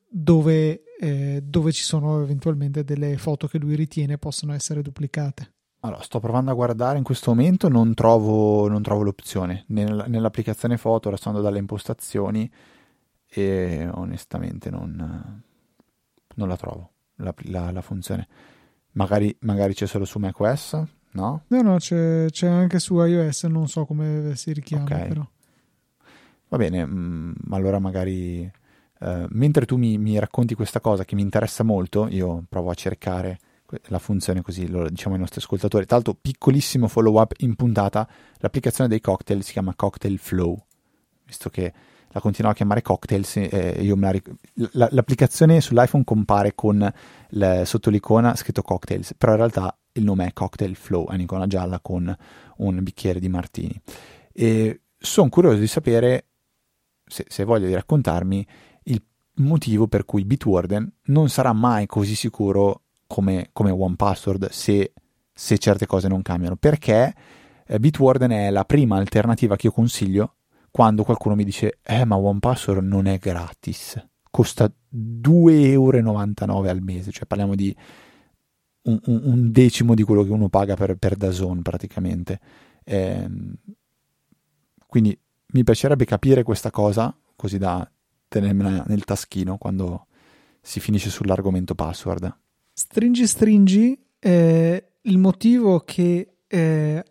dove, 0.09 0.85
eh, 0.99 1.43
dove 1.45 1.71
ci 1.73 1.83
sono 1.83 2.23
eventualmente 2.23 2.83
delle 2.83 3.19
foto 3.19 3.47
che 3.47 3.59
lui 3.59 3.75
ritiene 3.75 4.17
possono 4.17 4.55
essere 4.55 4.81
duplicate. 4.81 5.53
Allora, 5.85 6.01
sto 6.01 6.19
provando 6.19 6.51
a 6.51 6.55
guardare 6.55 6.97
in 6.97 7.05
questo 7.05 7.31
momento, 7.31 7.69
non 7.69 7.93
trovo, 7.93 8.69
non 8.69 8.81
trovo 8.81 9.03
l'opzione 9.03 9.65
Nell, 9.69 10.07
nell'applicazione 10.09 10.79
foto, 10.79 11.11
restando 11.11 11.43
dalle 11.43 11.59
impostazioni 11.59 12.51
e 13.29 13.87
onestamente 13.93 14.71
non, 14.71 15.43
non 16.37 16.49
la 16.49 16.57
trovo, 16.57 16.91
la, 17.17 17.35
la, 17.49 17.71
la 17.71 17.83
funzione. 17.83 18.27
Magari, 18.93 19.37
magari, 19.41 19.75
c'è 19.75 19.87
solo 19.87 20.07
su 20.07 20.19
macOS, 20.19 20.83
no? 21.13 21.43
No, 21.49 21.61
no, 21.61 21.77
c'è, 21.77 22.29
c'è, 22.31 22.47
anche 22.47 22.79
su 22.79 22.99
iOS, 22.99 23.45
non 23.45 23.69
so 23.69 23.85
come 23.85 24.33
si 24.37 24.55
richiama 24.55 24.85
okay. 24.85 25.09
però. 25.09 25.29
Va 26.49 26.57
bene, 26.57 26.87
mh, 26.87 26.95
mm, 26.95 27.53
allora 27.53 27.79
magari... 27.79 28.51
Uh, 29.01 29.27
mentre 29.31 29.67
tu 29.67 29.77
mi, 29.77 29.99
mi 29.99 30.19
racconti 30.19 30.55
questa 30.55 30.81
cosa 30.81 31.05
che 31.05 31.15
mi 31.15 31.21
interessa 31.21 31.63
molto, 31.63 32.09
io 32.09 32.43
provo 32.49 32.71
a 32.71 32.75
cercare 32.75 33.39
la 33.85 33.99
funzione 33.99 34.43
così 34.43 34.69
lo 34.69 34.89
diciamo 34.89 35.15
ai 35.15 35.21
nostri 35.21 35.41
ascoltatori. 35.41 35.87
Tra 35.87 35.97
l'altro, 35.97 36.15
piccolissimo 36.15 36.89
follow 36.89 37.21
up 37.21 37.33
in 37.39 37.55
puntata, 37.55 38.09
l'applicazione 38.39 38.89
dei 38.89 39.01
cocktail 39.01 39.43
si 39.43 39.53
chiama 39.53 39.75
Cocktail 39.75 40.19
Flow, 40.19 40.65
visto 41.27 41.51
che 41.51 41.73
la 42.09 42.21
continuavo 42.21 42.55
a 42.55 42.57
chiamare 42.57 42.83
cocktails, 42.83 43.37
eh, 43.37 43.95
la 43.97 44.11
ric- 44.11 44.31
la, 44.73 44.89
l'applicazione 44.93 45.61
sull'iPhone 45.61 46.05
compare 46.05 46.55
con 46.55 46.93
le, 47.29 47.63
sotto 47.65 47.91
l'icona 47.91 48.37
scritto 48.37 48.63
cocktails, 48.63 49.15
però 49.19 49.33
in 49.33 49.39
realtà 49.39 49.77
il 49.93 50.05
nome 50.05 50.27
è 50.27 50.33
Cocktail 50.33 50.77
Flow, 50.77 51.09
è 51.09 51.15
un'icona 51.15 51.47
gialla 51.47 51.81
con 51.81 52.17
un 52.57 52.83
bicchiere 52.83 53.19
di 53.19 53.29
martini. 53.29 53.81
Sono 54.97 55.29
curioso 55.29 55.59
di 55.59 55.67
sapere, 55.67 56.27
se, 57.05 57.27
se 57.29 57.45
voglio 57.45 57.67
di 57.67 57.75
raccontarmi, 57.75 58.47
il 58.85 59.03
motivo 59.35 59.87
per 59.87 60.05
cui 60.05 60.25
Bitwarden 60.25 60.91
non 61.07 61.29
sarà 61.29 61.53
mai 61.53 61.87
così 61.87 62.15
sicuro 62.15 62.84
come, 63.15 63.51
come 63.53 63.95
Password 63.95 64.49
se, 64.49 64.93
se, 65.33 65.59
certe 65.59 65.87
cose 65.87 66.09
non 66.09 66.21
cambiano, 66.21 66.57
perché 66.57 67.15
eh, 67.65 67.79
Bitwarden 67.79 68.33
è 68.33 68.51
la 68.51 68.65
prima 68.65 68.97
alternativa 68.97 69.55
che 69.55 69.69
io 69.69 69.73
consiglio 69.73 70.39
quando 70.69 71.05
qualcuno 71.05 71.37
mi 71.37 71.45
dice 71.45 71.79
eh 71.85 72.05
ma 72.05 72.17
One 72.17 72.41
Password 72.41 72.85
non 72.85 73.07
è 73.07 73.19
gratis, 73.19 74.05
costa 74.33 74.67
2,99 74.67 75.71
euro 75.71 76.69
al 76.69 76.83
mese, 76.83 77.13
cioè 77.13 77.27
parliamo 77.27 77.55
di 77.55 77.75
un, 78.83 78.99
un, 79.05 79.21
un, 79.23 79.53
decimo 79.53 79.95
di 79.95 80.03
quello 80.03 80.25
che 80.25 80.33
uno 80.33 80.49
paga 80.49 80.75
per, 80.75 80.97
per 80.97 81.15
Dazon 81.15 81.63
praticamente. 81.63 82.41
Eh, 82.83 83.29
quindi 84.89 85.17
mi 85.47 85.63
piacerebbe 85.63 86.05
capire 86.05 86.43
questa 86.43 86.73
cosa 86.73 87.17
così 87.37 87.59
da 87.59 87.89
tenermela 88.27 88.83
nel 88.89 89.05
taschino 89.05 89.57
quando 89.57 90.07
si 90.61 90.81
finisce 90.81 91.11
sull'argomento 91.11 91.77
password. 91.77 92.43
Stringi 92.77 93.29
stringi, 93.29 93.97
eh, 94.19 94.85
il 95.03 95.19
motivo 95.19 95.85
che 95.85 96.39
eh, 96.45 97.05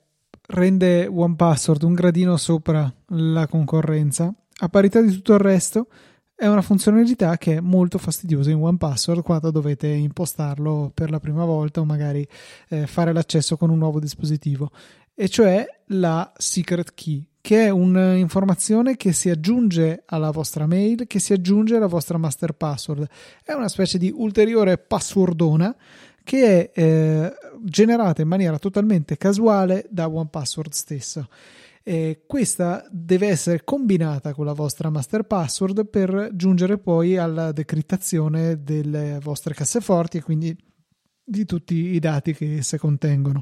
rende 0.48 1.08
OnePassword 1.08 1.84
un 1.84 1.94
gradino 1.94 2.36
sopra 2.36 2.94
la 3.08 3.48
concorrenza, 3.48 4.30
a 4.58 4.68
parità 4.68 5.00
di 5.00 5.10
tutto 5.10 5.32
il 5.32 5.40
resto, 5.40 5.88
è 6.36 6.48
una 6.48 6.62
funzionalità 6.62 7.38
che 7.38 7.56
è 7.56 7.60
molto 7.62 7.98
fastidiosa 7.98 8.52
in 8.52 8.58
OnePassword 8.58 9.22
quando 9.22 9.52
dovete 9.52 9.88
impostarlo 9.88 10.92
per 10.94 11.10
la 11.10 11.22
prima 11.22 11.46
volta 11.46 11.80
o 11.80 11.86
magari 11.86 12.28
eh, 12.68 12.86
fare 12.86 13.14
l'accesso 13.14 13.56
con 13.56 13.70
un 13.70 13.78
nuovo 13.78 14.02
dispositivo, 14.02 14.70
e 15.14 15.30
cioè 15.30 15.66
la 15.88 16.32
secret 16.38 16.94
key 16.94 17.28
che 17.44 17.66
è 17.66 17.70
un'informazione 17.70 18.96
che 18.96 19.12
si 19.12 19.30
aggiunge 19.30 20.04
alla 20.06 20.32
vostra 20.32 20.66
mail, 20.66 21.06
che 21.08 21.20
si 21.20 21.34
aggiunge 21.34 21.76
alla 21.76 21.88
vostra 21.88 22.18
master 22.18 22.54
password. 22.54 23.06
È 23.44 23.52
una 23.52 23.68
specie 23.68 23.98
di 23.98 24.10
ulteriore 24.16 24.78
passwordona 24.78 25.76
che 26.24 26.72
è 26.72 26.82
eh, 26.82 27.34
generata 27.64 28.22
in 28.22 28.30
maniera 28.30 28.58
totalmente 28.58 29.18
casuale 29.18 29.86
da 29.90 30.08
OnePassword 30.08 30.72
stesso. 30.72 31.28
Eh, 31.84 32.24
questa 32.26 32.88
deve 32.90 33.28
essere 33.28 33.66
combinata 33.66 34.34
con 34.34 34.46
la 34.46 34.54
vostra 34.54 34.90
master 34.90 35.24
password 35.24 35.86
per 35.88 36.30
giungere 36.34 36.78
poi 36.78 37.18
alla 37.18 37.52
decrittazione 37.52 38.64
delle 38.64 39.20
vostre 39.22 39.54
casseforti 39.54 40.20
e 40.20 40.22
quindi 40.22 40.56
di 41.22 41.44
tutti 41.44 41.76
i 41.76 42.00
dati 42.00 42.34
che 42.34 42.60
esse 42.60 42.78
contengono. 42.78 43.42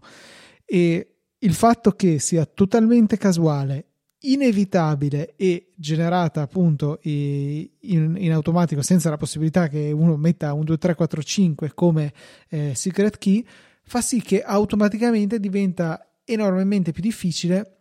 E 0.65 1.10
il 1.43 1.53
fatto 1.53 1.91
che 1.91 2.19
sia 2.19 2.45
totalmente 2.45 3.17
casuale, 3.17 3.85
inevitabile 4.23 5.33
e 5.35 5.73
generata 5.75 6.41
appunto 6.41 6.99
in, 7.01 7.67
in, 7.79 8.31
automatico 8.31 8.83
senza 8.83 9.09
la 9.09 9.17
possibilità 9.17 9.67
che 9.67 9.91
uno 9.91 10.15
metta 10.17 10.53
un 10.53 10.63
2, 10.63 10.77
3, 10.77 10.95
4, 10.95 11.23
5 11.23 11.73
come 11.73 12.13
eh, 12.49 12.75
secret 12.75 13.17
key 13.17 13.43
fa 13.83 14.01
sì 14.01 14.21
che 14.21 14.43
automaticamente 14.43 15.39
diventa 15.39 16.07
enormemente 16.23 16.91
più 16.91 17.01
difficile 17.01 17.77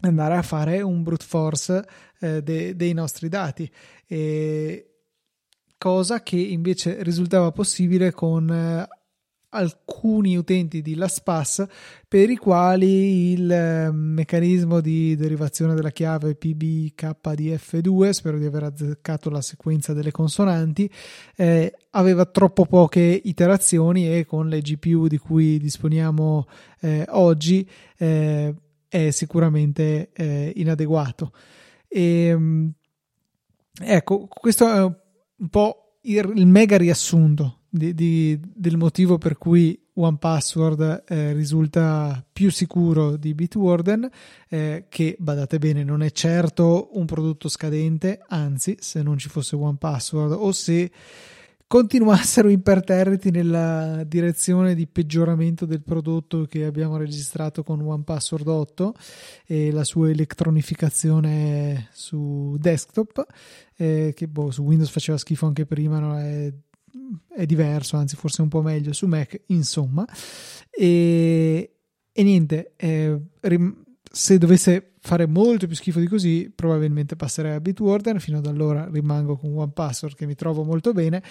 andare 0.00 0.36
a 0.36 0.42
fare 0.42 0.80
un 0.80 1.02
brute 1.02 1.24
force 1.24 1.84
eh, 2.20 2.42
de, 2.42 2.76
dei 2.76 2.92
nostri 2.92 3.28
dati. 3.28 3.70
E 4.06 4.84
cosa 5.76 6.22
che 6.22 6.36
invece 6.36 7.02
risultava 7.02 7.52
possibile 7.52 8.12
con 8.12 8.50
eh, 8.50 8.88
alcuni 9.50 10.36
utenti 10.36 10.82
di 10.82 10.94
LastPass 10.94 11.66
per 12.06 12.28
i 12.28 12.36
quali 12.36 13.32
il 13.32 13.50
eh, 13.50 13.90
meccanismo 13.90 14.80
di 14.80 15.16
derivazione 15.16 15.74
della 15.74 15.90
chiave 15.90 16.36
PBKDF2, 16.38 18.10
spero 18.10 18.38
di 18.38 18.44
aver 18.44 18.64
azzeccato 18.64 19.30
la 19.30 19.40
sequenza 19.40 19.92
delle 19.92 20.10
consonanti, 20.10 20.90
eh, 21.36 21.74
aveva 21.90 22.26
troppo 22.26 22.66
poche 22.66 23.20
iterazioni 23.24 24.14
e 24.14 24.26
con 24.26 24.48
le 24.48 24.60
GPU 24.60 25.06
di 25.06 25.18
cui 25.18 25.58
disponiamo 25.58 26.46
eh, 26.80 27.04
oggi 27.10 27.68
eh, 27.96 28.54
è 28.88 29.10
sicuramente 29.10 30.10
eh, 30.12 30.52
inadeguato. 30.56 31.32
E, 31.88 32.26
ehm, 32.26 32.72
ecco, 33.80 34.26
questo 34.26 34.70
è 34.70 34.82
un 34.82 35.48
po' 35.48 35.98
il 36.02 36.46
mega 36.46 36.76
riassunto 36.76 37.57
di, 37.68 37.94
di, 37.94 38.40
del 38.54 38.76
motivo 38.76 39.18
per 39.18 39.36
cui 39.36 39.78
OnePassword 39.92 41.04
eh, 41.08 41.32
risulta 41.32 42.24
più 42.32 42.50
sicuro 42.50 43.16
di 43.16 43.34
Bitwarden, 43.34 44.08
eh, 44.48 44.86
che 44.88 45.16
badate 45.18 45.58
bene, 45.58 45.82
non 45.82 46.02
è 46.02 46.10
certo 46.10 46.90
un 46.92 47.04
prodotto 47.04 47.48
scadente, 47.48 48.20
anzi, 48.28 48.76
se 48.78 49.02
non 49.02 49.18
ci 49.18 49.28
fosse 49.28 49.56
OnePassword 49.56 50.32
o 50.32 50.52
se 50.52 50.90
continuassero 51.68 52.48
imperterriti 52.48 53.30
nella 53.30 54.02
direzione 54.06 54.74
di 54.74 54.86
peggioramento 54.86 55.66
del 55.66 55.82
prodotto 55.82 56.46
che 56.46 56.64
abbiamo 56.64 56.96
registrato 56.96 57.62
con 57.62 57.82
OnePassword 57.82 58.48
8 58.48 58.94
e 59.46 59.70
la 59.70 59.84
sua 59.84 60.08
elettronificazione 60.08 61.88
su 61.92 62.56
desktop, 62.58 63.22
eh, 63.76 64.14
che 64.16 64.28
boh, 64.28 64.50
su 64.50 64.62
Windows 64.62 64.88
faceva 64.88 65.18
schifo 65.18 65.44
anche 65.44 65.66
prima, 65.66 65.98
no? 65.98 66.18
è, 66.18 66.50
è, 67.34 67.46
diverso, 67.46 67.96
anzi 67.96 68.16
forse 68.16 68.42
un 68.42 68.48
po' 68.48 68.62
meglio 68.62 68.92
su 68.92 69.06
Mac, 69.06 69.40
insomma. 69.46 70.04
E, 70.70 71.72
e 72.12 72.22
niente, 72.22 72.72
eh, 72.76 73.18
rim- 73.40 73.84
se 74.10 74.38
dovesse 74.38 74.94
fare 75.00 75.26
molto 75.26 75.66
più 75.66 75.76
schifo 75.76 76.00
di 76.00 76.06
così, 76.06 76.52
probabilmente 76.54 77.16
passerei 77.16 77.54
a 77.54 77.60
Bitwarden. 77.60 78.20
Fino 78.20 78.38
ad 78.38 78.46
allora 78.46 78.88
rimango 78.90 79.36
con 79.36 79.56
OnePassword 79.56 80.14
che 80.14 80.26
mi 80.26 80.34
trovo 80.34 80.64
molto 80.64 80.92
bene 80.92 81.22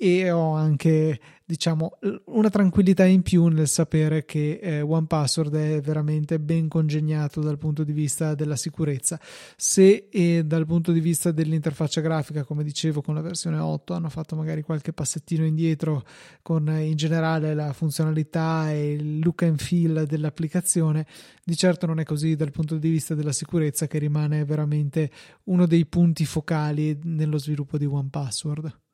e 0.00 0.30
ho 0.30 0.54
anche 0.54 1.18
diciamo 1.44 1.98
una 2.26 2.50
tranquillità 2.50 3.04
in 3.04 3.22
più 3.22 3.46
nel 3.46 3.66
sapere 3.66 4.24
che 4.24 4.60
eh, 4.62 4.80
OnePassword 4.82 5.54
è 5.56 5.80
veramente 5.80 6.38
ben 6.38 6.68
congegnato 6.68 7.40
dal 7.40 7.58
punto 7.58 7.82
di 7.82 7.92
vista 7.92 8.34
della 8.36 8.54
sicurezza. 8.54 9.18
Se 9.56 10.08
e 10.08 10.44
dal 10.44 10.66
punto 10.66 10.92
di 10.92 11.00
vista 11.00 11.32
dell'interfaccia 11.32 12.00
grafica 12.00 12.44
come 12.44 12.62
dicevo 12.62 13.00
con 13.02 13.14
la 13.14 13.22
versione 13.22 13.58
8 13.58 13.94
hanno 13.94 14.08
fatto 14.08 14.36
magari 14.36 14.62
qualche 14.62 14.92
passettino 14.92 15.44
indietro 15.44 16.04
con 16.42 16.68
eh, 16.68 16.84
in 16.84 16.96
generale 16.96 17.54
la 17.54 17.72
funzionalità 17.72 18.70
e 18.70 18.92
il 18.92 19.18
look 19.18 19.42
and 19.42 19.58
feel 19.58 20.04
dell'applicazione 20.06 21.06
di 21.42 21.56
certo 21.56 21.86
non 21.86 21.98
è 21.98 22.04
così 22.04 22.36
dal 22.36 22.52
punto 22.52 22.76
di 22.76 22.88
vista 22.88 23.14
della 23.14 23.32
sicurezza 23.32 23.88
che 23.88 23.98
rimane 23.98 24.44
veramente 24.44 25.10
uno 25.44 25.66
dei 25.66 25.86
punti 25.86 26.24
focali 26.24 26.96
nello 27.02 27.38
sviluppo 27.38 27.78
di 27.78 27.86
OnePassword 27.86 28.86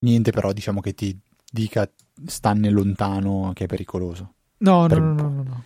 Niente 0.00 0.30
però 0.30 0.52
diciamo 0.52 0.80
che 0.80 0.94
ti 0.94 1.18
dica 1.50 1.90
stanne 2.26 2.70
lontano 2.70 3.52
che 3.54 3.64
è 3.64 3.66
pericoloso. 3.66 4.34
No, 4.58 4.86
per 4.86 5.00
no, 5.00 5.12
no, 5.12 5.28
no, 5.28 5.42
no, 5.42 5.64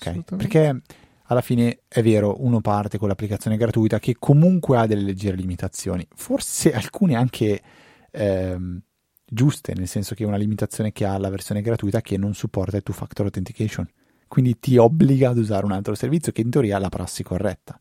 Okay. 0.00 0.22
Perché 0.24 0.80
alla 1.24 1.42
fine 1.42 1.80
è 1.86 2.02
vero, 2.02 2.42
uno 2.42 2.62
parte 2.62 2.96
con 2.96 3.08
l'applicazione 3.08 3.58
gratuita 3.58 3.98
che 3.98 4.16
comunque 4.18 4.78
ha 4.78 4.86
delle 4.86 5.02
leggere 5.02 5.36
limitazioni, 5.36 6.06
forse 6.14 6.72
alcune 6.72 7.16
anche 7.16 7.60
ehm, 8.10 8.80
giuste, 9.26 9.74
nel 9.74 9.88
senso 9.88 10.14
che 10.14 10.24
è 10.24 10.26
una 10.26 10.38
limitazione 10.38 10.90
che 10.90 11.04
ha 11.04 11.18
la 11.18 11.28
versione 11.28 11.60
gratuita 11.60 12.00
che 12.00 12.16
non 12.16 12.32
supporta 12.32 12.78
il 12.78 12.82
two-factor 12.82 13.26
authentication, 13.26 13.86
quindi 14.26 14.58
ti 14.58 14.78
obbliga 14.78 15.28
ad 15.28 15.36
usare 15.36 15.66
un 15.66 15.72
altro 15.72 15.94
servizio 15.94 16.32
che 16.32 16.40
in 16.40 16.48
teoria 16.48 16.78
è 16.78 16.80
la 16.80 16.88
prassi 16.88 17.22
corretta 17.22 17.78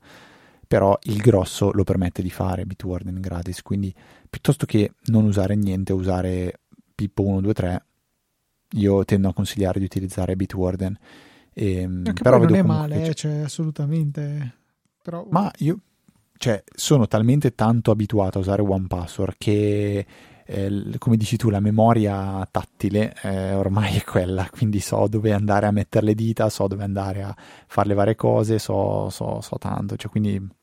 però 0.70 0.96
il 1.06 1.18
grosso 1.18 1.72
lo 1.72 1.84
permette 1.84 2.22
di 2.22 2.30
fare 2.30 2.64
Bitwarden 2.64 3.20
gratis, 3.20 3.64
quindi 3.64 3.92
piuttosto 4.30 4.68
che 4.68 4.92
non 5.06 5.26
usare 5.26 5.56
niente, 5.56 5.94
usare 5.94 6.60
Pippo 6.94 7.24
123, 7.24 7.86
io 8.74 9.04
tendo 9.04 9.30
a 9.30 9.34
consigliare 9.34 9.80
di 9.80 9.86
utilizzare 9.86 10.36
Bitwarden. 10.36 10.96
E, 11.56 11.74
ehm, 11.74 12.14
però 12.22 12.38
non 12.38 12.54
è 12.54 12.62
male, 12.62 13.08
eh, 13.08 13.16
cioè, 13.16 13.40
assolutamente. 13.40 14.58
Però... 15.02 15.26
Ma 15.32 15.52
io 15.58 15.80
cioè, 16.38 16.64
sono 16.72 17.08
talmente 17.08 17.56
tanto 17.56 17.90
abituato 17.90 18.38
a 18.38 18.42
usare 18.42 18.62
OnePassword 18.62 19.36
che 19.40 20.06
eh, 20.46 20.84
come 21.00 21.18
dici 21.18 21.36
tu, 21.36 21.50
la 21.50 21.60
memoria 21.60 22.48
tattile 22.52 23.16
eh, 23.24 23.56
ormai 23.56 23.98
è 23.98 24.04
quella, 24.04 24.48
quindi 24.52 24.80
so 24.82 25.08
dove 25.08 25.34
andare 25.34 25.66
a 25.66 25.72
mettere 25.72 26.06
le 26.06 26.14
dita, 26.14 26.48
so 26.50 26.68
dove 26.68 26.84
andare 26.84 27.24
a 27.24 27.36
fare 27.66 27.88
le 27.88 27.96
varie 27.96 28.16
cose, 28.16 28.60
so, 28.60 29.10
so, 29.10 29.42
so 29.42 29.58
tanto, 29.58 29.96
cioè, 29.96 30.12
quindi 30.12 30.58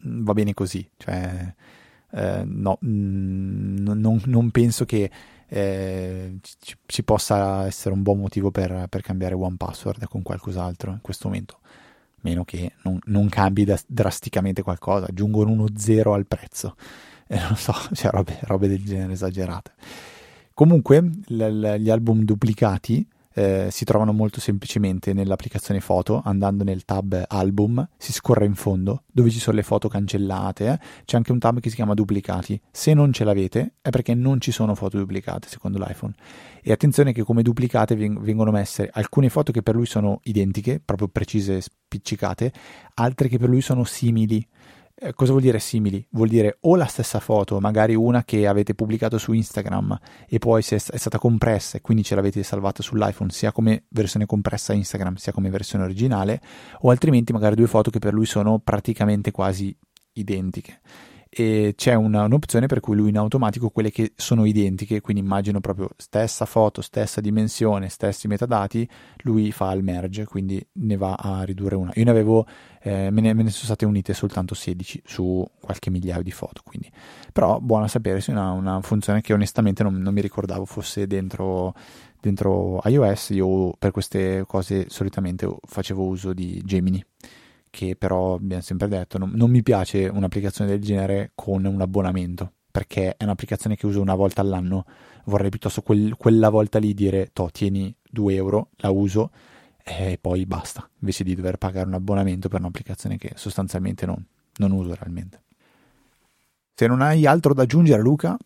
va 0.00 0.32
bene 0.32 0.54
così, 0.54 0.88
cioè, 0.96 1.54
eh, 2.10 2.42
no, 2.44 2.78
mm, 2.84 3.76
non, 3.78 4.20
non, 4.24 4.50
penso 4.50 4.84
che 4.84 5.10
eh, 5.46 6.38
ci, 6.40 6.76
ci, 6.86 7.02
possa 7.02 7.66
essere 7.66 7.94
un 7.94 8.02
buon 8.02 8.18
motivo 8.18 8.50
per, 8.50 8.86
per 8.88 9.02
cambiare 9.02 9.34
One 9.34 9.56
Password 9.56 10.06
con 10.08 10.22
qualcos'altro 10.22 10.92
in 10.92 11.00
questo 11.00 11.28
momento, 11.28 11.58
meno 12.20 12.44
che 12.44 12.72
non, 12.82 12.98
non 13.04 13.28
cambi 13.28 13.64
da, 13.64 13.78
drasticamente 13.86 14.62
qualcosa, 14.62 15.06
aggiungono 15.06 15.50
uno 15.50 15.66
zero 15.76 16.14
al 16.14 16.26
prezzo, 16.26 16.76
eh, 17.28 17.38
non 17.38 17.56
so, 17.56 17.74
cioè 17.92 18.10
robe, 18.10 18.38
robe 18.42 18.68
del 18.68 18.84
genere 18.84 19.12
esagerate. 19.12 19.72
Comunque, 20.54 21.00
l- 21.00 21.76
gli 21.78 21.90
album 21.90 22.24
duplicati 22.24 23.06
eh, 23.38 23.68
si 23.70 23.84
trovano 23.84 24.12
molto 24.12 24.40
semplicemente 24.40 25.12
nell'applicazione 25.12 25.78
foto, 25.78 26.20
andando 26.24 26.64
nel 26.64 26.84
tab 26.84 27.24
album, 27.28 27.88
si 27.96 28.12
scorre 28.12 28.44
in 28.44 28.56
fondo 28.56 29.04
dove 29.12 29.30
ci 29.30 29.38
sono 29.38 29.56
le 29.56 29.62
foto 29.62 29.88
cancellate, 29.88 30.66
eh. 30.66 30.78
c'è 31.04 31.16
anche 31.16 31.30
un 31.30 31.38
tab 31.38 31.60
che 31.60 31.68
si 31.70 31.76
chiama 31.76 31.94
duplicati. 31.94 32.60
Se 32.72 32.94
non 32.94 33.12
ce 33.12 33.22
l'avete 33.22 33.74
è 33.80 33.90
perché 33.90 34.14
non 34.14 34.40
ci 34.40 34.50
sono 34.50 34.74
foto 34.74 34.98
duplicate 34.98 35.46
secondo 35.46 35.78
l'iPhone. 35.78 36.14
E 36.60 36.72
attenzione 36.72 37.12
che 37.12 37.22
come 37.22 37.42
duplicate 37.42 37.94
vengono 37.94 38.50
messe 38.50 38.90
alcune 38.92 39.28
foto 39.28 39.52
che 39.52 39.62
per 39.62 39.76
lui 39.76 39.86
sono 39.86 40.18
identiche, 40.24 40.80
proprio 40.84 41.06
precise, 41.06 41.60
spiccicate, 41.60 42.52
altre 42.94 43.28
che 43.28 43.38
per 43.38 43.48
lui 43.48 43.60
sono 43.60 43.84
simili 43.84 44.44
eh, 45.00 45.14
cosa 45.14 45.30
vuol 45.30 45.42
dire 45.42 45.60
simili? 45.60 46.04
Vuol 46.10 46.28
dire 46.28 46.58
o 46.62 46.74
la 46.74 46.86
stessa 46.86 47.20
foto, 47.20 47.60
magari 47.60 47.94
una 47.94 48.24
che 48.24 48.48
avete 48.48 48.74
pubblicato 48.74 49.16
su 49.16 49.32
Instagram 49.32 49.96
e 50.28 50.38
poi 50.38 50.62
è, 50.68 50.74
è 50.74 50.96
stata 50.96 51.18
compressa 51.18 51.78
e 51.78 51.80
quindi 51.80 52.02
ce 52.02 52.16
l'avete 52.16 52.42
salvata 52.42 52.82
sull'iPhone 52.82 53.30
sia 53.30 53.52
come 53.52 53.84
versione 53.90 54.26
compressa 54.26 54.72
Instagram 54.72 55.14
sia 55.14 55.32
come 55.32 55.50
versione 55.50 55.84
originale, 55.84 56.40
o 56.80 56.90
altrimenti 56.90 57.32
magari 57.32 57.54
due 57.54 57.68
foto 57.68 57.90
che 57.90 58.00
per 58.00 58.12
lui 58.12 58.26
sono 58.26 58.58
praticamente 58.58 59.30
quasi 59.30 59.76
identiche 60.14 60.80
e 61.30 61.74
c'è 61.76 61.94
una, 61.94 62.24
un'opzione 62.24 62.66
per 62.66 62.80
cui 62.80 62.96
lui 62.96 63.10
in 63.10 63.18
automatico 63.18 63.70
quelle 63.70 63.90
che 63.90 64.12
sono 64.16 64.44
identiche, 64.44 65.00
quindi 65.00 65.22
immagino 65.22 65.60
proprio 65.60 65.90
stessa 65.96 66.46
foto, 66.46 66.80
stessa 66.80 67.20
dimensione, 67.20 67.88
stessi 67.88 68.28
metadati, 68.28 68.88
lui 69.18 69.52
fa 69.52 69.72
il 69.72 69.82
merge, 69.82 70.24
quindi 70.24 70.64
ne 70.72 70.96
va 70.96 71.14
a 71.14 71.42
ridurre 71.42 71.74
una. 71.74 71.92
Io 71.94 72.04
ne 72.04 72.10
avevo, 72.10 72.46
eh, 72.82 73.10
me, 73.10 73.20
ne, 73.20 73.34
me, 73.34 73.42
ne, 73.42 73.50
sono 73.50 73.64
state 73.64 73.84
unite 73.84 74.14
soltanto 74.14 74.54
16 74.54 75.02
su 75.04 75.44
qualche 75.60 75.90
migliaio 75.90 76.22
di 76.22 76.32
foto, 76.32 76.62
quindi. 76.64 76.90
però 77.32 77.60
buona 77.60 77.88
sapere, 77.88 78.18
è 78.18 78.30
una, 78.30 78.52
una 78.52 78.80
funzione 78.80 79.20
che 79.20 79.32
onestamente 79.32 79.82
non, 79.82 79.94
non 79.96 80.14
mi 80.14 80.20
ricordavo 80.20 80.64
fosse 80.64 81.06
dentro 81.06 81.74
dentro 82.20 82.80
iOS 82.84 83.28
io 83.30 83.72
per 83.78 83.92
queste 83.92 84.42
cose 84.44 84.86
solitamente 84.88 85.48
facevo 85.64 86.02
uso 86.02 86.32
di 86.32 86.60
Gemini 86.64 87.00
che 87.70 87.96
però 87.96 88.34
abbiamo 88.34 88.62
sempre 88.62 88.88
detto 88.88 89.18
non, 89.18 89.30
non 89.34 89.50
mi 89.50 89.62
piace 89.62 90.08
un'applicazione 90.08 90.70
del 90.70 90.80
genere 90.80 91.32
con 91.34 91.64
un 91.64 91.80
abbonamento 91.80 92.52
perché 92.70 93.16
è 93.16 93.24
un'applicazione 93.24 93.76
che 93.76 93.86
uso 93.86 94.00
una 94.00 94.14
volta 94.14 94.40
all'anno, 94.40 94.84
vorrei 95.24 95.50
piuttosto 95.50 95.82
quel, 95.82 96.14
quella 96.16 96.48
volta 96.48 96.78
lì 96.78 96.94
dire, 96.94 97.30
to, 97.32 97.50
tieni 97.50 97.92
2 98.08 98.34
euro, 98.34 98.68
la 98.76 98.90
uso 98.90 99.30
e 99.82 100.16
poi 100.20 100.46
basta, 100.46 100.88
invece 101.00 101.24
di 101.24 101.34
dover 101.34 101.56
pagare 101.56 101.88
un 101.88 101.94
abbonamento 101.94 102.48
per 102.48 102.60
un'applicazione 102.60 103.16
che 103.16 103.32
sostanzialmente 103.34 104.06
non, 104.06 104.24
non 104.58 104.70
uso 104.70 104.94
realmente. 104.94 105.42
Se 106.74 106.86
non 106.86 107.00
hai 107.00 107.26
altro 107.26 107.52
da 107.52 107.62
aggiungere 107.62 108.00
Luca, 108.00 108.36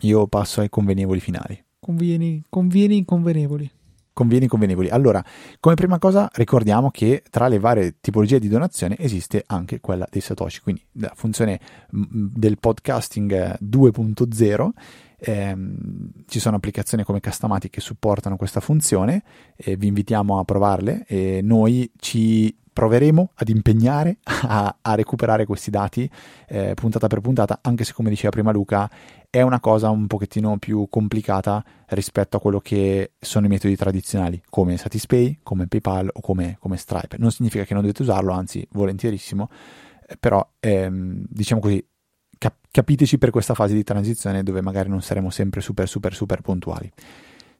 io 0.00 0.26
passo 0.26 0.60
ai 0.60 0.70
convenevoli 0.70 1.20
finali. 1.20 1.62
Convieni, 1.78 2.42
convieni 2.48 2.96
inconvenevoli. 2.96 3.70
Convieni 4.12 4.46
convenevoli. 4.46 4.88
Allora, 4.88 5.24
come 5.58 5.74
prima 5.74 5.98
cosa 5.98 6.28
ricordiamo 6.34 6.90
che 6.90 7.22
tra 7.30 7.48
le 7.48 7.58
varie 7.58 7.96
tipologie 8.00 8.38
di 8.38 8.48
donazione 8.48 8.96
esiste 8.98 9.42
anche 9.46 9.80
quella 9.80 10.06
dei 10.10 10.20
Satoshi, 10.20 10.60
quindi 10.60 10.84
la 10.92 11.12
funzione 11.14 11.60
del 11.88 12.58
podcasting 12.58 13.58
2.0 13.62 14.68
ehm, 15.18 16.10
ci 16.26 16.40
sono 16.40 16.56
applicazioni 16.56 17.04
come 17.04 17.20
Customatic 17.20 17.70
che 17.70 17.80
supportano 17.80 18.36
questa 18.36 18.60
funzione 18.60 19.22
e 19.56 19.76
vi 19.76 19.86
invitiamo 19.86 20.38
a 20.38 20.44
provarle 20.44 21.04
e 21.06 21.40
noi 21.42 21.90
ci 21.98 22.54
proveremo 22.72 23.32
ad 23.34 23.48
impegnare 23.48 24.18
a, 24.24 24.76
a 24.80 24.94
recuperare 24.94 25.46
questi 25.46 25.70
dati 25.70 26.08
eh, 26.48 26.74
puntata 26.74 27.06
per 27.06 27.20
puntata, 27.20 27.58
anche 27.62 27.84
se 27.84 27.92
come 27.92 28.08
diceva 28.08 28.30
prima 28.30 28.50
Luca 28.50 28.90
è 29.34 29.40
una 29.40 29.60
cosa 29.60 29.88
un 29.88 30.06
pochettino 30.08 30.58
più 30.58 30.88
complicata 30.90 31.64
rispetto 31.86 32.36
a 32.36 32.40
quello 32.40 32.60
che 32.60 33.12
sono 33.18 33.46
i 33.46 33.48
metodi 33.48 33.74
tradizionali, 33.76 34.42
come 34.50 34.76
Satispay, 34.76 35.38
come 35.42 35.66
PayPal 35.66 36.10
o 36.12 36.20
come, 36.20 36.58
come 36.60 36.76
Stripe. 36.76 37.16
Non 37.18 37.30
significa 37.30 37.64
che 37.64 37.72
non 37.72 37.80
dovete 37.80 38.02
usarlo, 38.02 38.34
anzi 38.34 38.68
volentierissimo, 38.72 39.48
eh, 40.06 40.18
però 40.20 40.46
ehm, 40.60 41.24
diciamo 41.30 41.62
così, 41.62 41.82
cap- 42.36 42.66
capiteci 42.70 43.16
per 43.16 43.30
questa 43.30 43.54
fase 43.54 43.72
di 43.72 43.82
transizione 43.82 44.42
dove 44.42 44.60
magari 44.60 44.90
non 44.90 45.00
saremo 45.00 45.30
sempre 45.30 45.62
super 45.62 45.88
super 45.88 46.12
super 46.12 46.42
puntuali. 46.42 46.92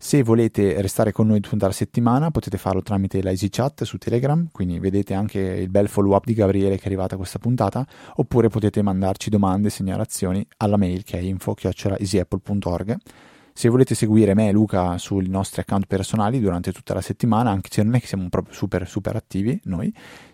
Se 0.05 0.21
volete 0.25 0.83
restare 0.83 1.13
con 1.13 1.29
noi 1.29 1.39
tutta 1.39 1.67
la 1.67 1.73
settimana 1.73 2.33
potete 2.33 2.59
farlo 2.59 2.83
tramite 2.83 3.23
la 3.23 3.31
EasyChat 3.31 3.85
su 3.85 3.99
Telegram, 3.99 4.49
quindi 4.51 4.81
vedete 4.81 5.15
anche 5.15 5.39
il 5.39 5.69
bel 5.69 5.87
follow 5.87 6.17
up 6.17 6.25
di 6.25 6.35
Gabriele 6.35 6.75
che 6.75 6.83
è 6.83 6.87
arrivata 6.87 7.17
questa 7.17 7.39
puntata, 7.39 7.87
oppure 8.17 8.49
potete 8.49 8.83
mandarci 8.83 9.31
domande 9.31 9.69
e 9.69 9.71
segnalazioni 9.71 10.45
alla 10.57 10.77
mail 10.77 11.05
che 11.05 11.19
è 11.19 11.21
info-easyapple.org 11.21 12.97
se 13.55 13.69
volete 13.69 13.95
seguire 13.95 14.35
me 14.35 14.49
e 14.49 14.53
Luca 14.53 14.97
sui 14.97 15.29
nostri 15.29 15.61
account 15.61 15.87
personali 15.87 16.41
durante 16.41 16.73
tutta 16.73 16.95
la 16.95 17.03
settimana, 17.03 17.51
anche 17.51 17.69
se 17.71 17.83
non 17.83 17.95
è 17.95 18.01
che 18.01 18.07
siamo 18.07 18.29
proprio 18.31 18.55
super 18.55 18.89
super 18.89 19.15
attivi 19.15 19.61
noi, 19.65 19.93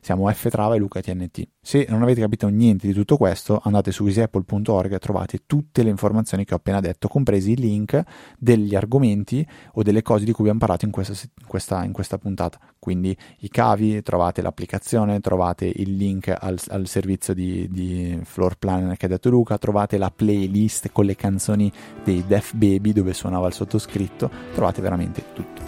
siamo 0.09 0.26
ftrava 0.32 0.74
e 0.74 0.78
Luca 0.78 1.02
TNT. 1.02 1.48
Se 1.61 1.84
non 1.90 2.00
avete 2.02 2.22
capito 2.22 2.48
niente 2.48 2.86
di 2.86 2.94
tutto 2.94 3.18
questo, 3.18 3.61
andate 3.62 3.92
su 3.92 4.06
easyapple.org 4.06 4.94
e 4.94 4.98
trovate 4.98 5.40
tutte 5.44 5.82
le 5.82 5.90
informazioni 5.90 6.46
che 6.46 6.54
ho 6.54 6.56
appena 6.56 6.80
detto, 6.80 7.09
compresi 7.09 7.50
i 7.50 7.56
link 7.56 8.02
degli 8.38 8.74
argomenti 8.74 9.46
o 9.74 9.82
delle 9.82 10.00
cose 10.00 10.24
di 10.24 10.32
cui 10.32 10.44
abbiamo 10.44 10.61
parlato 10.61 10.86
in 10.86 10.92
questa, 10.92 11.12
in 11.12 11.46
questa, 11.46 11.84
in 11.84 11.92
questa 11.92 12.16
puntata. 12.16 12.59
Quindi 12.78 13.14
i 13.40 13.50
cavi, 13.50 14.00
trovate 14.00 14.40
l'applicazione, 14.40 15.20
trovate 15.20 15.66
il 15.66 15.94
link 15.94 16.34
al, 16.34 16.59
al 16.68 16.86
servizio 16.86 17.34
di, 17.34 17.68
di 17.70 18.18
floor 18.24 18.56
plan 18.56 18.94
che 18.96 19.04
ha 19.04 19.09
detto 19.11 19.28
Luca, 19.28 19.59
trovate 19.59 19.98
la 19.98 20.11
playlist 20.11 20.90
con 20.90 21.04
le 21.04 21.16
canzoni 21.16 21.70
dei 22.02 22.24
Def 22.26 22.54
Baby 22.54 22.94
dove 22.94 23.12
suonava 23.12 23.46
il 23.48 23.52
sottoscritto, 23.52 24.30
trovate 24.54 24.80
veramente 24.80 25.22
tutto. 25.34 25.61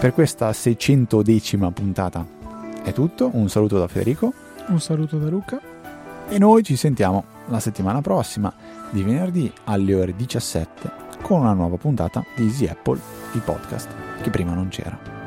Per 0.00 0.14
questa 0.14 0.54
600 0.54 1.20
decima 1.20 1.70
puntata 1.70 2.37
è 2.82 2.92
tutto, 2.92 3.30
un 3.32 3.48
saluto 3.48 3.78
da 3.78 3.88
Federico. 3.88 4.32
Un 4.68 4.80
saluto 4.80 5.18
da 5.18 5.28
Luca. 5.28 5.60
E 6.28 6.38
noi 6.38 6.62
ci 6.62 6.76
sentiamo 6.76 7.24
la 7.46 7.60
settimana 7.60 8.00
prossima, 8.00 8.52
di 8.90 9.02
venerdì 9.02 9.50
alle 9.64 9.94
ore 9.94 10.14
17, 10.14 10.90
con 11.22 11.40
una 11.40 11.52
nuova 11.52 11.76
puntata 11.76 12.24
di 12.36 12.44
Easy 12.44 12.66
Apple, 12.66 13.00
il 13.32 13.40
podcast 13.40 13.88
che 14.22 14.30
prima 14.30 14.52
non 14.52 14.68
c'era. 14.68 15.17